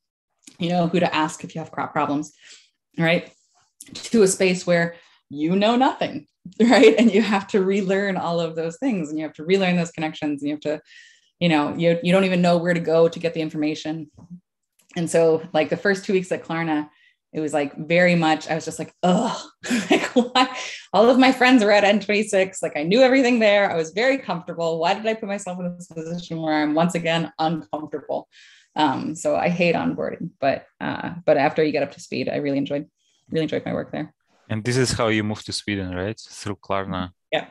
you 0.59 0.69
know 0.69 0.87
who 0.87 0.99
to 0.99 1.13
ask 1.13 1.43
if 1.43 1.53
you 1.53 1.59
have 1.59 1.71
crop 1.71 1.91
problems 1.91 2.33
right? 2.97 3.31
To 3.93 4.21
a 4.21 4.27
space 4.27 4.67
where 4.67 4.95
you 5.29 5.55
know 5.55 5.75
nothing 5.75 6.27
right? 6.59 6.95
And 6.97 7.11
you 7.11 7.23
have 7.23 7.47
to 7.47 7.63
relearn 7.63 8.17
all 8.17 8.39
of 8.39 8.55
those 8.55 8.77
things 8.77 9.09
and 9.09 9.17
you 9.17 9.25
have 9.25 9.33
to 9.33 9.45
relearn 9.45 9.75
those 9.75 9.91
connections 9.91 10.41
and 10.41 10.49
you 10.49 10.55
have 10.55 10.61
to 10.61 10.81
you 11.39 11.49
know 11.49 11.75
you, 11.75 11.99
you 12.03 12.11
don't 12.11 12.25
even 12.25 12.41
know 12.41 12.57
where 12.57 12.75
to 12.75 12.79
go 12.79 13.09
to 13.09 13.19
get 13.19 13.33
the 13.33 13.41
information. 13.41 14.11
And 14.95 15.09
so 15.09 15.41
like 15.53 15.69
the 15.69 15.77
first 15.77 16.05
two 16.05 16.13
weeks 16.13 16.31
at 16.31 16.43
klarna 16.43 16.89
it 17.33 17.39
was 17.39 17.53
like 17.53 17.75
very 17.77 18.15
much 18.15 18.49
i 18.49 18.55
was 18.55 18.65
just 18.65 18.79
like 18.79 18.93
oh 19.03 19.49
like 19.91 20.05
why? 20.15 20.55
all 20.93 21.09
of 21.09 21.17
my 21.17 21.31
friends 21.31 21.63
were 21.63 21.71
at 21.71 21.83
n26 21.83 22.61
like 22.61 22.75
i 22.75 22.83
knew 22.83 23.01
everything 23.01 23.39
there. 23.39 23.71
I 23.71 23.75
was 23.75 23.91
very 23.91 24.17
comfortable. 24.17 24.79
Why 24.79 24.93
did 24.93 25.05
i 25.05 25.13
put 25.13 25.27
myself 25.27 25.59
in 25.59 25.75
this 25.75 25.87
position 25.87 26.41
where 26.41 26.55
i'm 26.61 26.73
once 26.73 26.95
again 26.95 27.31
uncomfortable? 27.39 28.27
Um, 28.75 29.15
so 29.15 29.35
i 29.35 29.49
hate 29.49 29.75
onboarding 29.75 30.29
but 30.39 30.65
uh, 30.79 31.11
but 31.25 31.37
after 31.37 31.63
you 31.63 31.71
get 31.71 31.83
up 31.83 31.91
to 31.93 31.99
speed 31.99 32.29
i 32.29 32.37
really 32.37 32.57
enjoyed 32.57 32.87
really 33.29 33.43
enjoyed 33.43 33.65
my 33.65 33.73
work 33.73 33.91
there. 33.91 34.13
And 34.49 34.63
this 34.63 34.77
is 34.77 34.91
how 34.91 35.07
you 35.07 35.23
moved 35.23 35.45
to 35.45 35.53
sweden 35.53 35.95
right? 35.95 36.19
Through 36.19 36.57
klarna. 36.57 37.11
Yeah. 37.31 37.47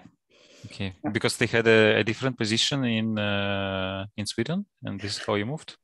Okay. 0.67 0.93
Yeah. 1.03 1.11
because 1.11 1.37
they 1.39 1.47
had 1.47 1.67
a, 1.67 2.01
a 2.01 2.05
different 2.05 2.37
position 2.37 2.85
in 2.85 3.19
uh, 3.19 4.07
in 4.17 4.27
sweden 4.27 4.67
and 4.85 5.01
this 5.01 5.17
is 5.17 5.23
how 5.27 5.35
you 5.35 5.47
moved 5.47 5.77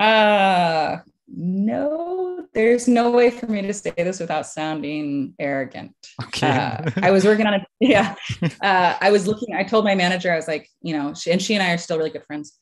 uh 0.00 0.98
no, 1.32 2.46
there's 2.54 2.88
no 2.88 3.10
way 3.10 3.30
for 3.30 3.46
me 3.46 3.62
to 3.62 3.72
say 3.72 3.92
this 3.96 4.18
without 4.18 4.46
sounding 4.46 5.34
arrogant. 5.38 5.94
Okay. 6.24 6.48
Uh, 6.48 6.90
I 6.96 7.12
was 7.12 7.24
working 7.24 7.46
on 7.46 7.54
it. 7.54 7.62
Yeah. 7.80 8.14
Uh, 8.42 8.96
I 9.00 9.10
was 9.10 9.26
looking, 9.26 9.54
I 9.54 9.62
told 9.62 9.84
my 9.84 9.94
manager, 9.94 10.30
I 10.30 10.36
was 10.36 10.48
like, 10.48 10.68
you 10.82 10.92
know, 10.92 11.14
she, 11.14 11.30
and 11.30 11.40
she 11.40 11.54
and 11.54 11.62
I 11.62 11.72
are 11.72 11.78
still 11.78 11.96
really 11.96 12.10
good 12.10 12.26
friends. 12.26 12.58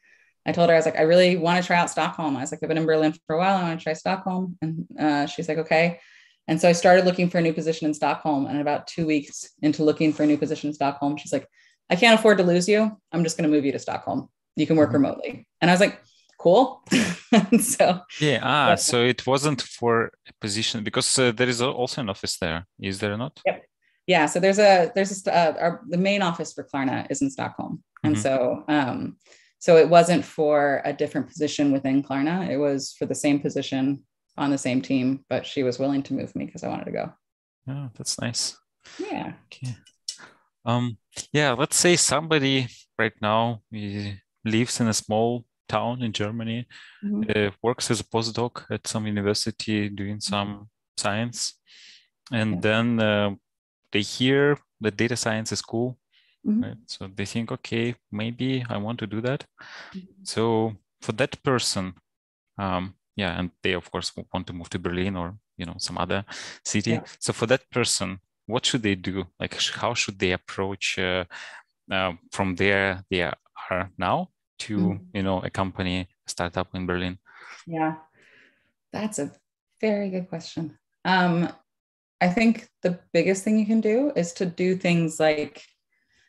I 0.46 0.53
told 0.53 0.68
her, 0.68 0.74
I 0.74 0.79
was 0.79 0.85
like, 0.85 0.98
I 0.98 1.03
really 1.03 1.37
want 1.37 1.61
to 1.61 1.66
try 1.66 1.77
out 1.77 1.90
Stockholm. 1.90 2.37
I 2.37 2.40
was 2.40 2.53
like, 2.53 2.62
I've 2.62 2.68
been 2.68 2.79
in 2.79 2.87
Berlin 2.87 3.14
for 3.27 3.35
a 3.35 3.38
while. 3.38 3.57
I 3.57 3.62
want 3.64 3.81
to 3.81 3.83
try 3.83 3.94
Stockholm. 3.94 4.57
And 4.62 4.87
uh, 4.98 5.27
she's 5.27 5.48
like, 5.48 5.59
okay. 5.59 6.01
And 6.46 6.61
so 6.61 6.68
I 6.68 6.72
started 6.72 7.05
looking 7.05 7.29
for 7.29 7.38
a 7.38 7.42
new 7.42 7.53
position 7.53 7.87
in 7.87 7.94
Stockholm. 7.94 8.46
And 8.46 8.61
about 8.61 8.87
two 8.87 9.07
weeks 9.07 9.51
into 9.61 9.83
looking 9.83 10.12
for 10.12 10.22
a 10.22 10.27
new 10.27 10.38
position 10.38 10.68
in 10.68 10.74
Stockholm, 10.74 11.16
she's 11.16 11.33
like, 11.33 11.48
I 11.90 11.96
can't 11.96 12.18
afford 12.18 12.38
to 12.38 12.44
lose 12.44 12.68
you. 12.68 12.96
I'm 13.12 13.24
just 13.24 13.37
going 13.37 13.51
to 13.51 13.55
move 13.55 13.64
you 13.64 13.72
to 13.72 13.79
Stockholm. 13.79 14.29
You 14.57 14.66
can 14.66 14.77
work 14.77 14.88
mm-hmm. 14.88 15.03
remotely. 15.03 15.46
And 15.61 15.70
I 15.70 15.74
was 15.74 15.81
like, 15.81 16.01
cool. 16.38 16.83
so 17.61 18.01
yeah, 18.20 18.40
ah, 18.42 18.74
so 18.77 19.03
it 19.03 19.27
wasn't 19.27 19.62
for 19.62 20.11
a 20.29 20.33
position 20.40 20.85
because 20.85 21.18
uh, 21.18 21.33
there 21.33 21.48
is 21.48 21.61
also 21.61 22.01
an 22.01 22.09
office 22.09 22.38
there, 22.38 22.66
is 22.81 22.98
there 22.98 23.16
not? 23.16 23.40
Yep. 23.44 23.64
Yeah, 24.07 24.24
so 24.24 24.40
there's 24.40 24.59
a 24.59 24.90
there's 24.94 25.27
a, 25.27 25.35
uh, 25.35 25.55
our 25.61 25.83
the 25.88 25.98
main 25.98 26.22
office 26.22 26.55
for 26.55 26.64
Klarna 26.64 27.07
is 27.11 27.20
in 27.20 27.31
Stockholm, 27.31 27.83
and 28.03 28.16
mm-hmm. 28.16 28.22
so 28.22 28.64
um, 28.68 29.18
so 29.59 29.77
it 29.77 29.88
wasn't 29.88 30.24
for 30.24 30.81
a 30.85 30.92
different 30.92 31.29
position 31.29 31.72
within 31.72 32.03
Klarna. 32.03 32.48
It 32.48 32.57
was 32.57 32.94
for 32.98 33.07
the 33.07 33.14
same 33.14 33.40
position 33.40 34.05
on 34.38 34.51
the 34.51 34.59
same 34.59 34.81
team, 34.81 35.24
but 35.29 35.44
she 35.44 35.62
was 35.62 35.79
willing 35.79 36.03
to 36.05 36.14
move 36.14 36.35
me 36.35 36.46
because 36.46 36.64
I 36.64 36.68
wanted 36.68 36.87
to 36.87 36.92
go. 36.92 37.12
Oh, 37.68 37.90
that's 37.96 38.18
nice. 38.20 38.57
Yeah. 38.98 39.33
Okay. 39.46 39.77
Um, 40.64 40.96
yeah, 41.33 41.53
let's 41.53 41.77
say 41.77 41.96
somebody 41.96 42.68
right 42.98 43.12
now 43.20 43.62
lives 44.44 44.81
in 44.81 44.88
a 44.88 44.94
small 44.94 45.44
town 45.68 46.02
in 46.02 46.12
Germany, 46.12 46.66
mm-hmm. 47.04 47.31
uh, 47.35 47.50
works 47.62 47.90
as 47.90 48.00
a 48.00 48.04
postdoc 48.04 48.64
at 48.70 48.87
some 48.87 49.07
university 49.07 49.88
doing 49.88 50.16
mm-hmm. 50.16 50.35
some 50.35 50.68
science, 50.96 51.54
and 52.33 52.54
yeah. 52.54 52.61
then 52.61 53.00
uh, 53.00 53.31
they 53.92 54.00
hear 54.00 54.59
that 54.81 54.96
data 54.96 55.16
science 55.16 55.52
is 55.52 55.62
cool. 55.62 55.98
Mm-hmm. 56.46 56.62
Right? 56.62 56.76
So 56.87 57.09
they 57.14 57.24
think, 57.24 57.52
okay, 57.52 57.96
maybe 58.11 58.64
I 58.68 58.76
want 58.78 58.98
to 59.00 59.07
do 59.07 59.20
that. 59.22 59.44
Mm-hmm. 59.94 60.24
So 60.24 60.76
for 61.02 61.12
that 61.12 61.42
person, 61.42 61.94
um, 62.59 62.94
yeah, 63.16 63.38
and 63.38 63.50
they 63.62 63.72
of 63.72 63.90
course 63.90 64.12
want 64.33 64.46
to 64.46 64.52
move 64.52 64.70
to 64.70 64.78
Berlin 64.78 65.16
or 65.16 65.37
you 65.57 65.66
know 65.66 65.76
some 65.78 65.98
other 65.98 66.24
city. 66.64 66.92
Yeah. 66.92 67.04
So 67.18 67.33
for 67.33 67.46
that 67.46 67.68
person, 67.70 68.20
what 68.46 68.64
should 68.64 68.83
they 68.83 68.94
do? 68.94 69.26
Like, 69.38 69.54
how 69.54 69.94
should 69.94 70.18
they 70.18 70.33
approach 70.33 70.98
uh, 70.98 71.24
uh, 71.90 72.12
from 72.33 72.57
there 72.57 73.04
they 73.11 73.22
are 73.22 73.90
now 73.96 74.28
to 74.59 74.77
mm-hmm. 74.77 75.16
you 75.16 75.23
know 75.23 75.40
a 75.40 75.51
company 75.51 76.01
a 76.01 76.31
startup 76.31 76.75
in 76.75 76.87
berlin? 76.87 77.18
Yeah. 77.66 77.97
That's 78.92 79.18
a 79.18 79.33
very 79.81 80.11
good 80.11 80.29
question. 80.29 80.79
Um, 81.05 81.53
i 82.21 82.29
think 82.29 82.68
the 82.83 82.99
biggest 83.12 83.44
thing 83.44 83.59
you 83.59 83.66
can 83.66 83.81
do 83.81 84.12
is 84.16 84.33
to 84.33 84.47
do 84.47 84.77
things 84.77 85.21
like 85.21 85.64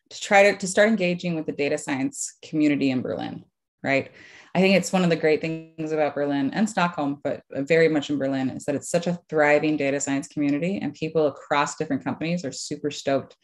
to 0.10 0.20
try 0.20 0.52
to, 0.52 0.58
to 0.58 0.68
start 0.68 0.90
engaging 0.90 1.36
with 1.36 1.46
the 1.46 1.52
data 1.52 1.78
science 1.78 2.38
community 2.44 2.92
in 2.92 3.02
berlin 3.02 3.44
right? 3.82 4.12
I 4.56 4.60
think 4.60 4.76
it's 4.76 4.92
one 4.92 5.06
of 5.06 5.10
the 5.10 5.16
great 5.16 5.42
things 5.42 5.92
about 5.92 6.16
berlin 6.16 6.52
and 6.54 6.70
stockholm 6.70 7.20
but 7.24 7.44
very 7.52 7.88
much 7.88 8.10
in 8.10 8.18
berlin 8.18 8.50
is 8.50 8.66
that 8.66 8.76
it's 8.76 8.90
such 8.90 9.08
a 9.08 9.20
thriving 9.30 9.78
data 9.78 10.00
science 10.00 10.28
community 10.28 10.80
and 10.82 10.94
people 10.94 11.28
across 11.28 11.76
different 11.76 12.04
companies 12.04 12.44
are 12.44 12.52
super 12.52 12.92
stoked 12.92 13.36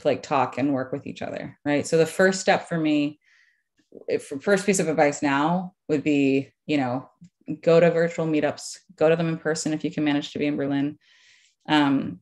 to 0.00 0.08
like 0.08 0.22
talk 0.22 0.58
and 0.58 0.72
work 0.72 0.92
with 0.92 1.06
each 1.06 1.22
other 1.22 1.58
right? 1.64 1.86
So 1.86 1.98
the 1.98 2.06
first 2.06 2.40
step 2.40 2.68
for 2.68 2.78
me 2.78 3.18
first 4.40 4.66
piece 4.66 4.78
of 4.78 4.88
advice 4.88 5.22
now 5.22 5.74
would 5.88 6.02
be, 6.02 6.52
you 6.66 6.76
know, 6.76 7.08
go 7.62 7.80
to 7.80 7.90
virtual 7.90 8.26
meetups, 8.26 8.78
go 8.96 9.08
to 9.08 9.16
them 9.16 9.28
in 9.28 9.38
person 9.38 9.72
if 9.72 9.84
you 9.84 9.90
can 9.90 10.04
manage 10.04 10.32
to 10.32 10.38
be 10.38 10.46
in 10.46 10.56
Berlin. 10.56 10.98
Um, 11.68 12.20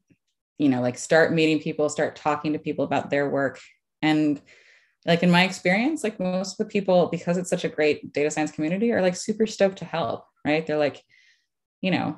you 0.59 0.68
know, 0.68 0.81
like 0.81 0.98
start 0.98 1.33
meeting 1.33 1.61
people, 1.61 1.88
start 1.88 2.16
talking 2.16 2.52
to 2.52 2.59
people 2.59 2.85
about 2.85 3.11
their 3.11 3.29
work. 3.29 3.60
And 4.02 4.40
like 5.06 5.23
in 5.23 5.31
my 5.31 5.44
experience, 5.44 6.02
like 6.02 6.19
most 6.19 6.58
of 6.58 6.66
the 6.66 6.71
people, 6.71 7.08
because 7.08 7.37
it's 7.37 7.50
such 7.50 7.64
a 7.64 7.69
great 7.69 8.12
data 8.12 8.31
science 8.31 8.50
community, 8.50 8.92
are 8.92 9.02
like 9.02 9.16
super 9.16 9.46
stoked 9.46 9.79
to 9.79 9.85
help, 9.85 10.25
right? 10.44 10.66
They're 10.66 10.79
like, 10.79 11.02
you 11.81 11.90
know, 11.90 12.16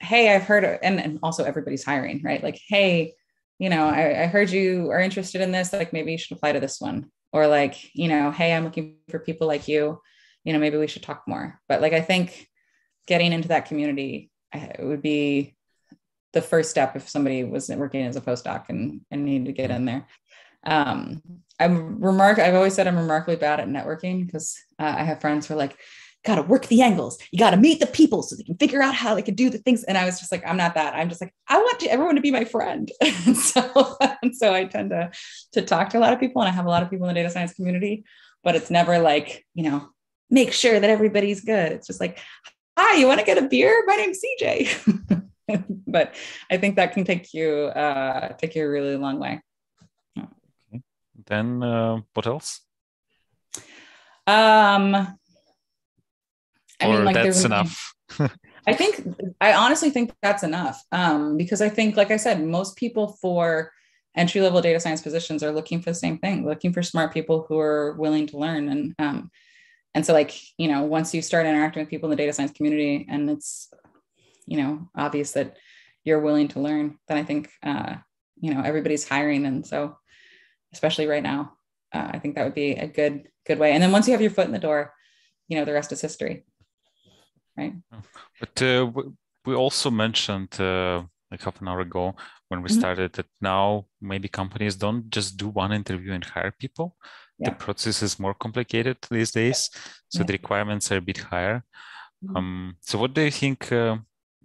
hey, 0.00 0.34
I've 0.34 0.42
heard, 0.42 0.64
and, 0.64 1.00
and 1.00 1.18
also 1.22 1.44
everybody's 1.44 1.84
hiring, 1.84 2.20
right? 2.22 2.42
Like, 2.42 2.60
hey, 2.68 3.14
you 3.58 3.70
know, 3.70 3.86
I, 3.88 4.24
I 4.24 4.26
heard 4.26 4.50
you 4.50 4.90
are 4.90 5.00
interested 5.00 5.40
in 5.40 5.52
this. 5.52 5.72
Like, 5.72 5.92
maybe 5.92 6.12
you 6.12 6.18
should 6.18 6.36
apply 6.36 6.52
to 6.52 6.60
this 6.60 6.80
one 6.80 7.10
or 7.34 7.46
like 7.46 7.94
you 7.94 8.08
know 8.08 8.30
hey 8.30 8.54
i'm 8.54 8.64
looking 8.64 8.96
for 9.10 9.18
people 9.18 9.46
like 9.46 9.68
you 9.68 10.00
you 10.44 10.52
know 10.52 10.58
maybe 10.58 10.78
we 10.78 10.86
should 10.86 11.02
talk 11.02 11.24
more 11.26 11.60
but 11.68 11.82
like 11.82 11.92
i 11.92 12.00
think 12.00 12.48
getting 13.06 13.32
into 13.32 13.48
that 13.48 13.66
community 13.66 14.30
would 14.78 15.02
be 15.02 15.54
the 16.32 16.40
first 16.40 16.70
step 16.70 16.96
if 16.96 17.08
somebody 17.08 17.44
was 17.44 17.68
working 17.68 18.06
as 18.06 18.16
a 18.16 18.20
postdoc 18.20 18.68
and, 18.68 19.02
and 19.10 19.24
needed 19.24 19.46
to 19.46 19.52
get 19.52 19.70
in 19.70 19.84
there 19.84 20.06
um, 20.66 21.20
I'm 21.60 22.00
remark. 22.02 22.38
I've 22.38 22.54
always 22.54 22.74
said 22.74 22.88
I'm 22.88 22.96
remarkably 22.96 23.36
bad 23.36 23.60
at 23.60 23.68
networking 23.68 24.24
because 24.24 24.56
uh, 24.78 24.94
I 24.96 25.04
have 25.04 25.20
friends 25.20 25.46
who 25.46 25.54
are 25.54 25.58
like, 25.58 25.78
got 26.24 26.36
to 26.36 26.42
work 26.42 26.66
the 26.66 26.82
angles. 26.82 27.18
You 27.30 27.38
got 27.38 27.50
to 27.50 27.56
meet 27.56 27.80
the 27.80 27.86
people 27.86 28.22
so 28.22 28.34
they 28.34 28.42
can 28.42 28.56
figure 28.56 28.82
out 28.82 28.94
how 28.94 29.14
they 29.14 29.22
can 29.22 29.34
do 29.34 29.50
the 29.50 29.58
things. 29.58 29.84
And 29.84 29.98
I 29.98 30.04
was 30.06 30.18
just 30.18 30.32
like, 30.32 30.44
I'm 30.46 30.56
not 30.56 30.74
that. 30.74 30.94
I'm 30.94 31.08
just 31.08 31.20
like, 31.20 31.34
I 31.48 31.58
want 31.58 31.80
to, 31.80 31.90
everyone 31.90 32.14
to 32.16 32.22
be 32.22 32.30
my 32.30 32.44
friend. 32.44 32.90
and 33.00 33.36
so, 33.36 33.96
and 34.22 34.34
so 34.34 34.54
I 34.54 34.64
tend 34.64 34.90
to 34.90 35.10
to 35.52 35.62
talk 35.62 35.90
to 35.90 35.98
a 35.98 36.00
lot 36.00 36.12
of 36.12 36.20
people, 36.20 36.42
and 36.42 36.48
I 36.48 36.52
have 36.52 36.66
a 36.66 36.70
lot 36.70 36.82
of 36.82 36.90
people 36.90 37.06
in 37.08 37.14
the 37.14 37.20
data 37.20 37.30
science 37.30 37.54
community. 37.54 38.04
But 38.42 38.56
it's 38.56 38.70
never 38.70 38.98
like, 38.98 39.46
you 39.54 39.70
know, 39.70 39.88
make 40.30 40.52
sure 40.52 40.78
that 40.78 40.90
everybody's 40.90 41.40
good. 41.42 41.72
It's 41.72 41.86
just 41.86 42.00
like, 42.00 42.18
hi, 42.78 42.98
you 42.98 43.06
want 43.06 43.20
to 43.20 43.26
get 43.26 43.38
a 43.38 43.48
beer? 43.48 43.84
My 43.86 43.96
name's 43.96 44.20
CJ. 44.20 45.24
but 45.86 46.14
I 46.50 46.56
think 46.56 46.76
that 46.76 46.92
can 46.92 47.04
take 47.04 47.32
you 47.34 47.50
uh, 47.52 48.34
take 48.34 48.54
you 48.54 48.64
a 48.64 48.68
really 48.68 48.96
long 48.96 49.18
way. 49.18 49.40
Okay. 50.18 50.82
Then 51.26 51.62
uh, 51.62 52.00
what 52.14 52.26
else? 52.26 52.60
Um, 54.26 55.18
I 56.84 56.88
or 56.88 56.96
mean, 56.96 57.04
like 57.04 57.14
that's 57.14 57.44
enough. 57.44 57.94
I 58.66 58.72
think 58.72 59.02
I 59.40 59.52
honestly 59.52 59.90
think 59.90 60.14
that's 60.22 60.42
enough 60.42 60.82
um, 60.92 61.36
because 61.36 61.60
I 61.60 61.68
think, 61.68 61.96
like 61.96 62.10
I 62.10 62.16
said, 62.16 62.42
most 62.42 62.76
people 62.76 63.16
for 63.20 63.72
entry 64.16 64.40
level 64.40 64.60
data 64.60 64.80
science 64.80 65.02
positions 65.02 65.42
are 65.42 65.52
looking 65.52 65.80
for 65.80 65.90
the 65.90 65.94
same 65.94 66.18
thing, 66.18 66.46
looking 66.46 66.72
for 66.72 66.82
smart 66.82 67.12
people 67.12 67.44
who 67.48 67.58
are 67.58 67.94
willing 67.94 68.26
to 68.28 68.38
learn. 68.38 68.68
And 68.68 68.94
um, 68.98 69.30
and 69.94 70.04
so 70.04 70.12
like 70.12 70.34
you 70.58 70.68
know 70.68 70.82
once 70.82 71.14
you 71.14 71.22
start 71.22 71.46
interacting 71.46 71.82
with 71.82 71.90
people 71.90 72.08
in 72.08 72.10
the 72.10 72.22
data 72.22 72.32
science 72.32 72.52
community 72.52 73.06
and 73.08 73.30
it's 73.30 73.72
you 74.46 74.58
know 74.58 74.88
obvious 74.96 75.32
that 75.32 75.56
you're 76.04 76.20
willing 76.20 76.48
to 76.48 76.60
learn 76.60 76.98
then 77.08 77.16
i 77.16 77.22
think 77.22 77.50
uh, 77.62 77.94
you 78.40 78.52
know 78.52 78.60
everybody's 78.62 79.08
hiring. 79.08 79.46
And 79.46 79.66
so 79.66 79.96
especially 80.72 81.06
right 81.06 81.22
now 81.22 81.52
uh, 81.92 82.10
i 82.12 82.18
think 82.18 82.34
that 82.34 82.44
would 82.44 82.54
be 82.54 82.72
a 82.72 82.86
good 82.86 83.28
good 83.46 83.58
way. 83.58 83.72
And 83.72 83.82
then 83.82 83.92
once 83.92 84.06
you 84.06 84.12
have 84.12 84.22
your 84.22 84.30
foot 84.30 84.46
in 84.46 84.52
the 84.52 84.58
door 84.58 84.92
you 85.48 85.56
know 85.56 85.64
the 85.64 85.72
rest 85.72 85.92
is 85.92 86.00
history 86.00 86.44
right 87.56 87.74
but 88.40 88.62
uh, 88.62 88.90
we 89.44 89.54
also 89.54 89.90
mentioned 89.90 90.60
uh, 90.60 91.02
like 91.30 91.42
half 91.42 91.60
an 91.60 91.68
hour 91.68 91.80
ago 91.80 92.14
when 92.48 92.62
we 92.62 92.68
mm-hmm. 92.68 92.78
started 92.78 93.12
that 93.14 93.26
now 93.40 93.86
maybe 94.00 94.28
companies 94.28 94.76
don't 94.76 95.10
just 95.10 95.36
do 95.36 95.48
one 95.48 95.72
interview 95.72 96.12
and 96.12 96.24
hire 96.24 96.54
people 96.58 96.96
yeah. 97.38 97.50
the 97.50 97.56
process 97.56 98.02
is 98.02 98.18
more 98.18 98.34
complicated 98.34 98.96
these 99.10 99.32
days 99.32 99.70
so 100.08 100.20
yeah. 100.20 100.26
the 100.26 100.32
requirements 100.32 100.90
are 100.92 100.98
a 100.98 101.00
bit 101.00 101.18
higher 101.18 101.64
mm-hmm. 102.24 102.36
um, 102.36 102.76
so 102.80 102.98
what 102.98 103.14
do 103.14 103.22
you 103.22 103.30
think 103.30 103.72
uh, 103.72 103.96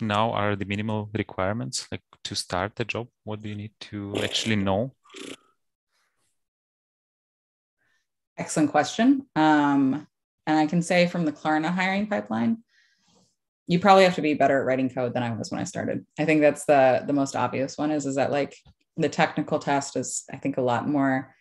now 0.01 0.31
are 0.31 0.55
the 0.55 0.65
minimal 0.65 1.09
requirements 1.13 1.87
like 1.91 2.01
to 2.23 2.35
start 2.35 2.75
the 2.75 2.85
job 2.85 3.07
what 3.23 3.41
do 3.41 3.49
you 3.49 3.55
need 3.55 3.73
to 3.79 4.15
actually 4.23 4.55
know 4.55 4.93
excellent 8.37 8.71
question 8.71 9.25
um, 9.35 10.07
and 10.47 10.57
i 10.57 10.65
can 10.65 10.81
say 10.81 11.07
from 11.07 11.25
the 11.25 11.31
klarna 11.31 11.71
hiring 11.71 12.07
pipeline 12.07 12.57
you 13.69 13.79
probably 13.79 14.03
have 14.03 14.15
to 14.15 14.21
be 14.21 14.33
better 14.33 14.59
at 14.59 14.65
writing 14.65 14.89
code 14.89 15.13
than 15.13 15.23
i 15.23 15.31
was 15.31 15.51
when 15.51 15.61
i 15.61 15.63
started. 15.63 16.05
I 16.17 16.25
think 16.25 16.41
that's 16.41 16.65
the 16.65 17.03
the 17.05 17.13
most 17.13 17.35
obvious 17.35 17.77
one 17.77 17.91
is 17.91 18.05
is 18.05 18.15
that 18.15 18.31
like 18.31 18.57
the 18.97 19.07
technical 19.07 19.59
test 19.59 19.95
is 19.95 20.25
i 20.33 20.37
think 20.37 20.57
a 20.57 20.61
lot 20.61 20.89
more 20.89 21.33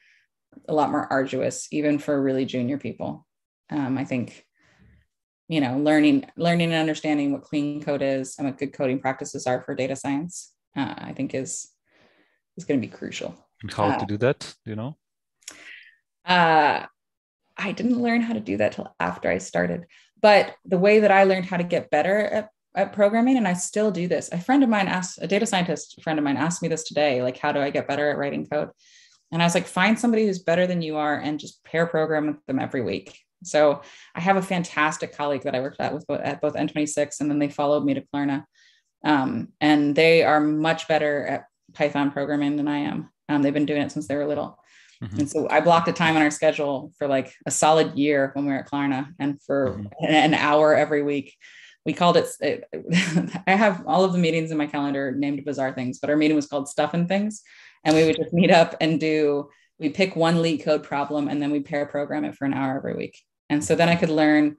a 0.68 0.74
lot 0.74 0.91
more 0.91 1.11
arduous 1.11 1.66
even 1.72 1.99
for 1.99 2.22
really 2.22 2.45
junior 2.45 2.79
people. 2.79 3.26
Um, 3.70 3.99
i 3.99 4.05
think 4.05 4.45
you 5.49 5.61
know 5.62 5.79
learning 5.79 6.26
learning 6.37 6.70
and 6.72 6.81
understanding 6.81 7.33
what 7.33 7.43
clean 7.43 7.83
code 7.83 8.03
is 8.03 8.37
and 8.39 8.47
what 8.47 8.59
good 8.59 8.74
coding 8.74 9.01
practices 9.01 9.47
are 9.47 9.62
for 9.62 9.74
data 9.74 9.97
science 9.97 10.53
uh, 10.76 10.95
i 10.99 11.12
think 11.14 11.35
is 11.35 11.72
is 12.57 12.64
going 12.64 12.81
to 12.81 12.87
be 12.87 12.93
crucial. 12.93 13.33
And 13.62 13.72
how 13.72 13.89
uh, 13.91 13.99
to 13.99 14.07
do 14.07 14.18
that 14.18 14.41
do 14.64 14.70
you 14.72 14.76
know? 14.76 14.97
uh, 16.26 16.85
i 17.57 17.72
didn't 17.72 18.03
learn 18.03 18.20
how 18.20 18.35
to 18.35 18.41
do 18.41 18.59
that 18.59 18.72
till 18.72 18.95
after 19.01 19.31
i 19.31 19.39
started 19.39 19.87
but 20.21 20.55
the 20.64 20.79
way 20.79 21.01
that 21.01 21.11
i 21.11 21.25
learned 21.25 21.47
how 21.47 21.57
to 21.57 21.64
get 21.64 21.91
better 21.91 22.19
at, 22.19 22.51
at 22.75 22.93
programming 22.93 23.37
and 23.37 23.49
i 23.49 23.53
still 23.53 23.91
do 23.91 24.09
this 24.09 24.31
a 24.33 24.41
friend 24.41 24.62
of 24.62 24.69
mine 24.69 24.89
asked 24.89 25.19
a 25.23 25.27
data 25.27 25.47
scientist 25.47 26.01
friend 26.03 26.19
of 26.19 26.25
mine 26.25 26.37
asked 26.37 26.62
me 26.62 26.69
this 26.69 26.85
today 26.85 27.23
like 27.23 27.39
how 27.39 27.53
do 27.53 27.61
i 27.61 27.71
get 27.71 27.89
better 27.89 28.11
at 28.11 28.19
writing 28.19 28.47
code 28.47 28.71
and 29.33 29.43
i 29.43 29.47
was 29.47 29.55
like 29.55 29.66
find 29.66 29.99
somebody 29.99 30.27
who's 30.27 30.39
better 30.39 30.66
than 30.66 30.83
you 30.83 30.97
are 30.97 31.19
and 31.19 31.41
just 31.41 31.62
pair 31.64 31.87
program 31.87 32.27
with 32.27 32.47
them 32.47 32.59
every 32.59 32.83
week 32.83 33.19
so 33.45 33.83
I 34.14 34.21
have 34.21 34.37
a 34.37 34.43
fantastic 34.43 35.16
colleague 35.16 35.43
that 35.43 35.55
I 35.55 35.61
worked 35.61 35.81
at 35.81 35.95
with 35.95 36.09
at 36.11 36.41
both 36.41 36.55
N26, 36.55 37.21
and 37.21 37.31
then 37.31 37.39
they 37.39 37.49
followed 37.49 37.85
me 37.85 37.95
to 37.95 38.05
Klarna, 38.12 38.45
um, 39.05 39.49
and 39.61 39.95
they 39.95 40.25
are 40.25 40.41
much 40.41 40.89
better 40.89 41.27
at 41.27 41.45
Python 41.75 42.11
programming 42.11 42.57
than 42.57 42.69
I 42.69 42.79
am. 42.79 43.11
Um, 43.29 43.43
they've 43.43 43.55
been 43.55 43.66
doing 43.66 43.83
it 43.83 43.93
since 43.93 44.09
they 44.09 44.16
were 44.16 44.27
little. 44.27 44.59
Mm-hmm. 45.03 45.20
And 45.20 45.30
so 45.30 45.49
I 45.49 45.61
blocked 45.61 45.88
a 45.88 45.92
time 45.92 46.16
on 46.16 46.22
our 46.22 46.30
schedule 46.30 46.92
for 46.99 47.07
like 47.07 47.32
a 47.46 47.51
solid 47.51 47.96
year 47.96 48.30
when 48.34 48.46
we 48.46 48.53
were 48.53 48.59
at 48.59 48.68
Klarna 48.68 49.09
and 49.18 49.40
for 49.42 49.78
mm-hmm. 49.78 50.05
an 50.05 50.34
hour 50.34 50.74
every 50.74 51.03
week. 51.03 51.36
We 51.86 51.92
called 51.92 52.16
it, 52.16 52.28
it, 52.40 52.64
I 53.46 53.53
have 53.53 53.84
all 53.86 54.05
of 54.05 54.12
the 54.12 54.18
meetings 54.18 54.51
in 54.51 54.59
my 54.59 54.66
calendar 54.66 55.12
named 55.12 55.44
bizarre 55.44 55.72
things, 55.72 55.99
but 56.01 56.11
our 56.11 56.16
meeting 56.16 56.36
was 56.36 56.46
called 56.46 56.68
Stuff 56.68 56.94
and 56.94 57.09
Things. 57.09 57.42
And 57.84 57.94
we 57.94 58.05
would 58.05 58.16
just 58.16 58.32
meet 58.32 58.51
up 58.51 58.74
and 58.80 58.99
do, 58.99 59.51
we 59.78 59.88
pick 59.88 60.16
one 60.16 60.36
LeetCode 60.36 60.82
problem 60.82 61.28
and 61.28 61.40
then 61.40 61.51
we 61.51 61.61
pair 61.61 61.86
program 61.86 62.24
it 62.24 62.34
for 62.34 62.44
an 62.44 62.53
hour 62.53 62.76
every 62.76 62.94
week. 62.94 63.18
And 63.49 63.64
so 63.64 63.74
then 63.74 63.88
I 63.88 63.96
could 63.96 64.11
learn 64.11 64.57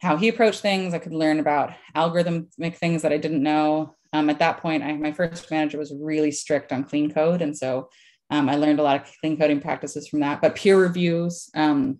how 0.00 0.16
he 0.16 0.28
approached 0.28 0.60
things. 0.60 0.94
I 0.94 0.98
could 0.98 1.12
learn 1.12 1.38
about 1.38 1.72
algorithmic 1.94 2.76
things 2.76 3.02
that 3.02 3.12
I 3.12 3.18
didn't 3.18 3.42
know. 3.42 3.94
Um, 4.12 4.30
at 4.30 4.38
that 4.38 4.58
point, 4.58 4.82
I, 4.82 4.92
my 4.92 5.12
first 5.12 5.50
manager 5.50 5.78
was 5.78 5.94
really 5.94 6.30
strict 6.30 6.72
on 6.72 6.84
clean 6.84 7.10
code. 7.10 7.42
And 7.42 7.56
so 7.56 7.90
um, 8.30 8.48
I 8.48 8.56
learned 8.56 8.78
a 8.78 8.82
lot 8.82 9.02
of 9.02 9.12
clean 9.20 9.36
coding 9.36 9.60
practices 9.60 10.08
from 10.08 10.20
that. 10.20 10.40
But 10.40 10.56
peer 10.56 10.78
reviews, 10.78 11.50
um, 11.54 11.98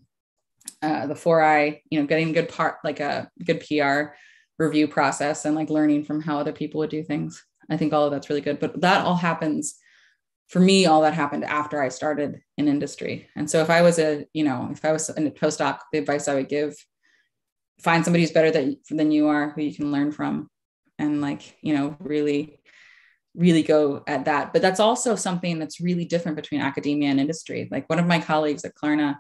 uh, 0.83 1.07
the 1.07 1.15
4i, 1.15 1.81
you 1.91 2.01
know, 2.01 2.07
getting 2.07 2.33
good 2.33 2.49
part, 2.49 2.77
like 2.85 3.01
a 3.01 3.31
good 3.45 3.65
PR 3.67 4.15
review 4.59 4.89
process 4.89 5.45
and 5.45 5.55
like 5.55 5.71
learning 5.71 6.05
from 6.05 6.21
how 6.21 6.39
other 6.39 6.53
people 6.53 6.79
would 6.79 6.91
do 6.91 7.03
things. 7.03 7.45
I 7.71 7.77
think 7.77 7.93
all 7.93 8.07
of 8.07 8.13
that's 8.13 8.29
really 8.29 8.41
good. 8.41 8.61
But 8.61 8.81
that 8.81 9.05
all 9.05 9.17
happens 9.17 9.77
for 10.49 10.61
me, 10.61 10.87
all 10.87 11.03
that 11.03 11.15
happened 11.15 11.45
after 11.45 11.83
I 11.83 11.89
started 11.89 12.41
in 12.59 12.69
industry. 12.69 13.29
And 13.35 13.51
so 13.51 13.61
if 13.61 13.71
I 13.71 13.83
was 13.83 13.99
a, 13.99 14.27
you 14.33 14.45
know, 14.45 14.69
if 14.71 14.85
I 14.85 14.93
was 14.93 15.09
in 15.11 15.27
a 15.27 15.31
postdoc, 15.31 15.79
the 15.93 15.99
advice 15.99 16.29
I 16.29 16.35
would 16.35 16.49
give, 16.49 16.75
find 17.81 18.05
somebody 18.05 18.23
who's 18.23 18.33
better 18.33 18.51
than, 18.51 18.79
than 18.91 19.11
you 19.11 19.29
are, 19.29 19.51
who 19.51 19.63
you 19.63 19.75
can 19.75 19.91
learn 19.91 20.13
from 20.13 20.49
and 20.99 21.21
like, 21.21 21.57
you 21.63 21.75
know, 21.75 21.97
really, 21.99 22.61
really 23.35 23.63
go 23.63 24.03
at 24.07 24.27
that. 24.27 24.53
But 24.53 24.63
that's 24.63 24.81
also 24.81 25.17
something 25.17 25.59
that's 25.59 25.81
really 25.81 26.05
different 26.05 26.37
between 26.37 26.61
academia 26.61 27.11
and 27.11 27.21
industry. 27.21 27.69
Like 27.71 27.89
one 27.91 27.99
of 27.99 28.07
my 28.07 28.21
colleagues 28.21 28.65
at 28.65 28.75
Klarna 28.75 29.19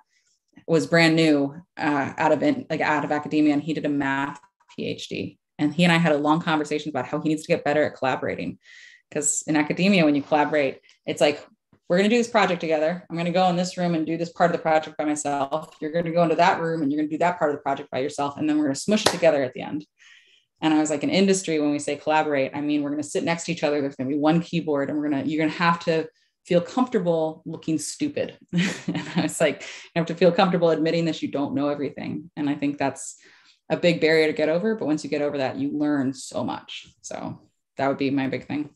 was 0.66 0.86
brand 0.86 1.16
new 1.16 1.54
uh, 1.76 2.12
out 2.16 2.32
of 2.32 2.42
in, 2.42 2.66
like 2.70 2.80
out 2.80 3.04
of 3.04 3.12
academia 3.12 3.52
and 3.52 3.62
he 3.62 3.74
did 3.74 3.86
a 3.86 3.88
math 3.88 4.40
PhD. 4.78 5.38
And 5.58 5.74
he 5.74 5.84
and 5.84 5.92
I 5.92 5.98
had 5.98 6.12
a 6.12 6.18
long 6.18 6.40
conversation 6.40 6.90
about 6.90 7.06
how 7.06 7.20
he 7.20 7.28
needs 7.28 7.42
to 7.42 7.48
get 7.48 7.64
better 7.64 7.84
at 7.84 7.96
collaborating 7.96 8.58
because 9.14 9.42
in 9.46 9.56
academia 9.56 10.04
when 10.04 10.14
you 10.14 10.22
collaborate 10.22 10.80
it's 11.06 11.20
like 11.20 11.46
we're 11.88 11.98
going 11.98 12.08
to 12.08 12.14
do 12.14 12.20
this 12.20 12.30
project 12.30 12.60
together 12.60 13.04
i'm 13.08 13.16
going 13.16 13.26
to 13.26 13.32
go 13.32 13.48
in 13.48 13.56
this 13.56 13.76
room 13.76 13.94
and 13.94 14.06
do 14.06 14.16
this 14.16 14.32
part 14.32 14.50
of 14.50 14.56
the 14.56 14.62
project 14.62 14.96
by 14.96 15.04
myself 15.04 15.76
you're 15.80 15.92
going 15.92 16.04
to 16.04 16.10
go 16.10 16.22
into 16.22 16.34
that 16.34 16.60
room 16.60 16.82
and 16.82 16.90
you're 16.90 17.00
going 17.00 17.08
to 17.08 17.14
do 17.14 17.18
that 17.18 17.38
part 17.38 17.50
of 17.50 17.56
the 17.56 17.62
project 17.62 17.90
by 17.90 17.98
yourself 17.98 18.36
and 18.36 18.48
then 18.48 18.56
we're 18.56 18.64
going 18.64 18.74
to 18.74 18.80
smush 18.80 19.06
it 19.06 19.10
together 19.10 19.42
at 19.42 19.54
the 19.54 19.60
end 19.60 19.84
and 20.60 20.74
i 20.74 20.78
was 20.78 20.90
like 20.90 21.02
in 21.02 21.10
industry 21.10 21.58
when 21.60 21.70
we 21.70 21.78
say 21.78 21.96
collaborate 21.96 22.52
i 22.54 22.60
mean 22.60 22.82
we're 22.82 22.90
going 22.90 23.02
to 23.02 23.08
sit 23.08 23.24
next 23.24 23.44
to 23.44 23.52
each 23.52 23.64
other 23.64 23.80
there's 23.80 23.96
going 23.96 24.08
to 24.08 24.14
be 24.14 24.20
one 24.20 24.40
keyboard 24.40 24.88
and 24.88 24.98
we're 24.98 25.08
going 25.08 25.22
to 25.22 25.28
you're 25.28 25.40
going 25.40 25.50
to 25.50 25.58
have 25.58 25.78
to 25.80 26.06
feel 26.44 26.60
comfortable 26.60 27.42
looking 27.46 27.78
stupid. 27.78 28.36
And 28.52 29.08
i 29.16 29.22
was 29.22 29.40
like 29.40 29.62
you 29.62 30.00
have 30.00 30.06
to 30.06 30.14
feel 30.14 30.32
comfortable 30.32 30.70
admitting 30.70 31.06
that 31.06 31.22
you 31.22 31.28
don't 31.30 31.54
know 31.54 31.68
everything. 31.68 32.30
And 32.36 32.48
i 32.48 32.54
think 32.54 32.78
that's 32.78 33.16
a 33.70 33.76
big 33.76 34.00
barrier 34.00 34.26
to 34.26 34.34
get 34.34 34.50
over 34.50 34.74
but 34.74 34.86
once 34.86 35.02
you 35.02 35.10
get 35.10 35.22
over 35.22 35.38
that 35.38 35.56
you 35.56 35.70
learn 35.76 36.12
so 36.12 36.44
much. 36.44 36.86
So 37.00 37.40
that 37.76 37.88
would 37.88 37.98
be 37.98 38.10
my 38.10 38.28
big 38.28 38.46
thing. 38.46 38.70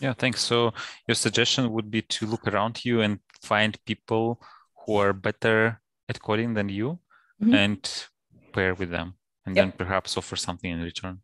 Yeah, 0.00 0.14
thanks. 0.14 0.40
So 0.40 0.72
your 1.06 1.14
suggestion 1.14 1.72
would 1.72 1.90
be 1.90 2.02
to 2.02 2.26
look 2.26 2.46
around 2.46 2.84
you 2.84 3.00
and 3.00 3.18
find 3.42 3.76
people 3.84 4.40
who 4.86 4.96
are 4.96 5.12
better 5.12 5.80
at 6.08 6.22
coding 6.22 6.54
than 6.54 6.68
you 6.68 7.00
mm-hmm. 7.42 7.54
and 7.54 8.06
pair 8.52 8.74
with 8.74 8.90
them 8.90 9.17
and 9.48 9.56
yep. 9.56 9.64
then 9.64 9.72
perhaps 9.72 10.16
offer 10.18 10.36
something 10.36 10.70
in 10.70 10.82
return. 10.82 11.20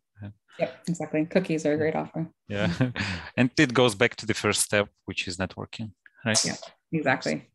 Yep, 0.57 0.87
exactly. 0.87 1.25
Cookies 1.25 1.65
are 1.65 1.73
a 1.73 1.77
great 1.77 1.95
offer. 1.95 2.27
Yeah. 2.47 2.71
and 3.37 3.51
it 3.57 3.73
goes 3.73 3.93
back 3.93 4.15
to 4.15 4.25
the 4.25 4.33
first 4.33 4.61
step, 4.61 4.87
which 5.03 5.27
is 5.27 5.37
networking, 5.37 5.91
right? 6.25 6.45
Yeah, 6.45 6.55
exactly. 6.91 7.49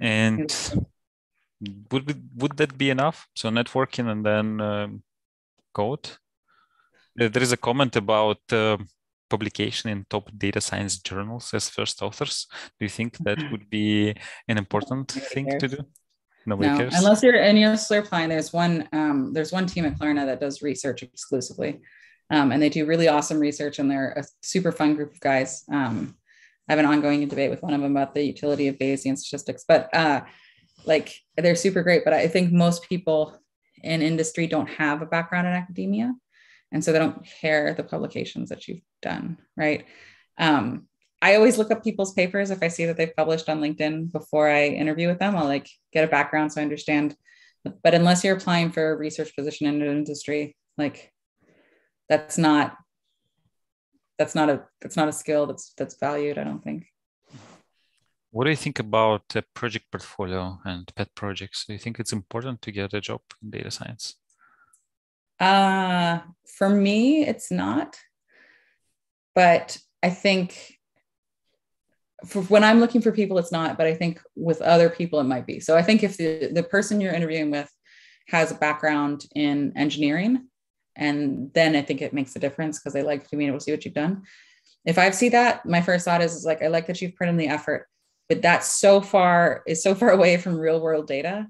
And 0.00 0.52
would 1.90 2.06
would 2.36 2.56
that 2.58 2.76
be 2.76 2.90
enough? 2.90 3.26
So 3.34 3.48
networking 3.48 4.10
and 4.12 4.24
then 4.24 4.60
um, 4.60 5.02
code. 5.72 6.10
There 7.16 7.42
is 7.42 7.52
a 7.52 7.56
comment 7.56 7.96
about 7.96 8.40
uh, 8.52 8.76
publication 9.30 9.90
in 9.90 10.06
top 10.10 10.30
data 10.36 10.60
science 10.60 10.98
journals 10.98 11.54
as 11.54 11.70
first 11.70 12.02
authors? 12.02 12.46
Do 12.78 12.84
you 12.84 12.90
think 12.90 13.16
that 13.18 13.38
would 13.50 13.70
be 13.70 14.14
an 14.48 14.58
important 14.58 15.12
thing 15.12 15.58
to 15.58 15.68
do? 15.68 15.78
Nobody 16.46 16.70
no, 16.70 16.76
cares. 16.78 16.94
Unless 16.94 17.22
you're 17.22 17.36
and 17.36 17.58
you're 17.58 17.76
applying. 17.98 18.28
There's 18.28 18.52
one 18.52 18.88
um, 18.92 19.32
there's 19.32 19.52
one 19.52 19.66
team 19.66 19.84
at 19.84 19.98
Klarna 19.98 20.26
that 20.26 20.40
does 20.40 20.62
research 20.62 21.02
exclusively. 21.02 21.80
Um, 22.30 22.52
and 22.52 22.62
they 22.62 22.68
do 22.68 22.86
really 22.86 23.08
awesome 23.08 23.38
research 23.38 23.78
and 23.78 23.90
they're 23.90 24.12
a 24.12 24.24
super 24.42 24.72
fun 24.72 24.94
group 24.94 25.12
of 25.12 25.20
guys. 25.20 25.64
Um, 25.70 26.16
I 26.68 26.72
have 26.72 26.78
an 26.78 26.86
ongoing 26.86 27.28
debate 27.28 27.50
with 27.50 27.62
one 27.62 27.74
of 27.74 27.80
them 27.80 27.90
about 27.90 28.14
the 28.14 28.24
utility 28.24 28.68
of 28.68 28.76
Bayesian 28.76 29.18
statistics, 29.18 29.64
but 29.68 29.94
uh, 29.94 30.22
like 30.86 31.14
they're 31.36 31.56
super 31.56 31.82
great. 31.82 32.04
But 32.04 32.14
I 32.14 32.28
think 32.28 32.52
most 32.52 32.88
people 32.88 33.38
in 33.82 34.00
industry 34.00 34.46
don't 34.46 34.68
have 34.68 35.02
a 35.02 35.06
background 35.06 35.46
in 35.46 35.52
academia, 35.52 36.14
and 36.72 36.82
so 36.82 36.92
they 36.92 36.98
don't 36.98 37.24
care 37.40 37.74
the 37.74 37.84
publications 37.84 38.48
that 38.48 38.66
you've 38.66 38.80
done, 39.02 39.36
right? 39.56 39.84
Um, 40.38 40.88
I 41.24 41.36
always 41.36 41.56
look 41.58 41.70
up 41.70 41.82
people's 41.82 42.12
papers 42.12 42.50
if 42.50 42.62
I 42.62 42.68
see 42.68 42.84
that 42.86 42.96
they've 42.96 43.16
published 43.16 43.48
on 43.48 43.60
LinkedIn 43.60 44.12
before 44.12 44.48
I 44.48 44.66
interview 44.66 45.08
with 45.08 45.18
them. 45.18 45.34
I'll 45.36 45.52
like 45.56 45.68
get 45.92 46.04
a 46.04 46.14
background 46.16 46.52
so 46.52 46.60
I 46.60 46.64
understand. 46.64 47.16
But 47.82 47.94
unless 47.94 48.22
you're 48.22 48.36
applying 48.36 48.70
for 48.70 48.92
a 48.92 48.96
research 48.96 49.34
position 49.34 49.66
in 49.66 49.80
an 49.80 49.88
industry, 49.88 50.54
like 50.76 51.12
that's 52.08 52.36
not 52.36 52.76
that's 54.18 54.34
not 54.34 54.48
a 54.50 54.64
that's 54.80 54.96
not 54.96 55.08
a 55.08 55.12
skill 55.12 55.46
that's 55.46 55.72
that's 55.76 55.96
valued 55.98 56.38
i 56.38 56.44
don't 56.44 56.62
think 56.62 56.86
what 58.30 58.44
do 58.44 58.50
you 58.50 58.56
think 58.56 58.78
about 58.78 59.22
a 59.34 59.42
project 59.54 59.86
portfolio 59.90 60.58
and 60.64 60.92
pet 60.94 61.08
projects 61.14 61.64
do 61.66 61.72
you 61.72 61.78
think 61.78 61.98
it's 61.98 62.12
important 62.12 62.60
to 62.62 62.72
get 62.72 62.94
a 62.94 63.00
job 63.00 63.20
in 63.42 63.50
data 63.50 63.70
science 63.70 64.14
uh 65.40 66.20
for 66.58 66.68
me 66.68 67.26
it's 67.26 67.50
not 67.50 67.96
but 69.34 69.78
i 70.02 70.10
think 70.10 70.78
for 72.24 72.42
when 72.42 72.64
i'm 72.64 72.80
looking 72.80 73.00
for 73.00 73.12
people 73.12 73.38
it's 73.38 73.52
not 73.52 73.76
but 73.76 73.86
i 73.86 73.94
think 73.94 74.20
with 74.36 74.60
other 74.62 74.88
people 74.88 75.20
it 75.20 75.24
might 75.24 75.46
be. 75.46 75.60
So 75.60 75.76
i 75.76 75.82
think 75.82 76.02
if 76.02 76.16
the 76.16 76.50
the 76.52 76.62
person 76.62 77.00
you're 77.00 77.12
interviewing 77.12 77.50
with 77.50 77.70
has 78.28 78.50
a 78.50 78.56
background 78.56 79.26
in 79.34 79.72
engineering 79.76 80.48
and 80.96 81.50
then 81.54 81.76
i 81.76 81.82
think 81.82 82.02
it 82.02 82.14
makes 82.14 82.34
a 82.36 82.38
difference 82.38 82.78
because 82.78 82.92
they 82.92 83.02
like 83.02 83.28
to 83.28 83.36
be 83.36 83.46
able 83.46 83.58
to 83.58 83.64
see 83.64 83.72
what 83.72 83.84
you've 83.84 83.94
done. 83.94 84.22
If 84.84 84.98
i 84.98 85.10
see 85.10 85.30
that 85.30 85.64
my 85.66 85.80
first 85.80 86.04
thought 86.04 86.22
is, 86.22 86.34
is 86.34 86.44
like 86.44 86.62
i 86.62 86.68
like 86.68 86.86
that 86.86 87.00
you've 87.00 87.16
put 87.16 87.28
in 87.28 87.36
the 87.36 87.48
effort 87.48 87.88
but 88.28 88.42
that's 88.42 88.68
so 88.68 89.00
far 89.00 89.62
is 89.66 89.82
so 89.82 89.94
far 89.94 90.10
away 90.18 90.36
from 90.36 90.58
real 90.58 90.80
world 90.80 91.06
data 91.06 91.46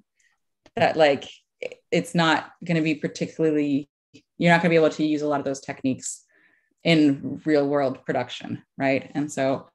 that 0.77 0.97
like 0.97 1.25
it's 1.91 2.14
not 2.14 2.51
going 2.64 2.77
to 2.77 2.83
be 2.83 2.95
particularly 2.95 3.89
you're 4.39 4.51
not 4.51 4.61
going 4.61 4.70
to 4.70 4.79
be 4.81 4.85
able 4.85 4.91
to 4.91 5.07
use 5.07 5.22
a 5.22 5.29
lot 5.29 5.41
of 5.41 5.45
those 5.45 5.61
techniques 5.61 6.25
in 6.83 7.41
real 7.45 7.66
world 7.66 8.05
production 8.05 8.62
right? 8.77 9.11
And 9.14 9.31
so 9.31 9.68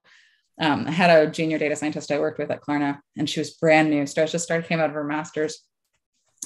um, 0.60 0.86
i 0.88 0.91
had 0.91 1.10
a 1.10 1.30
junior 1.30 1.57
data 1.57 1.76
scientist 1.76 2.12
i 2.12 2.20
worked 2.20 2.39
with 2.39 2.51
at 2.51 2.62
klarna 2.62 2.99
and 3.18 3.30
she 3.30 3.39
was 3.39 3.51
brand 3.51 3.89
new 3.89 4.05
so 4.05 4.24
I 4.24 4.26
just 4.26 4.45
started 4.45 4.68
came 4.68 4.80
out 4.80 4.89
of 4.89 4.95
her 4.95 5.03
master's 5.03 5.60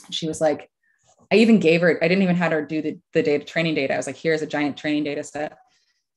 she 0.10 0.28
was 0.28 0.42
like 0.42 0.70
I 1.34 1.38
even 1.38 1.60
gave 1.60 1.82
her, 1.82 1.98
I 2.04 2.08
didn't 2.08 2.24
even 2.24 2.36
have 2.36 2.52
her 2.52 2.64
do 2.64 2.82
the, 2.84 3.00
the 3.14 3.24
data 3.24 3.44
training 3.44 3.74
data. 3.74 3.96
I 3.96 3.98
was 3.98 4.06
like, 4.06 4.18
here's 4.18 4.44
a 4.44 4.48
giant 4.48 4.78
training 4.78 5.04
data 5.06 5.24
set. 5.24 5.58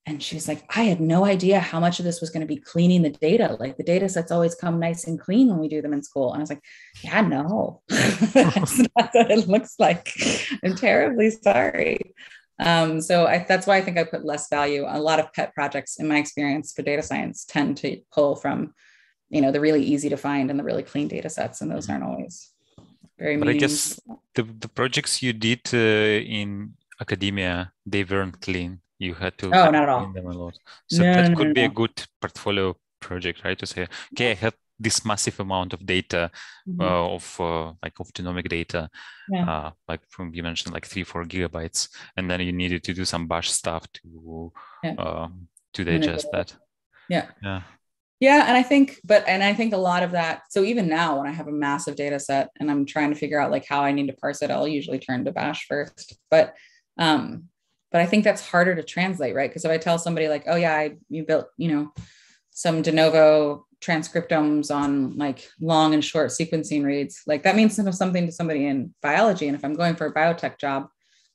And 0.04 0.22
she's 0.22 0.46
like, 0.46 0.62
I 0.76 0.82
had 0.84 1.00
no 1.00 1.24
idea 1.24 1.58
how 1.58 1.80
much 1.80 1.98
of 1.98 2.04
this 2.04 2.20
was 2.20 2.28
going 2.28 2.42
to 2.42 2.46
be 2.46 2.60
cleaning 2.60 3.00
the 3.00 3.10
data. 3.10 3.56
Like 3.58 3.78
the 3.78 3.82
data 3.82 4.10
sets 4.10 4.30
always 4.30 4.54
come 4.54 4.78
nice 4.78 5.06
and 5.06 5.18
clean 5.18 5.48
when 5.48 5.58
we 5.58 5.68
do 5.68 5.80
them 5.80 5.94
in 5.94 6.02
school. 6.02 6.32
And 6.32 6.40
I 6.40 6.42
was 6.42 6.50
like, 6.50 6.62
yeah, 7.02 7.22
no, 7.22 7.80
that's 7.88 8.78
not 8.78 9.10
what 9.12 9.30
it 9.30 9.48
looks 9.48 9.76
like. 9.78 10.12
I'm 10.62 10.76
terribly 10.76 11.30
sorry. 11.30 12.14
Um, 12.58 13.00
so 13.00 13.26
I, 13.26 13.44
that's 13.46 13.66
why 13.66 13.76
I 13.76 13.82
think 13.82 13.98
I 13.98 14.04
put 14.04 14.24
less 14.24 14.48
value. 14.48 14.84
A 14.88 14.98
lot 14.98 15.20
of 15.20 15.32
pet 15.32 15.54
projects, 15.54 15.98
in 15.98 16.08
my 16.08 16.18
experience 16.18 16.72
for 16.72 16.82
data 16.82 17.02
science, 17.02 17.44
tend 17.44 17.76
to 17.78 18.00
pull 18.12 18.36
from, 18.36 18.72
you 19.28 19.40
know, 19.40 19.52
the 19.52 19.60
really 19.60 19.82
easy 19.82 20.08
to 20.08 20.16
find 20.16 20.50
and 20.50 20.58
the 20.58 20.64
really 20.64 20.82
clean 20.82 21.08
data 21.08 21.28
sets, 21.28 21.60
and 21.60 21.70
those 21.70 21.88
aren't 21.90 22.04
always 22.04 22.52
very 23.18 23.36
but 23.36 23.48
i 23.48 23.52
guess 23.52 23.98
the, 24.34 24.42
the 24.42 24.68
projects 24.68 25.22
you 25.22 25.32
did 25.32 25.60
uh, 25.72 25.78
in 26.38 26.74
academia 27.00 27.72
they 27.84 28.04
weren't 28.04 28.40
clean. 28.40 28.80
You 28.98 29.12
had 29.14 29.36
to 29.38 29.46
oh 29.46 29.70
not 29.70 29.74
at 29.74 29.88
all. 29.88 30.12
them 30.12 30.26
a 30.26 30.32
lot. 30.32 30.58
So 30.88 31.02
no, 31.02 31.14
that 31.14 31.30
no, 31.30 31.36
could 31.36 31.48
no, 31.48 31.54
be 31.54 31.64
a 31.64 31.68
good 31.68 31.96
portfolio 32.20 32.74
project 33.00 33.44
right 33.44 33.58
to 33.58 33.66
say 33.66 33.86
okay 34.12 34.30
i 34.30 34.34
had 34.34 34.54
this 34.78 35.04
massive 35.04 35.40
amount 35.40 35.72
of 35.72 35.84
data 35.86 36.30
mm-hmm. 36.68 36.80
uh, 36.80 37.14
of 37.14 37.40
uh, 37.40 37.72
like 37.82 37.98
of 38.00 38.12
genomic 38.12 38.48
data 38.48 38.88
yeah. 39.30 39.50
uh, 39.50 39.70
like 39.88 40.00
from 40.08 40.34
you 40.34 40.42
mentioned 40.42 40.74
like 40.74 40.86
three 40.86 41.04
four 41.04 41.24
gigabytes 41.24 41.88
and 42.16 42.30
then 42.30 42.40
you 42.40 42.52
needed 42.52 42.82
to 42.84 42.92
do 42.92 43.04
some 43.04 43.26
bash 43.26 43.50
stuff 43.50 43.86
to 43.92 44.52
yeah. 44.82 44.94
Um, 44.98 45.48
to 45.72 45.84
digest 45.84 46.26
that 46.32 46.54
yeah 47.08 47.26
yeah 47.42 47.62
yeah, 48.18 48.46
and 48.48 48.56
I 48.56 48.62
think, 48.62 48.98
but 49.04 49.28
and 49.28 49.44
I 49.44 49.52
think 49.52 49.74
a 49.74 49.78
lot 49.78 50.02
of 50.02 50.12
that. 50.12 50.42
So 50.48 50.64
even 50.64 50.88
now, 50.88 51.18
when 51.18 51.26
I 51.26 51.32
have 51.32 51.48
a 51.48 51.52
massive 51.52 51.96
data 51.96 52.18
set 52.18 52.48
and 52.58 52.70
I'm 52.70 52.86
trying 52.86 53.10
to 53.12 53.18
figure 53.18 53.38
out 53.38 53.50
like 53.50 53.66
how 53.68 53.82
I 53.82 53.92
need 53.92 54.06
to 54.06 54.14
parse 54.14 54.40
it, 54.40 54.50
I'll 54.50 54.66
usually 54.66 54.98
turn 54.98 55.24
to 55.26 55.32
Bash 55.32 55.66
first. 55.66 56.16
But 56.30 56.54
um, 56.96 57.48
but 57.92 58.00
I 58.00 58.06
think 58.06 58.24
that's 58.24 58.46
harder 58.46 58.74
to 58.74 58.82
translate, 58.82 59.34
right? 59.34 59.50
Because 59.50 59.66
if 59.66 59.70
I 59.70 59.76
tell 59.76 59.98
somebody 59.98 60.28
like, 60.28 60.44
oh 60.46 60.56
yeah, 60.56 60.74
I 60.74 60.96
you 61.10 61.24
built, 61.24 61.48
you 61.58 61.68
know, 61.68 61.92
some 62.50 62.80
de 62.80 62.90
novo 62.90 63.65
transcriptomes 63.82 64.74
on 64.74 65.16
like 65.16 65.48
long 65.60 65.94
and 65.94 66.04
short 66.04 66.30
sequencing 66.30 66.84
reads, 66.84 67.22
like 67.26 67.42
that 67.42 67.56
means 67.56 67.74
something 67.74 68.26
to 68.26 68.32
somebody 68.32 68.66
in 68.66 68.94
biology. 69.02 69.48
And 69.48 69.56
if 69.56 69.64
I'm 69.64 69.74
going 69.74 69.96
for 69.96 70.06
a 70.06 70.14
biotech 70.14 70.58
job, 70.58 70.88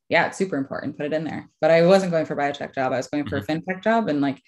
yeah, 0.10 0.28
it's 0.28 0.38
super 0.38 0.58
important. 0.58 0.98
Put 0.98 1.06
it 1.06 1.14
in 1.14 1.24
there. 1.24 1.50
But 1.62 1.72
I 1.72 1.86
wasn't 1.86 2.12
going 2.12 2.26
for 2.26 2.34
a 2.34 2.38
biotech 2.38 2.76
job. 2.76 2.92
I 2.92 2.98
was 2.98 3.08
going 3.08 3.28
for 3.28 3.40
mm-hmm. 3.40 3.52
a 3.52 3.62
fintech 3.62 3.84
job, 3.84 4.10
and 4.10 4.20
like 4.20 4.42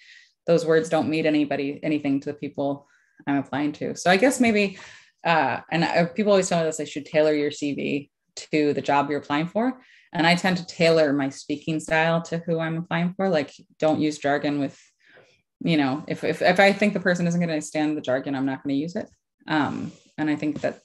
those 0.46 0.66
words 0.66 0.90
don't 0.90 1.08
mean 1.08 1.24
anybody 1.24 1.80
anything 1.82 2.20
to 2.20 2.32
the 2.32 2.38
people 2.38 2.86
I'm 3.26 3.36
applying 3.36 3.72
to. 3.72 3.96
So 3.96 4.10
I 4.10 4.18
guess 4.18 4.40
maybe, 4.40 4.78
uh, 5.24 5.60
and 5.70 5.84
I, 5.84 6.04
people 6.04 6.32
always 6.32 6.48
tell 6.48 6.58
me 6.58 6.66
this: 6.66 6.80
I 6.80 6.84
should 6.84 7.06
tailor 7.06 7.32
your 7.32 7.50
CV 7.50 8.10
to 8.36 8.74
the 8.74 8.82
job 8.82 9.08
you're 9.08 9.20
applying 9.20 9.46
for. 9.46 9.80
And 10.12 10.26
I 10.26 10.36
tend 10.36 10.58
to 10.58 10.66
tailor 10.66 11.12
my 11.12 11.28
speaking 11.28 11.80
style 11.80 12.22
to 12.22 12.38
who 12.38 12.60
I'm 12.60 12.78
applying 12.78 13.14
for. 13.14 13.28
Like, 13.28 13.52
don't 13.80 14.00
use 14.00 14.18
jargon 14.18 14.60
with, 14.60 14.78
you 15.64 15.76
know, 15.76 16.04
if 16.06 16.22
if, 16.22 16.42
if 16.42 16.60
I 16.60 16.72
think 16.72 16.92
the 16.92 17.00
person 17.00 17.26
isn't 17.26 17.40
going 17.40 17.48
to 17.48 17.54
understand 17.54 17.96
the 17.96 18.02
jargon, 18.02 18.34
I'm 18.34 18.46
not 18.46 18.62
going 18.62 18.74
to 18.74 18.80
use 18.80 18.94
it. 18.94 19.08
Um, 19.48 19.90
and 20.16 20.30
I 20.30 20.36
think 20.36 20.60
that 20.60 20.82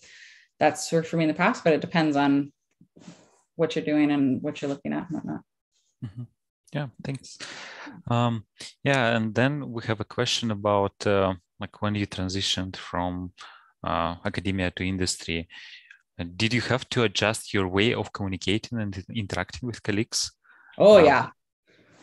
that's 0.60 0.92
worked 0.92 1.08
for 1.08 1.18
me 1.18 1.26
in 1.26 1.28
the 1.28 1.34
past, 1.36 1.64
but 1.64 1.74
it 1.74 1.82
depends 1.82 2.16
on 2.16 2.52
what 3.56 3.76
you're 3.76 3.86
doing 3.86 4.10
and 4.10 4.42
what 4.42 4.62
you're 4.62 4.70
looking 4.70 4.94
at 4.94 5.10
and 5.10 5.16
whatnot. 5.16 5.42
Mm-hmm. 6.04 6.24
Yeah, 6.74 6.88
thanks. 7.04 7.38
Um, 8.10 8.46
yeah, 8.84 9.16
and 9.16 9.36
then 9.36 9.72
we 9.72 9.84
have 9.84 10.00
a 10.00 10.06
question 10.06 10.52
about 10.52 10.96
uh, 11.06 11.34
like 11.60 11.82
when 11.82 11.96
you 11.96 12.08
transitioned 12.08 12.76
from 12.78 13.34
uh, 13.84 14.16
academia 14.24 14.72
to 14.72 14.88
industry. 14.88 15.48
Uh, 16.18 16.26
did 16.36 16.54
you 16.54 16.62
have 16.62 16.88
to 16.90 17.04
adjust 17.04 17.54
your 17.54 17.68
way 17.68 17.94
of 17.94 18.14
communicating 18.14 18.80
and 18.80 19.04
interacting 19.14 19.68
with 19.68 19.84
colleagues? 19.84 20.32
Oh 20.78 21.00
yeah. 21.00 21.30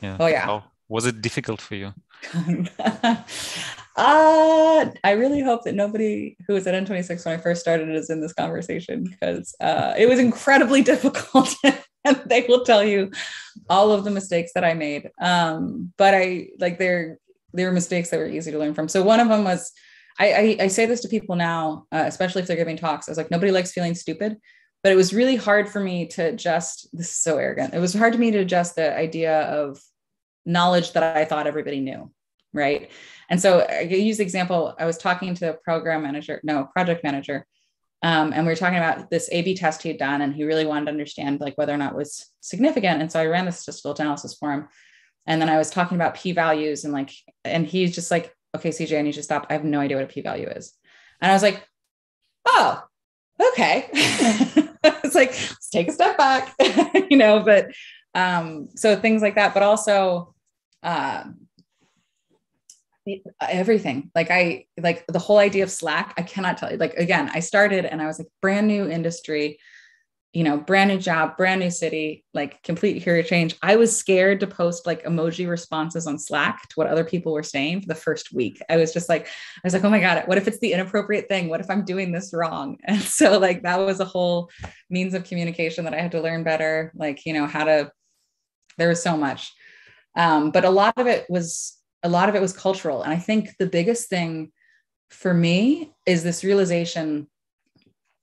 Yeah. 0.02 0.16
Oh 0.20 0.26
yeah. 0.26 0.44
How, 0.44 0.64
was 0.88 1.06
it 1.06 1.20
difficult 1.20 1.60
for 1.60 1.74
you? 1.74 1.92
uh, 2.34 3.16
I 3.96 5.10
really 5.12 5.40
hope 5.40 5.64
that 5.64 5.74
nobody 5.74 6.36
who 6.46 6.54
was 6.54 6.66
at 6.66 6.74
N26 6.74 7.24
when 7.24 7.38
I 7.38 7.42
first 7.42 7.60
started 7.60 7.88
is 7.90 8.10
in 8.10 8.20
this 8.20 8.32
conversation 8.32 9.04
because 9.04 9.54
uh, 9.60 9.94
it 9.96 10.08
was 10.08 10.18
incredibly 10.18 10.82
difficult 10.92 11.54
and 12.04 12.22
they 12.26 12.46
will 12.48 12.64
tell 12.64 12.84
you 12.84 13.10
all 13.68 13.92
of 13.92 14.04
the 14.04 14.10
mistakes 14.10 14.52
that 14.54 14.64
I 14.64 14.74
made. 14.74 15.10
Um, 15.20 15.92
but 15.96 16.14
I 16.14 16.48
like 16.58 16.78
they're 16.78 17.18
they're 17.52 17.72
mistakes 17.72 18.10
that 18.10 18.18
were 18.18 18.26
easy 18.26 18.50
to 18.52 18.58
learn 18.58 18.74
from. 18.74 18.88
So 18.88 19.02
one 19.02 19.20
of 19.20 19.28
them 19.28 19.44
was 19.44 19.72
I, 20.18 20.32
I, 20.32 20.64
I 20.64 20.66
say 20.68 20.86
this 20.86 21.00
to 21.02 21.08
people 21.08 21.36
now, 21.36 21.86
uh, 21.92 22.04
especially 22.06 22.42
if 22.42 22.48
they're 22.48 22.56
giving 22.56 22.76
talks. 22.76 23.08
I 23.08 23.10
was 23.10 23.18
like, 23.18 23.30
nobody 23.30 23.52
likes 23.52 23.72
feeling 23.72 23.94
stupid, 23.94 24.36
but 24.82 24.92
it 24.92 24.96
was 24.96 25.12
really 25.12 25.36
hard 25.36 25.68
for 25.68 25.80
me 25.80 26.06
to 26.08 26.28
adjust. 26.28 26.88
This 26.92 27.08
is 27.08 27.16
so 27.16 27.36
arrogant. 27.36 27.74
It 27.74 27.80
was 27.80 27.92
hard 27.92 28.12
to 28.14 28.18
me 28.18 28.30
to 28.30 28.38
adjust 28.38 28.76
the 28.76 28.96
idea 28.96 29.42
of 29.42 29.78
knowledge 30.46 30.92
that 30.92 31.16
I 31.16 31.24
thought 31.24 31.46
everybody 31.46 31.80
knew, 31.80 32.10
right? 32.54 32.90
And 33.28 33.40
so 33.40 33.60
I 33.60 33.80
use 33.80 34.18
the 34.18 34.22
example. 34.22 34.74
I 34.78 34.86
was 34.86 34.96
talking 34.96 35.34
to 35.34 35.50
a 35.50 35.54
program 35.54 36.02
manager, 36.02 36.40
no 36.44 36.64
project 36.72 37.04
manager, 37.04 37.44
um, 38.02 38.32
and 38.32 38.46
we 38.46 38.52
were 38.52 38.56
talking 38.56 38.78
about 38.78 39.10
this 39.10 39.28
A/B 39.32 39.56
test 39.56 39.82
he 39.82 39.88
had 39.88 39.98
done, 39.98 40.20
and 40.20 40.34
he 40.34 40.44
really 40.44 40.66
wanted 40.66 40.86
to 40.86 40.90
understand 40.92 41.40
like 41.40 41.56
whether 41.56 41.72
or 41.72 41.78
not 41.78 41.96
was 41.96 42.30
significant. 42.40 43.00
And 43.00 43.10
so 43.10 43.20
I 43.20 43.26
ran 43.26 43.46
the 43.46 43.52
statistical 43.52 43.94
analysis 43.98 44.36
for 44.38 44.52
him, 44.52 44.68
and 45.26 45.40
then 45.40 45.48
I 45.48 45.58
was 45.58 45.70
talking 45.70 45.96
about 45.96 46.14
p 46.14 46.32
values 46.32 46.84
and 46.84 46.92
like, 46.92 47.10
and 47.44 47.66
he's 47.66 47.94
just 47.94 48.10
like, 48.10 48.34
"Okay, 48.54 48.68
CJ, 48.68 48.98
I 48.98 49.02
need 49.02 49.14
to 49.14 49.22
stop. 49.22 49.46
I 49.48 49.54
have 49.54 49.64
no 49.64 49.80
idea 49.80 49.96
what 49.96 50.04
a 50.04 50.08
p 50.08 50.20
value 50.20 50.46
is." 50.46 50.72
And 51.20 51.30
I 51.30 51.34
was 51.34 51.42
like, 51.42 51.66
"Oh, 52.46 52.82
okay." 53.52 53.88
it's 53.92 55.14
like 55.14 55.30
let's 55.30 55.70
take 55.70 55.88
a 55.88 55.92
step 55.92 56.18
back, 56.18 56.54
you 57.10 57.16
know. 57.16 57.40
But 57.40 57.72
um, 58.14 58.68
so 58.76 58.94
things 58.96 59.22
like 59.22 59.34
that, 59.36 59.54
but 59.54 59.62
also. 59.62 60.34
Uh, 60.86 61.24
everything. 63.40 64.10
Like 64.14 64.30
i 64.30 64.66
like 64.80 65.04
the 65.08 65.18
whole 65.18 65.38
idea 65.38 65.62
of 65.64 65.70
slack 65.70 66.14
i 66.16 66.22
cannot 66.22 66.58
tell 66.58 66.70
you. 66.70 66.76
Like 66.76 66.94
again 66.94 67.30
i 67.34 67.40
started 67.40 67.84
and 67.84 68.02
i 68.02 68.06
was 68.06 68.18
like 68.18 68.28
brand 68.40 68.66
new 68.66 68.88
industry 68.88 69.58
you 70.32 70.44
know 70.44 70.56
brand 70.58 70.90
new 70.90 70.98
job 70.98 71.36
brand 71.36 71.60
new 71.60 71.70
city 71.70 72.24
like 72.34 72.62
complete 72.62 73.02
career 73.04 73.22
change. 73.22 73.56
I 73.62 73.76
was 73.76 73.96
scared 73.96 74.40
to 74.40 74.46
post 74.46 74.86
like 74.86 75.04
emoji 75.04 75.48
responses 75.48 76.06
on 76.06 76.18
slack 76.18 76.68
to 76.68 76.74
what 76.74 76.88
other 76.88 77.04
people 77.04 77.32
were 77.32 77.42
saying 77.42 77.82
for 77.82 77.88
the 77.88 77.94
first 77.94 78.32
week. 78.32 78.60
I 78.68 78.76
was 78.76 78.92
just 78.92 79.08
like 79.08 79.26
i 79.26 79.60
was 79.64 79.72
like 79.72 79.84
oh 79.84 79.90
my 79.90 80.00
god 80.00 80.24
what 80.26 80.38
if 80.38 80.48
it's 80.48 80.58
the 80.58 80.72
inappropriate 80.72 81.28
thing? 81.28 81.48
What 81.48 81.60
if 81.60 81.70
i'm 81.70 81.84
doing 81.84 82.12
this 82.12 82.32
wrong? 82.34 82.78
And 82.84 83.00
so 83.00 83.38
like 83.38 83.62
that 83.62 83.78
was 83.78 84.00
a 84.00 84.04
whole 84.04 84.50
means 84.90 85.14
of 85.14 85.24
communication 85.24 85.84
that 85.84 85.94
i 85.94 86.00
had 86.00 86.12
to 86.12 86.20
learn 86.20 86.44
better 86.44 86.92
like 86.94 87.24
you 87.24 87.32
know 87.32 87.46
how 87.46 87.64
to 87.64 87.92
there 88.78 88.88
was 88.88 89.02
so 89.02 89.16
much 89.16 89.54
um, 90.16 90.50
but 90.50 90.64
a 90.64 90.70
lot 90.70 90.94
of 90.96 91.06
it 91.06 91.26
was 91.28 91.76
a 92.02 92.08
lot 92.08 92.28
of 92.28 92.34
it 92.34 92.40
was 92.40 92.52
cultural. 92.52 93.02
And 93.02 93.12
I 93.12 93.16
think 93.16 93.56
the 93.58 93.66
biggest 93.66 94.08
thing 94.08 94.52
for 95.10 95.32
me 95.32 95.92
is 96.06 96.22
this 96.22 96.44
realization 96.44 97.28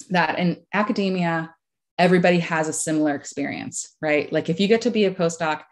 that 0.09 0.39
in 0.39 0.63
academia, 0.73 1.53
everybody 1.97 2.39
has 2.39 2.67
a 2.67 2.73
similar 2.73 3.15
experience, 3.15 3.95
right? 4.01 4.31
Like 4.31 4.49
if 4.49 4.59
you 4.59 4.67
get 4.67 4.81
to 4.81 4.91
be 4.91 5.05
a 5.05 5.11
postdoc, 5.11 5.63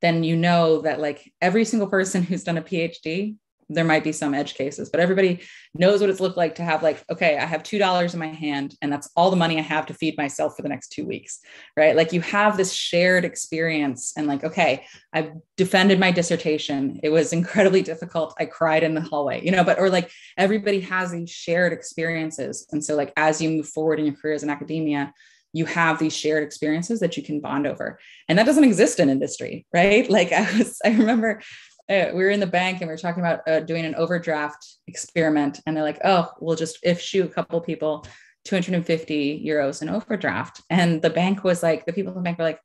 then 0.00 0.24
you 0.24 0.36
know 0.36 0.82
that 0.82 1.00
like 1.00 1.32
every 1.40 1.64
single 1.64 1.88
person 1.88 2.22
who's 2.24 2.44
done 2.44 2.58
a 2.58 2.62
PhD 2.62 3.36
there 3.68 3.84
might 3.84 4.04
be 4.04 4.12
some 4.12 4.34
edge 4.34 4.54
cases, 4.54 4.88
but 4.90 5.00
everybody 5.00 5.40
knows 5.74 6.00
what 6.00 6.10
it's 6.10 6.20
looked 6.20 6.36
like 6.36 6.54
to 6.56 6.62
have 6.62 6.82
like, 6.82 7.02
okay, 7.10 7.36
I 7.36 7.44
have 7.44 7.62
two 7.62 7.78
dollars 7.78 8.14
in 8.14 8.20
my 8.20 8.28
hand, 8.28 8.74
and 8.80 8.92
that's 8.92 9.10
all 9.16 9.30
the 9.30 9.36
money 9.36 9.58
I 9.58 9.62
have 9.62 9.86
to 9.86 9.94
feed 9.94 10.16
myself 10.16 10.54
for 10.56 10.62
the 10.62 10.68
next 10.68 10.88
two 10.92 11.04
weeks, 11.04 11.40
right? 11.76 11.96
Like 11.96 12.12
you 12.12 12.20
have 12.20 12.56
this 12.56 12.72
shared 12.72 13.24
experience, 13.24 14.12
and 14.16 14.26
like, 14.26 14.44
okay, 14.44 14.86
I've 15.12 15.32
defended 15.56 15.98
my 15.98 16.12
dissertation. 16.12 17.00
It 17.02 17.08
was 17.08 17.32
incredibly 17.32 17.82
difficult. 17.82 18.34
I 18.38 18.46
cried 18.46 18.84
in 18.84 18.94
the 18.94 19.00
hallway, 19.00 19.44
you 19.44 19.50
know, 19.50 19.64
but 19.64 19.78
or 19.78 19.90
like 19.90 20.10
everybody 20.36 20.80
has 20.80 21.10
these 21.10 21.30
shared 21.30 21.72
experiences, 21.72 22.66
and 22.70 22.84
so 22.84 22.94
like 22.94 23.12
as 23.16 23.40
you 23.40 23.50
move 23.50 23.68
forward 23.68 23.98
in 23.98 24.06
your 24.06 24.14
careers 24.14 24.42
in 24.42 24.50
academia, 24.50 25.12
you 25.52 25.64
have 25.64 25.98
these 25.98 26.14
shared 26.14 26.42
experiences 26.42 27.00
that 27.00 27.16
you 27.16 27.22
can 27.22 27.40
bond 27.40 27.66
over 27.66 27.98
and 28.28 28.38
that 28.38 28.44
doesn't 28.44 28.64
exist 28.64 29.00
in 29.00 29.08
industry 29.08 29.64
right 29.72 30.10
like 30.10 30.30
i 30.32 30.42
was 30.58 30.78
i 30.84 30.90
remember 30.90 31.40
uh, 31.88 32.06
we 32.12 32.24
were 32.24 32.30
in 32.30 32.40
the 32.40 32.46
bank 32.46 32.80
and 32.80 32.88
we 32.88 32.92
were 32.92 32.98
talking 32.98 33.22
about 33.22 33.46
uh, 33.48 33.60
doing 33.60 33.84
an 33.84 33.94
overdraft 33.94 34.76
experiment. 34.86 35.60
And 35.66 35.76
they're 35.76 35.84
like 35.84 36.00
oh 36.04 36.30
we'll 36.40 36.56
just 36.56 36.78
if 36.82 36.98
issue 36.98 37.24
a 37.24 37.28
couple 37.28 37.60
people 37.60 38.06
250 38.44 39.44
euros 39.44 39.82
in 39.82 39.88
overdraft. 39.88 40.62
And 40.70 41.02
the 41.02 41.10
bank 41.10 41.44
was 41.44 41.62
like 41.62 41.86
the 41.86 41.92
people 41.92 42.12
in 42.12 42.18
the 42.18 42.22
bank 42.22 42.38
were 42.38 42.44
like 42.44 42.60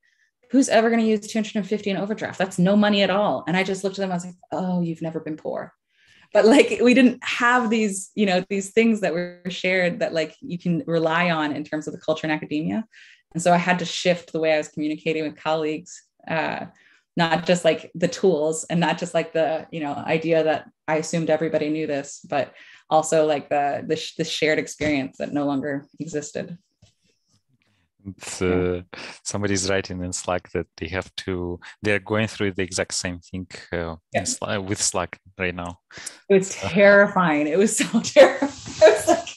who's 0.49 0.69
ever 0.69 0.89
going 0.89 0.99
to 0.99 1.07
use 1.07 1.27
250 1.27 1.89
in 1.89 1.97
overdraft? 1.97 2.37
That's 2.37 2.59
no 2.59 2.75
money 2.75 3.03
at 3.03 3.09
all. 3.09 3.43
And 3.47 3.55
i 3.55 3.63
just 3.63 3.83
looked 3.83 3.97
at 3.99 4.01
them 4.01 4.11
i 4.11 4.15
was 4.15 4.25
like 4.25 4.35
oh 4.51 4.81
you've 4.81 5.01
never 5.01 5.19
been 5.19 5.37
poor. 5.37 5.73
But 6.33 6.45
like 6.45 6.79
we 6.81 6.93
didn't 6.93 7.23
have 7.23 7.69
these 7.69 8.11
you 8.15 8.25
know 8.25 8.43
these 8.49 8.71
things 8.71 9.01
that 9.01 9.13
were 9.13 9.41
shared 9.49 9.99
that 9.99 10.13
like 10.13 10.35
you 10.41 10.57
can 10.57 10.83
rely 10.87 11.29
on 11.29 11.55
in 11.55 11.63
terms 11.63 11.87
of 11.87 11.93
the 11.93 11.99
culture 11.99 12.25
in 12.25 12.31
academia. 12.31 12.85
And 13.33 13.41
so 13.41 13.53
i 13.53 13.57
had 13.57 13.79
to 13.79 13.85
shift 13.85 14.33
the 14.33 14.39
way 14.39 14.53
i 14.53 14.57
was 14.57 14.67
communicating 14.67 15.23
with 15.23 15.37
colleagues 15.37 16.03
uh, 16.27 16.65
not 17.23 17.45
just 17.45 17.63
like 17.69 17.81
the 18.03 18.07
tools 18.07 18.65
and 18.69 18.79
not 18.79 18.97
just 19.01 19.13
like 19.13 19.29
the 19.39 19.49
you 19.75 19.81
know 19.83 19.93
idea 20.17 20.43
that 20.43 20.61
i 20.87 20.95
assumed 21.03 21.29
everybody 21.29 21.69
knew 21.69 21.87
this 21.95 22.09
but 22.33 22.45
also 22.91 23.25
like 23.25 23.49
the 23.49 23.83
the, 23.87 23.97
the 24.17 24.25
shared 24.25 24.59
experience 24.59 25.17
that 25.17 25.33
no 25.33 25.45
longer 25.45 25.87
existed. 25.99 26.57
Uh, 28.41 28.81
somebody's 29.23 29.69
writing 29.69 30.03
in 30.03 30.11
slack 30.11 30.51
that 30.53 30.65
they 30.77 30.87
have 30.87 31.15
to 31.15 31.59
they're 31.83 31.99
going 31.99 32.27
through 32.27 32.51
the 32.51 32.63
exact 32.63 32.93
same 32.95 33.19
thing 33.19 33.47
uh, 33.71 33.95
yeah. 34.11 34.57
with 34.57 34.81
slack 34.81 35.19
right 35.37 35.53
now. 35.53 35.77
It 36.27 36.33
was 36.39 36.49
terrifying. 36.55 37.45
It 37.47 37.59
was 37.59 37.77
so 37.77 37.85
terrifying. 38.17 38.49
Was 38.81 39.07
like, 39.07 39.29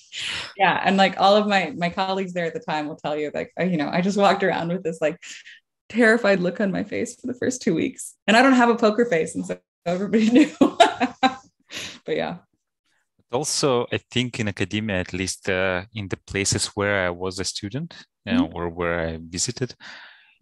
yeah 0.57 0.81
and 0.85 0.97
like 0.97 1.21
all 1.21 1.37
of 1.37 1.47
my 1.47 1.73
my 1.77 1.91
colleagues 1.91 2.33
there 2.33 2.47
at 2.47 2.55
the 2.55 2.61
time 2.61 2.89
will 2.89 2.97
tell 2.97 3.17
you 3.17 3.31
like 3.35 3.53
you 3.59 3.77
know 3.77 3.91
i 3.93 4.01
just 4.01 4.17
walked 4.17 4.45
around 4.45 4.69
with 4.69 4.83
this 4.83 5.01
like 5.01 5.19
terrified 5.89 6.41
look 6.41 6.61
on 6.61 6.73
my 6.73 6.85
face 6.85 7.19
for 7.21 7.27
the 7.27 7.35
first 7.35 7.63
two 7.63 7.75
weeks. 7.75 8.15
And 8.27 8.37
I 8.37 8.43
don't 8.43 8.55
have 8.55 8.71
a 8.71 8.77
poker 8.77 9.05
face, 9.05 9.35
and 9.35 9.47
so 9.47 9.59
everybody 9.87 10.31
knew. 10.37 10.51
but 10.61 12.17
yeah. 12.17 12.37
Also, 13.33 13.87
I 13.93 13.99
think 14.11 14.39
in 14.39 14.49
academia, 14.49 15.01
at 15.01 15.13
least 15.13 15.49
uh, 15.49 15.83
in 15.95 16.09
the 16.09 16.19
places 16.27 16.67
where 16.69 17.07
I 17.07 17.11
was 17.11 17.41
a 17.41 17.45
student 17.45 17.95
you 18.25 18.35
know, 18.35 18.47
mm-hmm. 18.47 18.57
or 18.57 18.69
where 18.69 19.09
I 19.09 19.19
visited, 19.21 19.75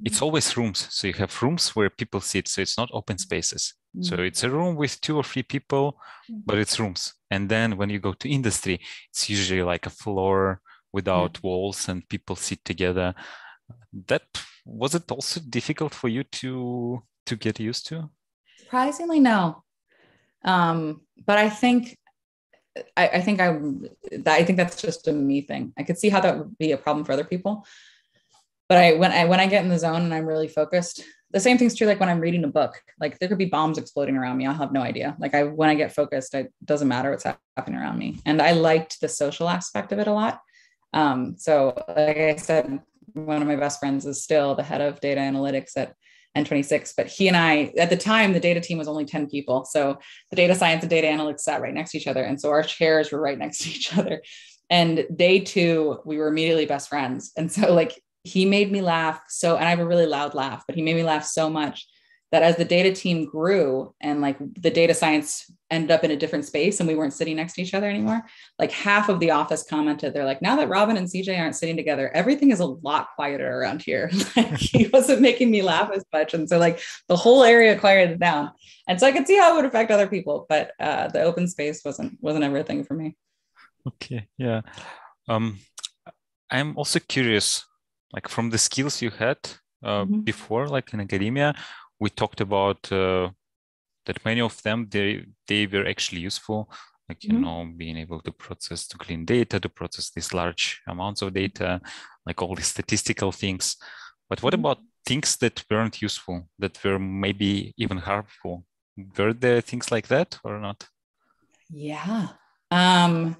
it's 0.04 0.16
mm-hmm. 0.16 0.24
always 0.24 0.56
rooms. 0.56 0.88
So 0.90 1.06
you 1.06 1.14
have 1.14 1.42
rooms 1.42 1.74
where 1.74 1.90
people 1.90 2.20
sit. 2.20 2.48
So 2.48 2.60
it's 2.60 2.76
not 2.76 2.90
open 2.92 3.18
spaces. 3.18 3.74
Mm-hmm. 3.96 4.02
So 4.02 4.22
it's 4.22 4.44
a 4.44 4.50
room 4.50 4.76
with 4.76 5.00
two 5.00 5.16
or 5.16 5.24
three 5.24 5.42
people, 5.42 5.92
mm-hmm. 6.30 6.40
but 6.44 6.58
it's 6.58 6.78
rooms. 6.78 7.14
And 7.30 7.48
then 7.48 7.76
when 7.76 7.90
you 7.90 7.98
go 7.98 8.12
to 8.12 8.28
industry, 8.28 8.80
it's 9.10 9.30
usually 9.30 9.62
like 9.62 9.86
a 9.86 9.90
floor 9.90 10.60
without 10.92 11.34
mm-hmm. 11.34 11.46
walls 11.46 11.88
and 11.88 12.08
people 12.08 12.36
sit 12.36 12.64
together. 12.64 13.14
That 14.06 14.22
was 14.64 14.94
it 14.94 15.10
also 15.10 15.40
difficult 15.40 15.94
for 15.94 16.08
you 16.08 16.22
to 16.24 17.02
to 17.26 17.36
get 17.36 17.60
used 17.60 17.86
to 17.86 18.10
surprisingly 18.58 19.20
no 19.20 19.62
um 20.44 21.00
but 21.26 21.38
i 21.38 21.48
think 21.48 21.96
I, 22.96 23.08
I 23.08 23.20
think 23.20 23.40
I, 23.40 23.58
I 24.26 24.44
think 24.44 24.56
that's 24.56 24.80
just 24.80 25.06
a 25.08 25.12
me 25.12 25.42
thing. 25.42 25.72
I 25.78 25.82
could 25.82 25.98
see 25.98 26.08
how 26.08 26.20
that 26.20 26.38
would 26.38 26.56
be 26.58 26.72
a 26.72 26.76
problem 26.76 27.04
for 27.04 27.12
other 27.12 27.24
people, 27.24 27.66
but 28.68 28.78
I 28.78 28.94
when 28.94 29.12
I 29.12 29.24
when 29.26 29.40
I 29.40 29.46
get 29.46 29.62
in 29.62 29.68
the 29.68 29.78
zone 29.78 30.02
and 30.02 30.14
I'm 30.14 30.26
really 30.26 30.48
focused, 30.48 31.04
the 31.30 31.40
same 31.40 31.58
thing's 31.58 31.74
true 31.74 31.86
like 31.86 32.00
when 32.00 32.08
I'm 32.08 32.20
reading 32.20 32.44
a 32.44 32.48
book. 32.48 32.80
Like 32.98 33.18
there 33.18 33.28
could 33.28 33.38
be 33.38 33.46
bombs 33.46 33.78
exploding 33.78 34.16
around 34.16 34.38
me. 34.38 34.46
I'll 34.46 34.54
have 34.54 34.72
no 34.72 34.80
idea. 34.80 35.16
Like 35.18 35.34
I 35.34 35.44
when 35.44 35.68
I 35.68 35.74
get 35.74 35.94
focused, 35.94 36.34
it 36.34 36.52
doesn't 36.64 36.88
matter 36.88 37.10
what's 37.10 37.24
happening 37.56 37.78
around 37.78 37.98
me. 37.98 38.20
And 38.24 38.40
I 38.40 38.52
liked 38.52 39.00
the 39.00 39.08
social 39.08 39.48
aspect 39.48 39.92
of 39.92 39.98
it 39.98 40.06
a 40.06 40.12
lot. 40.12 40.40
Um, 40.94 41.36
so 41.38 41.74
like 41.88 42.16
I 42.16 42.36
said, 42.36 42.80
one 43.14 43.42
of 43.42 43.48
my 43.48 43.56
best 43.56 43.80
friends 43.80 44.06
is 44.06 44.22
still 44.22 44.54
the 44.54 44.62
head 44.62 44.80
of 44.80 45.00
data 45.00 45.20
analytics 45.20 45.76
at 45.76 45.94
N26. 46.36 46.94
But 46.96 47.08
he 47.08 47.28
and 47.28 47.36
I, 47.36 47.72
at 47.78 47.90
the 47.90 47.96
time, 47.96 48.32
the 48.32 48.40
data 48.40 48.60
team 48.60 48.78
was 48.78 48.88
only 48.88 49.04
10 49.04 49.28
people. 49.28 49.64
So 49.64 49.98
the 50.30 50.36
data 50.36 50.54
science 50.54 50.82
and 50.82 50.90
data 50.90 51.06
analytics 51.06 51.40
sat 51.40 51.60
right 51.60 51.74
next 51.74 51.92
to 51.92 51.98
each 51.98 52.06
other. 52.06 52.22
And 52.22 52.40
so 52.40 52.50
our 52.50 52.62
chairs 52.62 53.12
were 53.12 53.20
right 53.20 53.38
next 53.38 53.58
to 53.58 53.68
each 53.68 53.96
other. 53.96 54.22
And 54.70 55.06
day 55.14 55.40
two, 55.40 56.00
we 56.04 56.16
were 56.16 56.28
immediately 56.28 56.66
best 56.66 56.88
friends. 56.88 57.32
And 57.36 57.52
so, 57.52 57.74
like, 57.74 58.00
he 58.24 58.46
made 58.46 58.72
me 58.72 58.80
laugh 58.80 59.20
so, 59.28 59.56
and 59.56 59.66
I 59.66 59.70
have 59.70 59.80
a 59.80 59.86
really 59.86 60.06
loud 60.06 60.34
laugh, 60.34 60.64
but 60.66 60.76
he 60.76 60.82
made 60.82 60.96
me 60.96 61.02
laugh 61.02 61.24
so 61.24 61.50
much 61.50 61.86
that 62.32 62.42
as 62.42 62.56
the 62.56 62.64
data 62.64 62.92
team 62.92 63.26
grew 63.26 63.94
and 64.00 64.22
like 64.22 64.36
the 64.54 64.70
data 64.70 64.94
science 64.94 65.50
ended 65.70 65.90
up 65.90 66.02
in 66.02 66.10
a 66.10 66.16
different 66.16 66.46
space 66.46 66.80
and 66.80 66.88
we 66.88 66.94
weren't 66.94 67.12
sitting 67.12 67.36
next 67.36 67.52
to 67.54 67.62
each 67.62 67.74
other 67.74 67.88
anymore, 67.88 68.22
like 68.58 68.72
half 68.72 69.08
of 69.08 69.20
the 69.20 69.30
office 69.30 69.62
commented, 69.68 70.12
they're 70.12 70.24
like, 70.24 70.42
now 70.42 70.56
that 70.56 70.68
Robin 70.68 70.96
and 70.96 71.06
CJ 71.06 71.38
aren't 71.38 71.56
sitting 71.56 71.76
together, 71.76 72.10
everything 72.14 72.50
is 72.50 72.60
a 72.60 72.66
lot 72.66 73.08
quieter 73.14 73.60
around 73.60 73.82
here. 73.82 74.10
like 74.36 74.56
he 74.56 74.88
wasn't 74.88 75.20
making 75.20 75.50
me 75.50 75.62
laugh 75.62 75.90
as 75.94 76.04
much. 76.12 76.32
And 76.32 76.48
so 76.48 76.58
like 76.58 76.80
the 77.08 77.16
whole 77.16 77.44
area 77.44 77.78
quieted 77.78 78.18
down. 78.18 78.50
And 78.88 78.98
so 78.98 79.06
I 79.06 79.12
could 79.12 79.26
see 79.26 79.36
how 79.36 79.52
it 79.52 79.56
would 79.56 79.66
affect 79.66 79.90
other 79.90 80.08
people, 80.08 80.46
but 80.48 80.72
uh, 80.80 81.08
the 81.08 81.22
open 81.22 81.46
space 81.46 81.82
wasn't 81.84 82.18
wasn't 82.20 82.44
everything 82.44 82.82
for 82.82 82.94
me. 82.94 83.16
Okay. 83.86 84.26
Yeah. 84.38 84.62
Um 85.28 85.58
I'm 86.50 86.76
also 86.76 86.98
curious, 87.00 87.64
like 88.12 88.28
from 88.28 88.50
the 88.50 88.58
skills 88.58 89.00
you 89.00 89.10
had 89.10 89.38
uh, 89.82 90.04
mm-hmm. 90.04 90.20
before, 90.20 90.68
like 90.68 90.92
in 90.92 91.00
academia, 91.00 91.54
we 92.02 92.10
talked 92.10 92.40
about 92.40 92.90
uh, 92.90 93.30
that 94.06 94.24
many 94.24 94.40
of 94.40 94.60
them 94.64 94.88
they 94.90 95.24
they 95.46 95.66
were 95.72 95.86
actually 95.86 96.20
useful 96.20 96.60
like 97.08 97.22
you 97.22 97.34
mm-hmm. 97.34 97.44
know 97.44 97.72
being 97.76 97.96
able 97.96 98.20
to 98.20 98.32
process 98.32 98.88
to 98.88 98.98
clean 98.98 99.24
data 99.24 99.60
to 99.60 99.68
process 99.68 100.10
these 100.10 100.34
large 100.34 100.64
amounts 100.88 101.22
of 101.22 101.32
data 101.32 101.80
like 102.26 102.42
all 102.42 102.54
the 102.54 102.62
statistical 102.62 103.30
things. 103.32 103.76
But 104.28 104.42
what 104.42 104.52
mm-hmm. 104.52 104.64
about 104.64 104.78
things 105.06 105.36
that 105.36 105.64
weren't 105.70 106.02
useful 106.02 106.48
that 106.58 106.82
were 106.84 106.98
maybe 106.98 107.72
even 107.76 107.98
harmful? 107.98 108.64
Were 109.16 109.32
there 109.32 109.60
things 109.60 109.92
like 109.92 110.08
that 110.08 110.38
or 110.42 110.58
not? 110.58 110.88
Yeah. 111.70 112.28
Um 112.70 113.36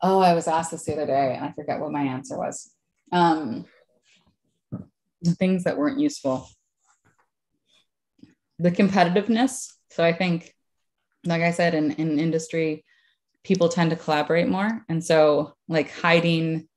oh 0.00 0.20
i 0.20 0.32
was 0.32 0.48
asked 0.48 0.70
this 0.70 0.84
the 0.84 0.92
other 0.92 1.06
day 1.06 1.34
and 1.34 1.44
i 1.44 1.52
forget 1.52 1.80
what 1.80 1.92
my 1.92 2.04
answer 2.16 2.38
was. 2.38 2.56
Um 3.12 3.66
the 5.20 5.34
things 5.34 5.64
that 5.64 5.76
weren't 5.76 5.98
useful 5.98 6.48
the 8.58 8.70
competitiveness. 8.70 9.72
So 9.90 10.04
I 10.04 10.12
think, 10.12 10.54
like 11.24 11.42
I 11.42 11.50
said, 11.50 11.74
in, 11.74 11.92
in 11.92 12.18
industry, 12.18 12.84
people 13.44 13.68
tend 13.68 13.90
to 13.90 13.96
collaborate 13.96 14.48
more. 14.48 14.84
And 14.88 15.04
so 15.04 15.54
like 15.68 15.90
hiding 15.90 16.68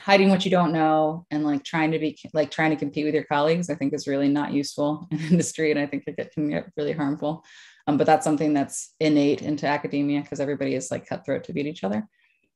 hiding 0.00 0.30
what 0.30 0.46
you 0.46 0.50
don't 0.50 0.72
know 0.72 1.26
and 1.30 1.44
like 1.44 1.62
trying 1.62 1.92
to 1.92 1.98
be 1.98 2.18
like 2.32 2.50
trying 2.50 2.70
to 2.70 2.76
compete 2.76 3.04
with 3.04 3.14
your 3.14 3.24
colleagues 3.24 3.68
i 3.68 3.74
think 3.74 3.92
is 3.92 4.08
really 4.08 4.28
not 4.28 4.52
useful 4.52 5.06
in 5.10 5.18
industry 5.18 5.70
and 5.70 5.78
i 5.78 5.84
think 5.84 6.04
it 6.06 6.32
can 6.32 6.48
get 6.48 6.70
really 6.76 6.92
harmful 6.92 7.44
um, 7.86 7.96
but 7.96 8.06
that's 8.06 8.24
something 8.24 8.54
that's 8.54 8.94
innate 9.00 9.42
into 9.42 9.66
academia 9.66 10.22
because 10.22 10.40
everybody 10.40 10.74
is 10.74 10.90
like 10.90 11.06
cutthroat 11.06 11.44
to 11.44 11.52
beat 11.52 11.66
each 11.66 11.84
other 11.84 12.08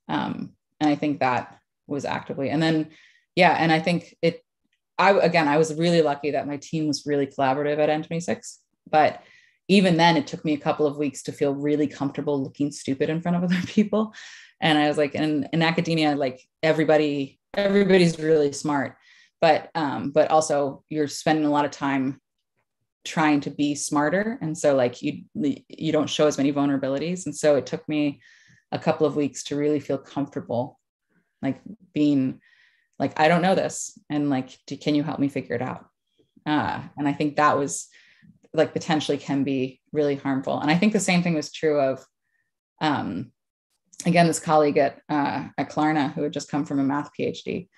um, 0.09 0.53
and 0.81 0.89
i 0.89 0.95
think 0.95 1.21
that 1.21 1.59
was 1.87 2.05
actively 2.05 2.49
and 2.49 2.63
then 2.63 2.91
yeah 3.37 3.55
and 3.59 3.71
i 3.71 3.79
think 3.79 4.17
it 4.23 4.44
I 4.99 5.13
again, 5.13 5.49
I 5.49 5.59
was 5.59 5.75
really 5.75 6.03
lucky 6.03 6.33
that 6.33 6.47
my 6.47 6.57
team 6.57 6.87
was 6.87 7.05
really 7.07 7.27
collaborative 7.27 7.79
at 7.79 7.89
N26. 7.89 8.59
But 8.91 9.23
even 9.69 9.97
then, 9.97 10.17
it 10.17 10.27
took 10.27 10.45
me 10.45 10.53
a 10.53 10.59
couple 10.59 10.87
of 10.87 10.99
weeks 10.99 11.23
to 11.25 11.33
feel 11.33 11.55
really 11.55 11.87
comfortable 11.87 12.43
looking 12.43 12.71
stupid 12.71 13.09
in 13.09 13.21
front 13.21 13.37
of 13.37 13.45
other 13.45 13.61
people. 13.67 14.15
And 14.61 14.79
I 14.79 14.89
was 14.89 14.99
like, 14.99 15.15
in, 15.15 15.49
in 15.53 15.63
academia, 15.63 16.15
like 16.15 16.41
everybody, 16.63 17.39
everybody's 17.55 18.19
really 18.19 18.53
smart, 18.53 18.97
but 19.41 19.71
um, 19.75 20.11
but 20.11 20.31
also 20.31 20.85
you're 20.89 21.09
spending 21.09 21.45
a 21.45 21.51
lot 21.51 21.65
of 21.65 21.71
time 21.71 22.21
trying 23.05 23.41
to 23.41 23.51
be 23.51 23.75
smarter, 23.75 24.39
and 24.41 24.57
so 24.57 24.75
like 24.75 25.03
you 25.03 25.25
you 25.35 25.93
don't 25.93 26.09
show 26.09 26.27
as 26.27 26.39
many 26.39 26.53
vulnerabilities. 26.53 27.27
And 27.27 27.37
so 27.37 27.57
it 27.57 27.67
took 27.67 27.87
me 27.89 28.21
a 28.73 28.79
couple 28.79 29.07
of 29.07 29.17
weeks 29.17 29.45
to 29.45 29.57
really 29.57 29.81
feel 29.81 29.99
comfortable, 29.99 30.79
like 31.43 31.61
being 31.93 32.41
like 32.99 33.19
i 33.19 33.29
don't 33.29 33.43
know 33.43 33.55
this. 33.55 33.99
And 34.11 34.31
like 34.31 34.57
can 34.81 34.95
you 34.95 35.03
help 35.03 35.19
me 35.19 35.29
figure 35.29 35.57
it 35.57 35.63
out? 35.63 35.87
Uh, 36.47 36.83
and 36.97 37.09
i 37.09 37.13
think 37.13 37.37
that 37.37 37.59
was 37.59 37.89
like 38.55 38.73
potentially 38.73 39.19
can 39.19 39.45
be 39.45 39.81
really 39.93 40.15
harmful. 40.15 40.61
And 40.61 40.71
I 40.71 40.77
think 40.79 40.93
the 40.93 41.01
same 41.01 41.23
thing 41.23 41.35
was 41.35 41.53
true 41.53 41.81
of, 41.81 42.05
um, 42.81 43.33
again, 44.07 44.27
this 44.27 44.41
colleague 44.41 44.79
at 44.79 45.01
uh, 45.09 45.49
at 45.59 45.71
Klarna 45.71 46.13
who 46.13 46.23
had 46.23 46.33
just 46.33 46.51
come 46.51 46.65
from 46.65 46.79
a 46.79 46.85
math 46.85 47.11
PhD, 47.19 47.69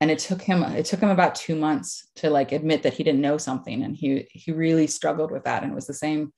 and 0.00 0.10
it 0.10 0.20
took 0.20 0.40
him 0.40 0.62
it 0.62 0.86
took 0.86 1.00
him 1.00 1.10
about 1.10 1.34
two 1.34 1.56
months 1.56 2.08
to 2.16 2.30
like 2.30 2.52
admit 2.52 2.84
that 2.84 2.94
he 2.94 3.02
didn't 3.02 3.20
know 3.20 3.38
something, 3.38 3.82
and 3.82 3.96
he 3.96 4.28
he 4.30 4.52
really 4.52 4.86
struggled 4.86 5.30
with 5.30 5.44
that, 5.44 5.62
and 5.62 5.72
it 5.72 5.74
was 5.74 5.86
the 5.86 5.94
same 5.94 6.32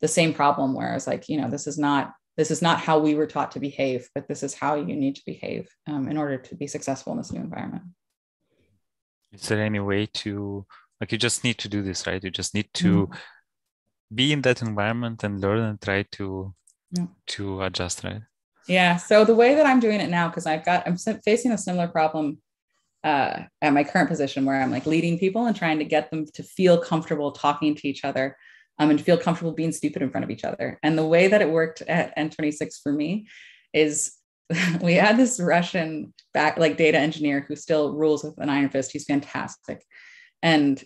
the 0.00 0.08
same 0.08 0.32
problem 0.32 0.74
where 0.74 0.90
I 0.90 0.94
was 0.94 1.06
like, 1.06 1.28
you 1.28 1.40
know, 1.40 1.50
this 1.50 1.66
is 1.66 1.78
not 1.78 2.12
this 2.40 2.50
is 2.50 2.62
not 2.62 2.80
how 2.80 2.98
we 2.98 3.14
were 3.14 3.26
taught 3.26 3.50
to 3.52 3.60
behave, 3.60 4.08
but 4.14 4.26
this 4.26 4.42
is 4.42 4.54
how 4.54 4.74
you 4.74 4.96
need 4.96 5.14
to 5.16 5.22
behave 5.26 5.68
um, 5.86 6.08
in 6.08 6.16
order 6.16 6.38
to 6.38 6.54
be 6.54 6.66
successful 6.66 7.12
in 7.12 7.18
this 7.18 7.32
new 7.34 7.40
environment. 7.40 7.82
Is 9.30 9.46
there 9.46 9.62
any 9.62 9.78
way 9.78 10.06
to 10.22 10.64
like 10.98 11.12
you 11.12 11.18
just 11.18 11.44
need 11.44 11.58
to 11.58 11.68
do 11.68 11.82
this, 11.82 12.06
right? 12.06 12.24
You 12.24 12.30
just 12.30 12.54
need 12.54 12.70
to 12.82 13.08
mm-hmm. 13.08 14.14
be 14.14 14.32
in 14.32 14.40
that 14.40 14.62
environment 14.62 15.22
and 15.22 15.38
learn 15.38 15.60
and 15.60 15.78
try 15.82 16.06
to 16.12 16.54
yeah. 16.92 17.08
to 17.34 17.62
adjust, 17.62 18.04
right? 18.04 18.22
Yeah. 18.66 18.96
So 18.96 19.26
the 19.26 19.34
way 19.34 19.54
that 19.56 19.66
I'm 19.66 19.80
doing 19.80 20.00
it 20.00 20.08
now, 20.08 20.28
because 20.28 20.46
I've 20.46 20.64
got 20.64 20.86
I'm 20.86 20.96
facing 20.96 21.52
a 21.52 21.58
similar 21.58 21.88
problem 21.88 22.38
uh, 23.04 23.42
at 23.60 23.74
my 23.74 23.84
current 23.84 24.08
position 24.08 24.46
where 24.46 24.62
I'm 24.62 24.70
like 24.70 24.86
leading 24.86 25.18
people 25.18 25.44
and 25.44 25.54
trying 25.54 25.78
to 25.80 25.84
get 25.84 26.10
them 26.10 26.24
to 26.36 26.42
feel 26.42 26.78
comfortable 26.78 27.32
talking 27.32 27.74
to 27.74 27.86
each 27.86 28.02
other 28.02 28.34
um, 28.80 28.90
and 28.90 29.00
feel 29.00 29.18
comfortable 29.18 29.52
being 29.52 29.72
stupid 29.72 30.02
in 30.02 30.10
front 30.10 30.24
of 30.24 30.30
each 30.30 30.42
other. 30.42 30.78
And 30.82 30.96
the 30.96 31.06
way 31.06 31.28
that 31.28 31.42
it 31.42 31.50
worked 31.50 31.82
at 31.82 32.16
N26 32.16 32.82
for 32.82 32.92
me 32.92 33.28
is 33.72 34.16
we 34.80 34.94
had 34.94 35.16
this 35.16 35.38
Russian 35.38 36.12
back 36.32 36.58
like 36.58 36.78
data 36.78 36.98
engineer 36.98 37.44
who 37.46 37.54
still 37.54 37.94
rules 37.94 38.24
with 38.24 38.38
an 38.38 38.48
iron 38.48 38.70
fist. 38.70 38.90
He's 38.90 39.04
fantastic. 39.04 39.84
And 40.42 40.82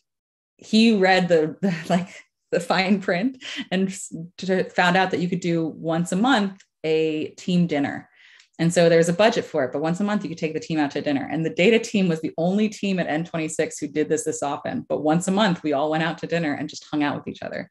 he 0.56 0.96
read 0.96 1.28
the, 1.28 1.56
the 1.62 1.74
like 1.88 2.08
the 2.50 2.60
fine 2.60 3.00
print 3.00 3.42
and 3.70 3.92
found 3.92 4.96
out 4.96 5.12
that 5.12 5.20
you 5.20 5.28
could 5.28 5.40
do 5.40 5.66
once 5.66 6.12
a 6.12 6.16
month 6.16 6.60
a 6.82 7.28
team 7.30 7.66
dinner. 7.66 8.10
And 8.58 8.72
so 8.72 8.88
there's 8.88 9.08
a 9.08 9.14
budget 9.14 9.44
for 9.44 9.64
it, 9.64 9.72
but 9.72 9.82
once 9.82 9.98
a 9.98 10.04
month 10.04 10.22
you 10.22 10.28
could 10.28 10.38
take 10.38 10.54
the 10.54 10.60
team 10.60 10.78
out 10.78 10.92
to 10.92 11.02
dinner. 11.02 11.28
And 11.30 11.44
the 11.44 11.50
data 11.50 11.78
team 11.78 12.08
was 12.08 12.20
the 12.20 12.32
only 12.38 12.68
team 12.68 13.00
at 13.00 13.08
N26 13.08 13.80
who 13.80 13.88
did 13.88 14.08
this 14.08 14.24
this 14.24 14.42
often. 14.42 14.86
But 14.88 15.02
once 15.02 15.26
a 15.26 15.32
month 15.32 15.62
we 15.62 15.72
all 15.72 15.90
went 15.90 16.04
out 16.04 16.18
to 16.18 16.26
dinner 16.26 16.54
and 16.54 16.68
just 16.68 16.86
hung 16.90 17.02
out 17.02 17.16
with 17.16 17.26
each 17.26 17.42
other. 17.42 17.68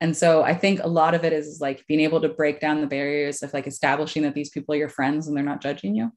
And 0.00 0.16
so 0.16 0.42
I 0.42 0.52
think 0.52 0.80
a 0.82 0.88
lot 0.88 1.14
of 1.14 1.24
it 1.24 1.32
is 1.32 1.58
like 1.60 1.86
being 1.86 2.00
able 2.00 2.20
to 2.20 2.28
break 2.28 2.60
down 2.60 2.80
the 2.80 2.86
barriers 2.86 3.42
of 3.42 3.54
like 3.54 3.66
establishing 3.66 4.24
that 4.24 4.34
these 4.34 4.50
people 4.50 4.74
are 4.74 4.78
your 4.78 4.88
friends 4.88 5.26
and 5.26 5.36
they're 5.36 5.44
not 5.44 5.62
judging 5.62 5.94
you. 5.94 6.12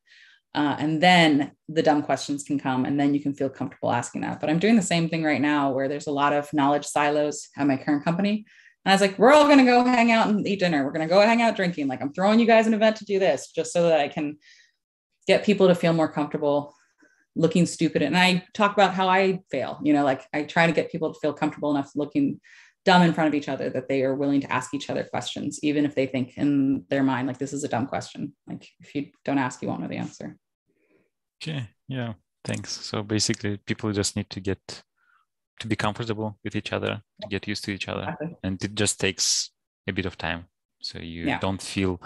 Uh, 0.56 0.76
and 0.80 1.02
then 1.02 1.52
the 1.68 1.84
dumb 1.84 2.02
questions 2.02 2.44
can 2.44 2.60
come 2.60 2.86
and 2.86 3.00
then 3.00 3.14
you 3.14 3.22
can 3.22 3.34
feel 3.34 3.50
comfortable 3.50 3.92
asking 3.92 4.22
that. 4.22 4.40
But 4.40 4.50
I'm 4.50 4.60
doing 4.60 4.76
the 4.76 4.82
same 4.82 5.08
thing 5.08 5.24
right 5.24 5.40
now 5.40 5.72
where 5.72 5.88
there's 5.88 6.08
a 6.08 6.12
lot 6.12 6.34
of 6.34 6.52
knowledge 6.52 6.86
silos 6.86 7.50
at 7.56 7.68
my 7.68 7.78
current 7.78 8.04
company. 8.04 8.46
And 8.86 8.92
I 8.92 8.96
was 8.96 9.02
like, 9.02 9.20
we're 9.20 9.34
all 9.34 9.46
going 9.46 9.60
to 9.60 9.66
go 9.66 9.84
hang 9.84 10.12
out 10.12 10.30
and 10.30 10.48
eat 10.48 10.60
dinner. 10.60 10.86
We're 10.86 10.92
going 10.92 11.08
to 11.08 11.14
go 11.14 11.20
hang 11.22 11.42
out 11.42 11.56
drinking. 11.56 11.88
Like, 11.88 12.02
I'm 12.02 12.14
throwing 12.14 12.40
you 12.40 12.46
guys 12.46 12.66
an 12.66 12.74
event 12.74 12.96
to 12.98 13.06
do 13.06 13.20
this 13.20 13.52
just 13.52 13.74
so 13.74 13.84
that 13.84 14.00
I 14.00 14.08
can 14.08 14.38
get 15.28 15.44
people 15.44 15.68
to 15.68 15.76
feel 15.76 15.94
more 15.94 16.12
comfortable 16.12 16.74
looking 17.36 17.66
stupid. 17.66 18.02
And 18.02 18.18
I 18.18 18.46
talk 18.54 18.74
about 18.74 18.94
how 18.94 19.08
I 19.08 19.40
fail, 19.52 19.80
you 19.84 19.94
know, 19.94 20.04
like 20.04 20.26
I 20.34 20.44
try 20.44 20.66
to 20.66 20.74
get 20.74 20.92
people 20.92 21.14
to 21.14 21.20
feel 21.20 21.34
comfortable 21.34 21.72
enough 21.72 21.92
looking 21.96 22.40
dumb 22.86 23.02
in 23.02 23.14
front 23.14 23.28
of 23.28 23.36
each 23.36 23.50
other 23.50 23.70
that 23.70 23.88
they 23.88 24.04
are 24.04 24.16
willing 24.16 24.42
to 24.42 24.52
ask 24.52 24.74
each 24.74 24.90
other 24.90 25.04
questions, 25.04 25.60
even 25.62 25.86
if 25.86 25.94
they 25.96 26.06
think 26.06 26.38
in 26.38 26.86
their 26.90 27.04
mind, 27.04 27.28
like, 27.28 27.38
this 27.38 27.54
is 27.54 27.64
a 27.64 27.68
dumb 27.68 27.86
question. 27.86 28.34
Like, 28.48 28.68
if 28.80 28.96
you 28.96 29.08
don't 29.26 29.38
ask, 29.38 29.62
you 29.62 29.68
won't 29.68 29.82
know 29.82 29.88
the 29.88 29.98
answer. 29.98 30.38
Okay. 31.42 31.68
Yeah. 31.88 32.14
Thanks. 32.46 32.72
So 32.72 33.04
basically, 33.04 33.58
people 33.58 33.92
just 33.92 34.16
need 34.16 34.30
to 34.32 34.40
get 34.40 34.84
to 35.60 35.68
be 35.68 35.76
comfortable 35.76 36.38
with 36.44 36.56
each 36.56 36.74
other, 36.74 37.02
to 37.22 37.28
get 37.28 37.48
used 37.48 37.64
to 37.66 37.72
each 37.72 37.88
other. 37.88 38.16
And 38.44 38.64
it 38.64 38.76
just 38.76 39.00
takes 39.00 39.52
a 39.88 39.94
bit 39.94 40.06
of 40.06 40.18
time. 40.18 40.46
So 40.82 41.00
you 41.00 41.26
yeah. 41.26 41.40
don't 41.40 41.62
feel 41.62 42.02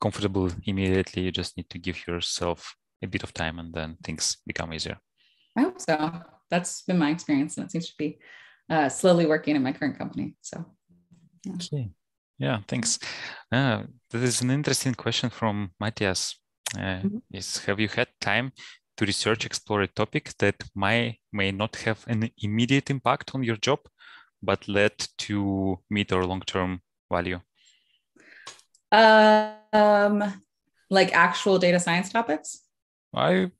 comfortable 0.00 0.50
immediately. 0.64 1.22
You 1.22 1.32
just 1.32 1.56
need 1.56 1.70
to 1.70 1.78
give 1.78 2.06
yourself 2.06 2.74
a 3.02 3.06
bit 3.06 3.22
of 3.22 3.32
time 3.32 3.58
and 3.58 3.72
then 3.72 3.96
things 4.02 4.38
become 4.46 4.72
easier. 4.72 4.98
I 5.56 5.62
hope 5.62 5.80
so. 5.80 6.12
That's 6.50 6.82
been 6.82 6.98
my 6.98 7.10
experience. 7.10 7.56
And 7.56 7.66
it 7.66 7.70
seems 7.70 7.88
to 7.90 7.94
be 7.98 8.18
uh, 8.70 8.88
slowly 8.88 9.26
working 9.26 9.56
in 9.56 9.62
my 9.62 9.72
current 9.72 9.98
company. 9.98 10.34
So, 10.40 10.64
yeah. 11.44 11.54
Okay. 11.54 11.90
Yeah, 12.38 12.60
thanks. 12.68 12.98
Uh, 13.50 13.82
this 14.10 14.22
is 14.22 14.42
an 14.42 14.50
interesting 14.50 14.94
question 14.94 15.30
from 15.30 15.72
Matthias. 15.80 16.38
Uh, 16.76 17.00
mm-hmm. 17.02 17.18
Is 17.32 17.58
have 17.64 17.80
you 17.80 17.88
had 17.88 18.08
time 18.20 18.52
to 18.98 19.06
research, 19.06 19.46
explore 19.46 19.82
a 19.82 19.86
topic 19.86 20.32
that 20.38 20.56
may 20.74 21.18
may 21.32 21.50
not 21.52 21.76
have 21.76 22.04
an 22.08 22.30
immediate 22.38 22.90
impact 22.90 23.34
on 23.34 23.42
your 23.42 23.56
job, 23.56 23.80
but 24.42 24.68
led 24.68 24.92
to 25.18 25.78
mid 25.88 26.12
or 26.12 26.26
long 26.26 26.42
term 26.42 26.82
value? 27.10 27.40
Um, 28.92 30.42
like 30.90 31.12
actual 31.14 31.58
data 31.58 31.80
science 31.80 32.10
topics. 32.10 32.64
I 33.14 33.50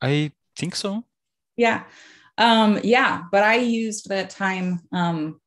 I 0.00 0.32
think 0.56 0.76
so. 0.76 1.04
Yeah. 1.56 1.84
Um, 2.36 2.80
yeah, 2.82 3.22
but 3.30 3.42
I 3.42 3.56
used 3.56 4.08
that 4.08 4.30
time. 4.30 4.80
Um, 4.92 5.40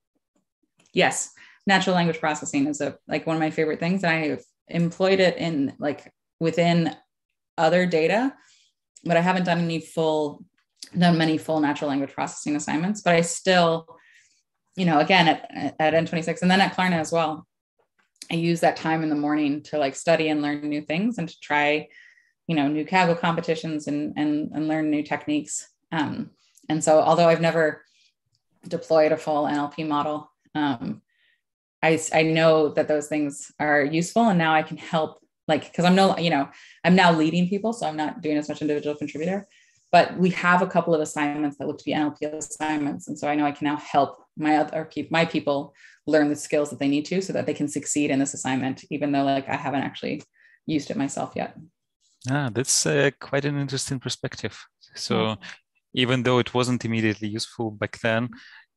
yes, 0.94 1.32
natural 1.66 1.96
language 1.96 2.20
processing 2.20 2.68
is 2.68 2.82
a 2.82 2.98
like 3.08 3.28
one 3.28 3.36
of 3.36 3.42
my 3.42 3.52
favorite 3.52 3.80
things. 3.80 4.04
And 4.04 4.14
I've 4.14 4.46
employed 4.68 5.20
it 5.20 5.38
in 5.38 5.74
like 5.80 6.12
within 6.40 6.96
other 7.58 7.86
data, 7.86 8.34
but 9.04 9.18
I 9.18 9.22
haven't 9.22 9.46
done 9.46 9.60
any 9.60 9.80
full, 9.80 10.44
done 10.98 11.18
many 11.18 11.38
full 11.38 11.60
natural 11.60 11.90
language 11.90 12.14
processing 12.14 12.56
assignments. 12.56 13.02
But 13.02 13.16
I 13.16 13.22
still, 13.22 13.88
you 14.76 14.86
know, 14.86 15.00
again 15.00 15.28
at, 15.28 15.76
at 15.80 15.94
N26 15.94 16.42
and 16.42 16.52
then 16.52 16.62
at 16.62 16.76
Klarna 16.76 17.00
as 17.00 17.12
well. 17.12 17.48
I 18.32 18.36
use 18.36 18.60
that 18.60 18.76
time 18.76 19.04
in 19.04 19.10
the 19.10 19.16
morning 19.16 19.64
to 19.64 19.78
like 19.78 19.96
study 19.96 20.30
and 20.30 20.42
learn 20.42 20.68
new 20.68 20.82
things 20.82 21.18
and 21.18 21.30
to 21.30 21.40
try, 21.40 21.88
you 22.48 22.56
know, 22.56 22.68
new 22.68 22.86
Kaggle 22.86 23.20
competitions 23.20 23.88
and 23.88 24.14
and 24.18 24.52
and 24.54 24.68
learn 24.68 24.90
new 24.90 25.04
techniques. 25.04 25.70
Um, 25.92 26.32
and 26.68 26.84
so, 26.84 27.00
although 27.00 27.30
I've 27.30 27.42
never 27.42 27.84
deployed 28.68 29.14
a 29.14 29.18
full 29.18 29.46
NLP 29.46 29.88
model, 29.88 30.30
um, 30.56 31.02
I, 31.82 32.00
I 32.14 32.24
know 32.24 32.70
that 32.70 32.88
those 32.88 33.08
things 33.08 33.52
are 33.60 33.84
useful. 33.84 34.24
And 34.24 34.38
now 34.38 34.54
I 34.54 34.64
can 34.64 34.78
help, 34.78 35.20
like, 35.48 35.66
because 35.66 35.86
I'm 35.86 35.96
no, 35.96 36.18
you 36.18 36.30
know, 36.30 36.50
I'm 36.84 36.96
now 36.96 37.12
leading 37.12 37.50
people. 37.50 37.74
So 37.74 37.88
I'm 37.88 37.98
not 37.98 38.22
doing 38.22 38.38
as 38.38 38.50
much 38.50 38.62
individual 38.62 38.96
contributor, 38.96 39.48
but 39.92 40.18
we 40.18 40.30
have 40.32 40.62
a 40.62 40.68
couple 40.68 40.94
of 40.94 41.02
assignments 41.02 41.58
that 41.58 41.68
look 41.68 41.78
to 41.80 41.86
be 41.86 41.94
NLP 41.94 42.34
assignments. 42.34 43.08
And 43.08 43.18
so 43.18 43.28
I 43.28 43.36
know 43.36 43.46
I 43.46 43.52
can 43.52 43.66
now 43.66 43.78
help 43.78 44.24
my 44.38 44.58
other 44.58 44.86
people, 44.86 45.10
my 45.12 45.26
people 45.26 45.74
learn 46.06 46.30
the 46.30 46.36
skills 46.36 46.70
that 46.70 46.80
they 46.80 46.88
need 46.88 47.06
to 47.06 47.22
so 47.22 47.34
that 47.34 47.46
they 47.46 47.54
can 47.54 47.68
succeed 47.68 48.12
in 48.12 48.20
this 48.20 48.34
assignment, 48.34 48.84
even 48.90 49.12
though 49.12 49.24
like 49.24 49.48
I 49.50 49.56
haven't 49.56 49.84
actually 49.84 50.24
used 50.66 50.92
it 50.92 50.98
myself 50.98 51.34
yet. 51.36 51.56
Ah, 52.30 52.50
that's 52.54 52.86
uh, 52.86 53.12
quite 53.20 53.46
an 53.46 53.60
interesting 53.60 54.00
perspective. 54.00 54.58
So 54.96 55.38
even 55.94 56.24
though 56.24 56.40
it 56.40 56.54
wasn't 56.54 56.86
immediately 56.86 57.28
useful 57.28 57.72
back 57.72 58.00
then, 58.02 58.30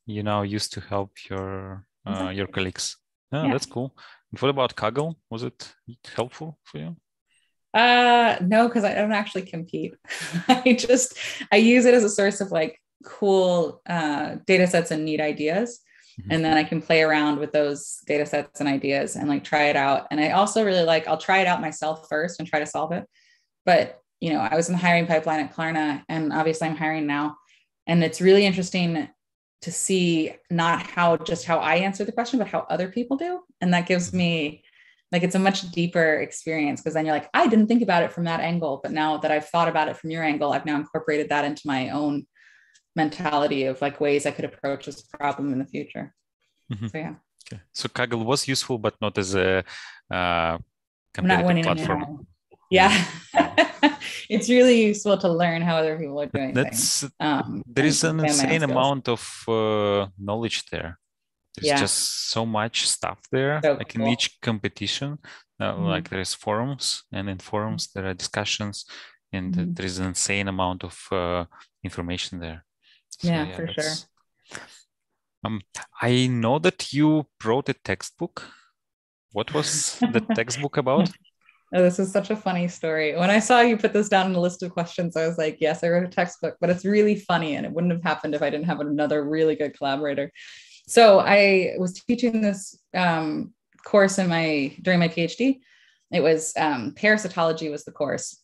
you 0.06 0.22
now 0.22 0.42
used 0.42 0.72
to 0.74 0.80
help 0.80 1.12
your 1.28 1.86
uh, 2.06 2.10
exactly. 2.10 2.36
your 2.36 2.46
colleagues. 2.46 2.96
Yeah, 3.32 3.44
yeah, 3.44 3.52
that's 3.52 3.66
cool. 3.66 3.94
And 4.30 4.40
what 4.40 4.48
about 4.48 4.76
Kaggle? 4.76 5.14
Was 5.30 5.42
it 5.42 5.72
helpful 6.14 6.58
for 6.64 6.78
you? 6.78 6.96
Uh, 7.72 8.36
no, 8.40 8.66
because 8.66 8.84
I 8.84 8.94
don't 8.94 9.12
actually 9.12 9.42
compete. 9.42 9.94
I 10.48 10.76
just 10.78 11.16
I 11.52 11.56
use 11.56 11.84
it 11.84 11.94
as 11.94 12.04
a 12.04 12.10
source 12.10 12.40
of 12.40 12.50
like 12.50 12.80
cool 13.04 13.80
uh, 13.88 14.36
data 14.46 14.66
sets 14.66 14.90
and 14.90 15.04
neat 15.04 15.20
ideas. 15.20 15.80
Mm-hmm. 16.20 16.32
And 16.32 16.44
then 16.44 16.56
I 16.56 16.64
can 16.64 16.82
play 16.82 17.02
around 17.02 17.38
with 17.38 17.52
those 17.52 18.00
data 18.06 18.26
sets 18.26 18.60
and 18.60 18.68
ideas 18.68 19.16
and 19.16 19.28
like 19.28 19.44
try 19.44 19.64
it 19.68 19.76
out. 19.76 20.08
And 20.10 20.20
I 20.20 20.30
also 20.30 20.64
really 20.64 20.82
like, 20.82 21.06
I'll 21.06 21.16
try 21.16 21.38
it 21.38 21.46
out 21.46 21.60
myself 21.60 22.08
first 22.08 22.40
and 22.40 22.48
try 22.48 22.58
to 22.58 22.66
solve 22.66 22.92
it. 22.92 23.06
But 23.64 24.00
you 24.20 24.32
know, 24.32 24.40
I 24.40 24.54
was 24.54 24.68
in 24.68 24.74
the 24.74 24.80
hiring 24.80 25.06
pipeline 25.06 25.40
at 25.40 25.54
Klarna, 25.54 26.02
and 26.08 26.32
obviously 26.32 26.68
I'm 26.68 26.76
hiring 26.76 27.06
now. 27.06 27.36
And 27.86 28.04
it's 28.04 28.20
really 28.20 28.44
interesting 28.44 29.08
to 29.62 29.70
see 29.70 30.34
not 30.50 30.82
how 30.82 31.16
just 31.16 31.44
how 31.44 31.58
I 31.58 31.76
answer 31.76 32.04
the 32.04 32.12
question, 32.12 32.38
but 32.38 32.48
how 32.48 32.66
other 32.70 32.88
people 32.88 33.16
do. 33.16 33.40
And 33.60 33.74
that 33.74 33.86
gives 33.86 34.12
me 34.12 34.64
like 35.12 35.22
it's 35.22 35.34
a 35.34 35.40
much 35.40 35.70
deeper 35.72 36.16
experience 36.16 36.80
because 36.80 36.94
then 36.94 37.04
you're 37.04 37.14
like, 37.14 37.28
I 37.34 37.46
didn't 37.46 37.66
think 37.66 37.82
about 37.82 38.02
it 38.02 38.12
from 38.12 38.24
that 38.24 38.40
angle. 38.40 38.80
But 38.82 38.92
now 38.92 39.18
that 39.18 39.30
I've 39.30 39.48
thought 39.48 39.68
about 39.68 39.88
it 39.88 39.96
from 39.96 40.10
your 40.10 40.22
angle, 40.22 40.52
I've 40.52 40.66
now 40.66 40.76
incorporated 40.76 41.28
that 41.30 41.44
into 41.44 41.62
my 41.66 41.90
own 41.90 42.26
mentality 42.96 43.64
of 43.64 43.80
like 43.80 44.00
ways 44.00 44.24
I 44.24 44.30
could 44.30 44.44
approach 44.44 44.86
this 44.86 45.02
problem 45.02 45.52
in 45.52 45.58
the 45.58 45.66
future. 45.66 46.14
Mm-hmm. 46.72 46.86
So 46.86 46.98
yeah. 46.98 47.14
Okay. 47.52 47.62
So 47.72 47.88
Kaggle 47.88 48.24
was 48.24 48.46
useful, 48.46 48.78
but 48.78 48.94
not 49.00 49.18
as 49.18 49.34
a 49.34 49.64
uh, 50.10 50.58
competitive 51.12 51.64
platform. 51.64 52.26
Yeah. 52.70 53.04
it's 54.28 54.48
really 54.48 54.84
useful 54.86 55.16
to 55.18 55.28
learn 55.28 55.62
how 55.62 55.76
other 55.76 55.98
people 55.98 56.20
are 56.20 56.26
doing 56.26 56.54
That's 56.54 57.04
um, 57.20 57.62
there 57.66 57.86
is 57.86 58.04
an 58.04 58.20
insane 58.20 58.62
amount 58.62 59.08
of 59.08 59.22
uh, 59.48 60.06
knowledge 60.18 60.66
there. 60.66 60.98
There's 61.56 61.66
yeah. 61.66 61.80
just 61.80 62.30
so 62.30 62.46
much 62.46 62.86
stuff 62.88 63.18
there. 63.32 63.60
So 63.62 63.72
like 63.72 63.94
cool. 63.94 64.06
in 64.06 64.12
each 64.12 64.40
competition, 64.40 65.18
uh, 65.60 65.72
mm-hmm. 65.72 65.84
like 65.84 66.08
there 66.08 66.20
is 66.20 66.34
forums, 66.34 67.04
and 67.12 67.28
in 67.28 67.38
forums 67.38 67.90
there 67.92 68.06
are 68.06 68.14
discussions, 68.14 68.84
and 69.32 69.54
mm-hmm. 69.54 69.72
there 69.74 69.86
is 69.86 69.98
an 69.98 70.06
insane 70.06 70.48
amount 70.48 70.84
of 70.84 71.06
uh, 71.10 71.44
information 71.82 72.40
there. 72.40 72.64
So, 73.08 73.28
yeah, 73.28 73.46
yeah, 73.46 73.56
for 73.56 73.66
sure. 73.68 74.60
Um, 75.44 75.60
I 76.00 76.26
know 76.26 76.58
that 76.58 76.92
you 76.92 77.26
wrote 77.44 77.68
a 77.68 77.74
textbook. 77.74 78.46
What 79.32 79.54
was 79.54 79.98
the 80.00 80.20
textbook 80.34 80.76
about? 80.76 81.10
Oh, 81.72 81.82
this 81.82 82.00
is 82.00 82.10
such 82.10 82.30
a 82.30 82.36
funny 82.36 82.66
story. 82.66 83.16
When 83.16 83.30
I 83.30 83.38
saw 83.38 83.60
you 83.60 83.76
put 83.76 83.92
this 83.92 84.08
down 84.08 84.26
in 84.26 84.34
a 84.34 84.40
list 84.40 84.62
of 84.62 84.72
questions, 84.72 85.16
I 85.16 85.26
was 85.26 85.38
like, 85.38 85.58
yes, 85.60 85.84
I 85.84 85.88
wrote 85.88 86.04
a 86.04 86.08
textbook, 86.08 86.56
but 86.60 86.68
it's 86.68 86.84
really 86.84 87.14
funny. 87.14 87.54
And 87.54 87.64
it 87.64 87.72
wouldn't 87.72 87.92
have 87.92 88.02
happened 88.02 88.34
if 88.34 88.42
I 88.42 88.50
didn't 88.50 88.66
have 88.66 88.80
another 88.80 89.22
really 89.22 89.54
good 89.54 89.76
collaborator. 89.76 90.32
So 90.88 91.20
I 91.20 91.74
was 91.78 91.94
teaching 91.94 92.40
this 92.40 92.76
um, 92.94 93.54
course 93.84 94.18
in 94.18 94.28
my 94.28 94.76
during 94.82 94.98
my 94.98 95.08
PhD. 95.08 95.60
It 96.10 96.20
was 96.20 96.52
um, 96.56 96.92
parasitology 96.96 97.70
was 97.70 97.84
the 97.84 97.92
course, 97.92 98.42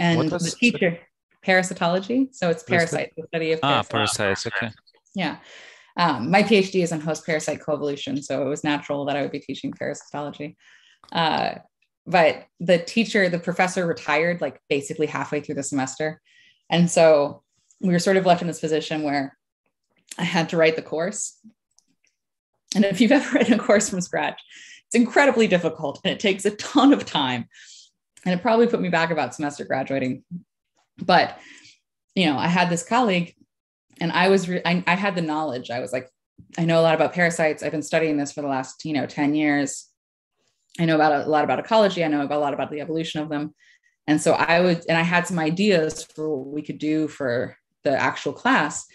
and 0.00 0.28
the 0.28 0.56
teacher 0.58 0.98
parasitology. 1.46 2.34
So 2.34 2.50
it's 2.50 2.64
parasites, 2.64 3.14
the 3.16 3.26
study 3.28 3.52
of 3.52 3.60
ah 3.62 3.84
parasites. 3.88 4.46
Okay. 4.48 4.70
Yeah. 5.14 5.36
Um, 5.96 6.28
my 6.28 6.42
PhD 6.42 6.82
is 6.82 6.90
in 6.90 7.00
host 7.00 7.24
parasite 7.24 7.60
coevolution, 7.60 8.22
so 8.22 8.44
it 8.44 8.48
was 8.48 8.64
natural 8.64 9.04
that 9.04 9.16
I 9.16 9.22
would 9.22 9.30
be 9.30 9.38
teaching 9.38 9.72
parasitology. 9.72 10.56
Uh, 11.12 11.56
but 12.06 12.46
the 12.60 12.78
teacher, 12.78 13.28
the 13.28 13.38
professor 13.38 13.86
retired 13.86 14.40
like 14.40 14.60
basically 14.68 15.06
halfway 15.06 15.40
through 15.40 15.54
the 15.54 15.62
semester. 15.62 16.20
And 16.70 16.90
so 16.90 17.42
we 17.80 17.92
were 17.92 17.98
sort 17.98 18.16
of 18.16 18.26
left 18.26 18.42
in 18.42 18.48
this 18.48 18.60
position 18.60 19.02
where 19.02 19.36
I 20.18 20.24
had 20.24 20.50
to 20.50 20.56
write 20.56 20.76
the 20.76 20.82
course. 20.82 21.38
And 22.74 22.84
if 22.84 23.00
you've 23.00 23.12
ever 23.12 23.30
written 23.38 23.54
a 23.54 23.58
course 23.58 23.88
from 23.88 24.00
scratch, 24.00 24.40
it's 24.86 24.94
incredibly 24.94 25.46
difficult 25.46 26.00
and 26.04 26.12
it 26.12 26.20
takes 26.20 26.44
a 26.44 26.50
ton 26.52 26.92
of 26.92 27.06
time. 27.06 27.48
And 28.24 28.34
it 28.34 28.42
probably 28.42 28.66
put 28.66 28.80
me 28.80 28.88
back 28.88 29.10
about 29.10 29.34
semester 29.34 29.64
graduating. 29.64 30.24
But, 30.98 31.38
you 32.14 32.26
know, 32.26 32.38
I 32.38 32.48
had 32.48 32.70
this 32.70 32.82
colleague 32.82 33.34
and 34.00 34.12
I 34.12 34.28
was, 34.28 34.48
re- 34.48 34.62
I, 34.64 34.82
I 34.86 34.94
had 34.94 35.14
the 35.14 35.22
knowledge. 35.22 35.70
I 35.70 35.80
was 35.80 35.92
like, 35.92 36.08
I 36.56 36.64
know 36.64 36.80
a 36.80 36.82
lot 36.82 36.94
about 36.94 37.12
parasites. 37.12 37.62
I've 37.62 37.72
been 37.72 37.82
studying 37.82 38.16
this 38.16 38.32
for 38.32 38.42
the 38.42 38.48
last, 38.48 38.84
you 38.84 38.92
know, 38.92 39.06
10 39.06 39.34
years. 39.34 39.88
I 40.78 40.86
know 40.86 40.96
about 40.96 41.26
a, 41.26 41.30
lot 41.30 41.44
about 41.44 41.58
ecology. 41.58 42.04
I 42.04 42.08
know 42.08 42.22
a 42.22 42.38
lot 42.38 42.54
about 42.54 42.70
the 42.70 42.80
evolution 42.80 43.20
of 43.20 43.28
them. 43.28 43.54
And 44.06 44.20
so 44.20 44.32
I 44.32 44.60
would, 44.60 44.84
and 44.88 44.98
I 44.98 45.02
had 45.02 45.26
some 45.26 45.38
ideas 45.38 46.04
for 46.04 46.36
what 46.36 46.48
we 46.48 46.62
could 46.62 46.78
do 46.78 47.08
for 47.08 47.56
the 47.84 47.96
actual 47.96 48.32
class. 48.32 48.86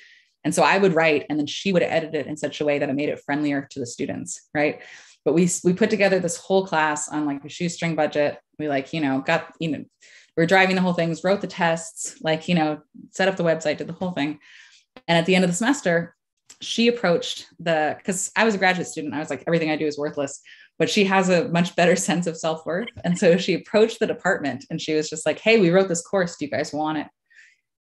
And 0.44 0.54
so 0.54 0.64
I 0.64 0.78
would 0.78 0.94
write, 0.94 1.26
and 1.30 1.40
then 1.40 1.48
she 1.48 1.74
would 1.74 1.84
edit 1.84 2.16
it 2.16 2.28
in 2.28 2.38
such 2.38 2.62
a 2.62 2.66
way 2.66 2.80
that 2.80 2.90
it 2.90 2.96
made 2.96 3.10
it 3.10 3.22
friendlier 3.26 3.68
to 3.72 3.80
the 3.80 3.86
students, 3.86 4.50
right? 4.54 4.82
But 5.26 5.34
we 5.34 5.50
we 5.64 5.74
put 5.74 5.90
together 5.90 6.20
this 6.20 6.38
whole 6.38 6.66
class 6.66 7.10
on 7.10 7.26
like 7.26 7.44
a 7.44 7.50
shoestring 7.50 7.96
budget. 7.96 8.38
We 8.58 8.70
like, 8.70 8.94
you 8.94 9.02
know, 9.02 9.22
got, 9.22 9.54
you 9.60 9.70
know, 9.72 9.84
we 10.38 10.44
are 10.44 10.48
driving 10.48 10.76
the 10.76 10.82
whole 10.82 10.94
thing, 10.94 11.16
wrote 11.24 11.42
the 11.42 11.48
tests, 11.48 12.22
like, 12.22 12.48
you 12.48 12.56
know, 12.56 12.82
set 13.12 13.28
up 13.28 13.36
the 13.36 13.44
website, 13.44 13.78
did 13.78 13.88
the 13.88 13.94
whole 13.94 14.12
thing. 14.12 14.40
And 15.08 15.18
at 15.18 15.26
the 15.26 15.36
end 15.36 15.44
of 15.44 15.50
the 15.50 15.56
semester, 15.56 16.16
she 16.62 16.88
approached 16.88 17.48
the 17.60 17.96
because 17.98 18.32
I 18.36 18.46
was 18.46 18.56
a 18.56 18.58
graduate 18.58 18.88
student. 18.88 19.14
I 19.14 19.20
was 19.20 19.30
like, 19.30 19.44
everything 19.48 19.72
I 19.72 19.76
do 19.76 19.88
is 19.88 19.98
worthless 19.98 20.42
but 20.80 20.90
she 20.90 21.04
has 21.04 21.30
a 21.30 21.48
much 21.50 21.76
better 21.76 21.96
sense 22.08 22.26
of 22.26 22.38
self-worth. 22.38 22.88
And 23.04 23.20
so 23.20 23.38
she 23.38 23.54
approached 23.54 24.00
the 24.00 24.08
department 24.08 24.66
and 24.70 24.82
she 24.82 24.96
was 24.96 25.10
just 25.10 25.26
like 25.26 25.40
hey 25.40 25.60
we 25.60 25.70
wrote 25.70 25.90
this 25.90 26.02
course. 26.02 26.38
Do 26.38 26.46
you 26.46 26.52
guys 26.52 26.74
want 26.74 26.98
it? 26.98 27.08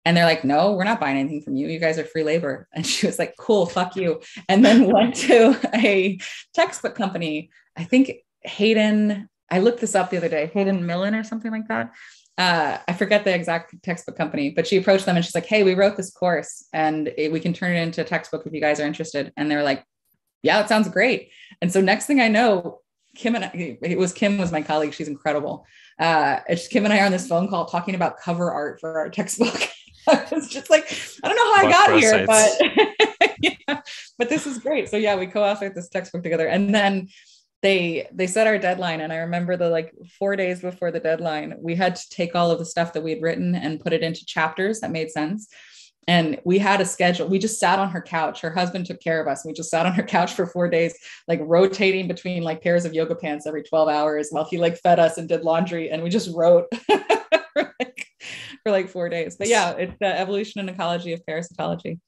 And 0.05 0.15
they're 0.15 0.25
like 0.25 0.43
no 0.43 0.73
we're 0.73 0.83
not 0.83 0.99
buying 0.99 1.17
anything 1.17 1.41
from 1.41 1.55
you. 1.55 1.67
You 1.67 1.79
guys 1.79 1.97
are 1.97 2.05
free 2.05 2.23
labor. 2.23 2.67
And 2.75 2.85
she 2.85 3.07
was 3.07 3.17
like 3.17 3.33
cool 3.39 3.65
fuck 3.65 3.95
you. 3.95 4.21
And 4.47 4.63
then 4.63 4.85
went 4.93 5.15
to 5.15 5.57
a 5.73 6.19
textbook 6.53 6.95
company. 6.95 7.49
I 7.75 7.85
think 7.85 8.11
hayden 8.43 9.27
i 9.51 9.59
looked 9.59 9.81
this 9.81 9.95
up 9.95 10.09
the 10.09 10.15
other 10.15 10.29
day 10.29 10.49
hayden 10.53 10.85
millen 10.85 11.15
or 11.15 11.23
something 11.23 11.51
like 11.51 11.67
that. 11.69 11.93
Uh, 12.39 12.77
I 12.87 12.93
forget 12.93 13.25
the 13.25 13.35
exact 13.35 13.75
textbook 13.83 14.15
company, 14.15 14.49
but 14.49 14.65
she 14.65 14.77
approached 14.77 15.05
them 15.05 15.17
and 15.17 15.25
she's 15.25 15.35
like, 15.35 15.45
Hey, 15.45 15.63
we 15.63 15.75
wrote 15.75 15.97
this 15.97 16.09
course 16.09 16.65
and 16.71 17.11
it, 17.17 17.33
we 17.33 17.41
can 17.41 17.51
turn 17.51 17.75
it 17.75 17.81
into 17.81 17.99
a 17.99 18.05
textbook 18.05 18.47
if 18.47 18.53
you 18.53 18.61
guys 18.61 18.79
are 18.79 18.87
interested. 18.87 19.33
And 19.35 19.51
they're 19.51 19.61
like, 19.63 19.83
Yeah, 20.41 20.61
it 20.61 20.69
sounds 20.69 20.87
great. 20.87 21.31
And 21.61 21.69
so 21.69 21.81
next 21.81 22.05
thing 22.05 22.21
I 22.21 22.29
know, 22.29 22.79
Kim 23.19 23.35
and 23.35 23.43
I, 23.43 23.77
it 23.81 23.97
was 23.97 24.13
Kim 24.13 24.37
was 24.37 24.49
my 24.49 24.61
colleague. 24.61 24.93
She's 24.93 25.09
incredible. 25.09 25.65
Uh, 25.99 26.39
it's 26.47 26.69
Kim 26.69 26.85
and 26.85 26.93
I 26.93 27.01
are 27.01 27.05
on 27.05 27.11
this 27.11 27.27
phone 27.27 27.49
call 27.49 27.65
talking 27.65 27.93
about 27.93 28.17
cover 28.17 28.49
art 28.49 28.79
for 28.79 28.97
our 28.97 29.09
textbook. 29.09 29.69
I 30.07 30.25
was 30.31 30.47
just 30.47 30.69
like, 30.69 30.97
I 31.21 31.27
don't 31.27 31.35
know 31.35 31.55
how 31.55 31.67
I 31.67 31.71
got 31.71 31.99
here, 31.99 32.25
but 32.25 33.35
yeah, 33.41 33.81
but 34.17 34.29
this 34.29 34.47
is 34.47 34.59
great. 34.59 34.87
So 34.87 34.95
yeah, 34.95 35.17
we 35.17 35.27
co-authored 35.27 35.75
this 35.75 35.89
textbook 35.89 36.23
together, 36.23 36.47
and 36.47 36.73
then 36.73 37.09
they 37.61 38.07
they 38.13 38.25
set 38.25 38.47
our 38.47 38.57
deadline. 38.57 39.01
And 39.01 39.11
I 39.11 39.17
remember 39.17 39.57
the 39.57 39.69
like 39.69 39.93
four 40.17 40.37
days 40.37 40.61
before 40.61 40.91
the 40.91 41.01
deadline, 41.01 41.55
we 41.59 41.75
had 41.75 41.97
to 41.97 42.09
take 42.09 42.35
all 42.35 42.51
of 42.51 42.59
the 42.59 42.65
stuff 42.65 42.93
that 42.93 43.03
we 43.03 43.11
had 43.11 43.21
written 43.21 43.53
and 43.53 43.81
put 43.81 43.91
it 43.91 44.01
into 44.01 44.25
chapters 44.25 44.79
that 44.79 44.91
made 44.91 45.11
sense 45.11 45.49
and 46.09 46.39
we 46.43 46.57
had 46.57 46.81
a 46.81 46.85
schedule 46.85 47.27
we 47.27 47.37
just 47.37 47.59
sat 47.59 47.77
on 47.77 47.91
her 47.91 48.01
couch. 48.01 48.41
Her 48.41 48.49
husband 48.49 48.87
took 48.87 48.99
care 48.99 49.21
of 49.21 49.27
us. 49.27 49.45
We 49.45 49.53
just 49.53 49.69
sat 49.69 49.85
on 49.85 49.93
her 49.93 50.01
couch 50.01 50.33
for 50.33 50.47
four 50.47 50.67
days 50.67 50.97
like 51.27 51.39
rotating 51.43 52.07
between 52.07 52.41
like 52.41 52.63
pairs 52.63 52.83
of 52.83 52.95
yoga 52.95 53.13
pants 53.13 53.45
every 53.45 53.61
12 53.61 53.87
hours 53.89 54.29
while 54.31 54.47
he 54.49 54.57
like 54.57 54.77
fed 54.79 54.97
us 54.97 55.19
and 55.19 55.29
did 55.29 55.43
laundry. 55.43 55.91
And 55.91 56.01
we 56.01 56.09
just 56.09 56.35
wrote 56.35 56.65
for, 56.87 57.63
like, 57.79 58.07
for 58.63 58.71
like 58.71 58.89
four 58.89 59.07
days. 59.07 59.35
But 59.37 59.49
yeah 59.49 59.73
it's 59.83 59.97
the 59.99 60.19
evolution 60.19 60.59
and 60.61 60.69
ecology 60.71 61.13
of 61.13 61.21
parasitology. 61.29 61.99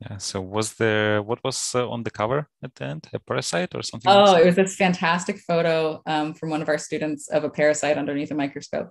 Yeah 0.00 0.16
so 0.16 0.40
was 0.40 0.74
there 0.74 1.22
what 1.22 1.44
was 1.44 1.58
uh, 1.74 1.86
on 1.86 2.02
the 2.02 2.10
cover 2.10 2.48
at 2.62 2.74
the 2.76 2.84
end? 2.86 3.08
A 3.12 3.18
parasite 3.18 3.74
or 3.74 3.82
something? 3.82 4.10
Oh 4.10 4.36
it 4.36 4.46
was 4.46 4.56
this 4.56 4.74
fantastic 4.74 5.38
photo 5.38 6.02
um, 6.06 6.32
from 6.32 6.48
one 6.48 6.62
of 6.62 6.70
our 6.70 6.78
students 6.78 7.28
of 7.28 7.44
a 7.44 7.50
parasite 7.50 7.98
underneath 7.98 8.30
a 8.30 8.34
microscope. 8.34 8.88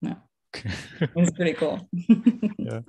Yeah 0.00 0.20
it's 1.16 1.30
pretty 1.30 1.54
cool. 1.54 1.88
yeah. 2.58 2.80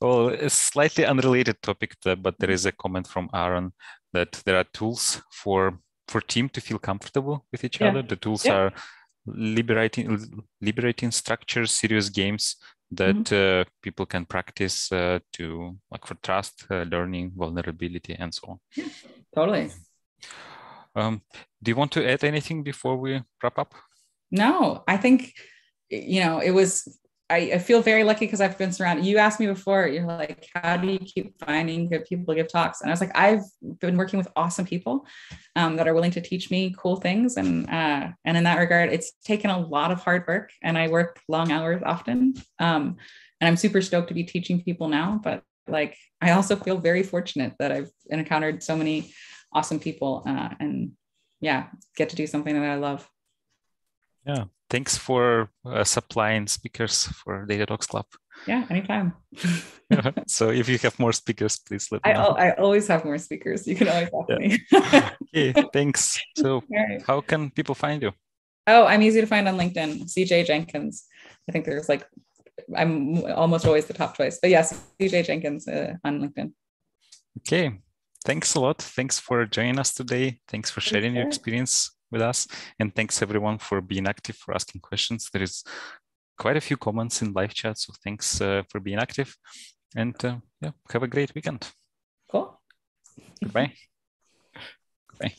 Well, 0.00 0.28
a 0.28 0.50
slightly 0.50 1.04
unrelated 1.04 1.60
topic, 1.62 1.96
but 2.04 2.38
there 2.38 2.50
is 2.50 2.66
a 2.66 2.72
comment 2.72 3.06
from 3.06 3.28
Aaron 3.34 3.72
that 4.12 4.42
there 4.44 4.56
are 4.56 4.64
tools 4.72 5.22
for 5.32 5.80
for 6.06 6.20
team 6.22 6.48
to 6.48 6.60
feel 6.60 6.78
comfortable 6.78 7.46
with 7.52 7.64
each 7.64 7.80
yeah. 7.80 7.88
other. 7.88 8.02
The 8.02 8.16
tools 8.16 8.46
yeah. 8.46 8.54
are 8.54 8.72
liberating 9.26 10.44
liberating 10.60 11.10
structures, 11.10 11.72
serious 11.72 12.08
games 12.08 12.56
that 12.90 13.16
mm-hmm. 13.16 13.60
uh, 13.60 13.64
people 13.82 14.06
can 14.06 14.24
practice 14.24 14.90
uh, 14.92 15.18
to 15.34 15.76
like 15.90 16.06
for 16.06 16.14
trust, 16.22 16.64
uh, 16.70 16.84
learning, 16.84 17.32
vulnerability, 17.36 18.14
and 18.14 18.32
so 18.32 18.48
on. 18.48 18.60
Yeah, 18.74 18.88
totally. 19.34 19.70
Um, 20.94 21.22
do 21.62 21.70
you 21.70 21.76
want 21.76 21.92
to 21.92 22.08
add 22.08 22.24
anything 22.24 22.62
before 22.62 22.96
we 22.96 23.22
wrap 23.42 23.58
up? 23.58 23.74
No, 24.30 24.82
I 24.88 24.96
think 24.96 25.32
you 25.90 26.20
know 26.20 26.40
it 26.40 26.50
was 26.50 26.98
I, 27.30 27.36
I 27.54 27.58
feel 27.58 27.82
very 27.82 28.04
lucky 28.04 28.24
because 28.24 28.40
I've 28.40 28.56
been 28.56 28.72
surrounded. 28.72 29.04
You 29.04 29.18
asked 29.18 29.38
me 29.38 29.46
before, 29.46 29.86
you're 29.86 30.06
like, 30.06 30.48
how 30.54 30.78
do 30.78 30.88
you 30.88 30.98
keep 30.98 31.38
finding 31.44 31.88
good 31.88 32.06
people 32.06 32.26
to 32.26 32.34
give 32.34 32.50
talks? 32.50 32.80
And 32.80 32.90
I 32.90 32.92
was 32.92 33.00
like, 33.00 33.14
I've 33.14 33.42
been 33.80 33.98
working 33.98 34.18
with 34.18 34.28
awesome 34.34 34.64
people 34.64 35.06
um, 35.54 35.76
that 35.76 35.86
are 35.86 35.92
willing 35.94 36.10
to 36.12 36.22
teach 36.22 36.50
me 36.50 36.74
cool 36.78 36.96
things. 36.96 37.36
And 37.36 37.68
uh, 37.68 38.08
and 38.24 38.36
in 38.36 38.44
that 38.44 38.58
regard, 38.58 38.90
it's 38.92 39.12
taken 39.24 39.50
a 39.50 39.58
lot 39.58 39.90
of 39.90 40.00
hard 40.00 40.26
work 40.26 40.50
and 40.62 40.78
I 40.78 40.88
work 40.88 41.20
long 41.28 41.52
hours 41.52 41.82
often. 41.84 42.34
Um, 42.58 42.96
and 43.40 43.48
I'm 43.48 43.56
super 43.56 43.82
stoked 43.82 44.08
to 44.08 44.14
be 44.14 44.24
teaching 44.24 44.62
people 44.62 44.88
now. 44.88 45.20
But 45.22 45.42
like, 45.66 45.96
I 46.20 46.30
also 46.30 46.56
feel 46.56 46.78
very 46.78 47.02
fortunate 47.02 47.54
that 47.58 47.72
I've 47.72 47.90
encountered 48.08 48.62
so 48.62 48.74
many 48.74 49.12
awesome 49.52 49.80
people 49.80 50.22
uh, 50.26 50.50
and 50.60 50.92
yeah, 51.40 51.66
get 51.96 52.08
to 52.08 52.16
do 52.16 52.26
something 52.26 52.54
that 52.54 52.64
I 52.64 52.76
love. 52.76 53.08
Yeah, 54.26 54.44
thanks 54.70 54.96
for 54.96 55.50
uh, 55.64 55.84
supplying 55.84 56.46
speakers 56.46 57.04
for 57.06 57.46
Data 57.46 57.66
Talks 57.66 57.86
Club. 57.86 58.06
Yeah, 58.46 58.64
anytime. 58.70 59.14
so 60.26 60.50
if 60.50 60.68
you 60.68 60.78
have 60.78 60.98
more 60.98 61.12
speakers, 61.12 61.58
please 61.58 61.88
let 61.90 62.04
me 62.04 62.12
I, 62.12 62.14
know. 62.14 62.36
I 62.36 62.52
always 62.52 62.86
have 62.88 63.04
more 63.04 63.18
speakers. 63.18 63.66
You 63.66 63.74
can 63.74 63.88
always 63.88 64.08
ask 64.08 64.28
yeah. 64.28 64.38
me. 64.38 65.52
okay, 65.52 65.68
thanks. 65.72 66.20
So 66.36 66.62
right. 66.70 67.02
how 67.04 67.20
can 67.20 67.50
people 67.50 67.74
find 67.74 68.02
you? 68.02 68.12
Oh, 68.66 68.84
I'm 68.86 69.02
easy 69.02 69.20
to 69.20 69.26
find 69.26 69.48
on 69.48 69.56
LinkedIn, 69.56 70.04
CJ 70.04 70.46
Jenkins. 70.46 71.04
I 71.48 71.52
think 71.52 71.64
there's 71.64 71.88
like, 71.88 72.06
I'm 72.76 73.24
almost 73.24 73.66
always 73.66 73.86
the 73.86 73.94
top 73.94 74.16
choice. 74.16 74.38
But 74.40 74.50
yes, 74.50 74.78
CJ 75.00 75.24
Jenkins 75.24 75.66
uh, 75.66 75.94
on 76.04 76.20
LinkedIn. 76.20 76.52
Okay. 77.38 77.78
Thanks 78.24 78.54
a 78.54 78.60
lot. 78.60 78.82
Thanks 78.82 79.18
for 79.18 79.46
joining 79.46 79.78
us 79.78 79.94
today. 79.94 80.40
Thanks 80.48 80.70
for 80.70 80.80
sharing 80.80 81.14
your 81.14 81.26
experience 81.26 81.97
with 82.10 82.22
us. 82.22 82.46
And 82.78 82.94
thanks 82.94 83.22
everyone 83.22 83.58
for 83.58 83.80
being 83.80 84.06
active, 84.06 84.36
for 84.36 84.54
asking 84.54 84.80
questions. 84.80 85.28
There 85.32 85.42
is 85.42 85.64
quite 86.38 86.56
a 86.56 86.60
few 86.60 86.76
comments 86.76 87.22
in 87.22 87.32
live 87.32 87.54
chat, 87.54 87.78
so 87.78 87.92
thanks 88.04 88.40
uh, 88.40 88.62
for 88.68 88.80
being 88.80 88.98
active. 88.98 89.36
And 89.96 90.14
uh, 90.24 90.36
yeah, 90.60 90.70
have 90.92 91.02
a 91.02 91.08
great 91.08 91.34
weekend. 91.34 91.68
Cool. 92.30 92.60
Goodbye. 93.42 93.72
Goodbye. 95.10 95.34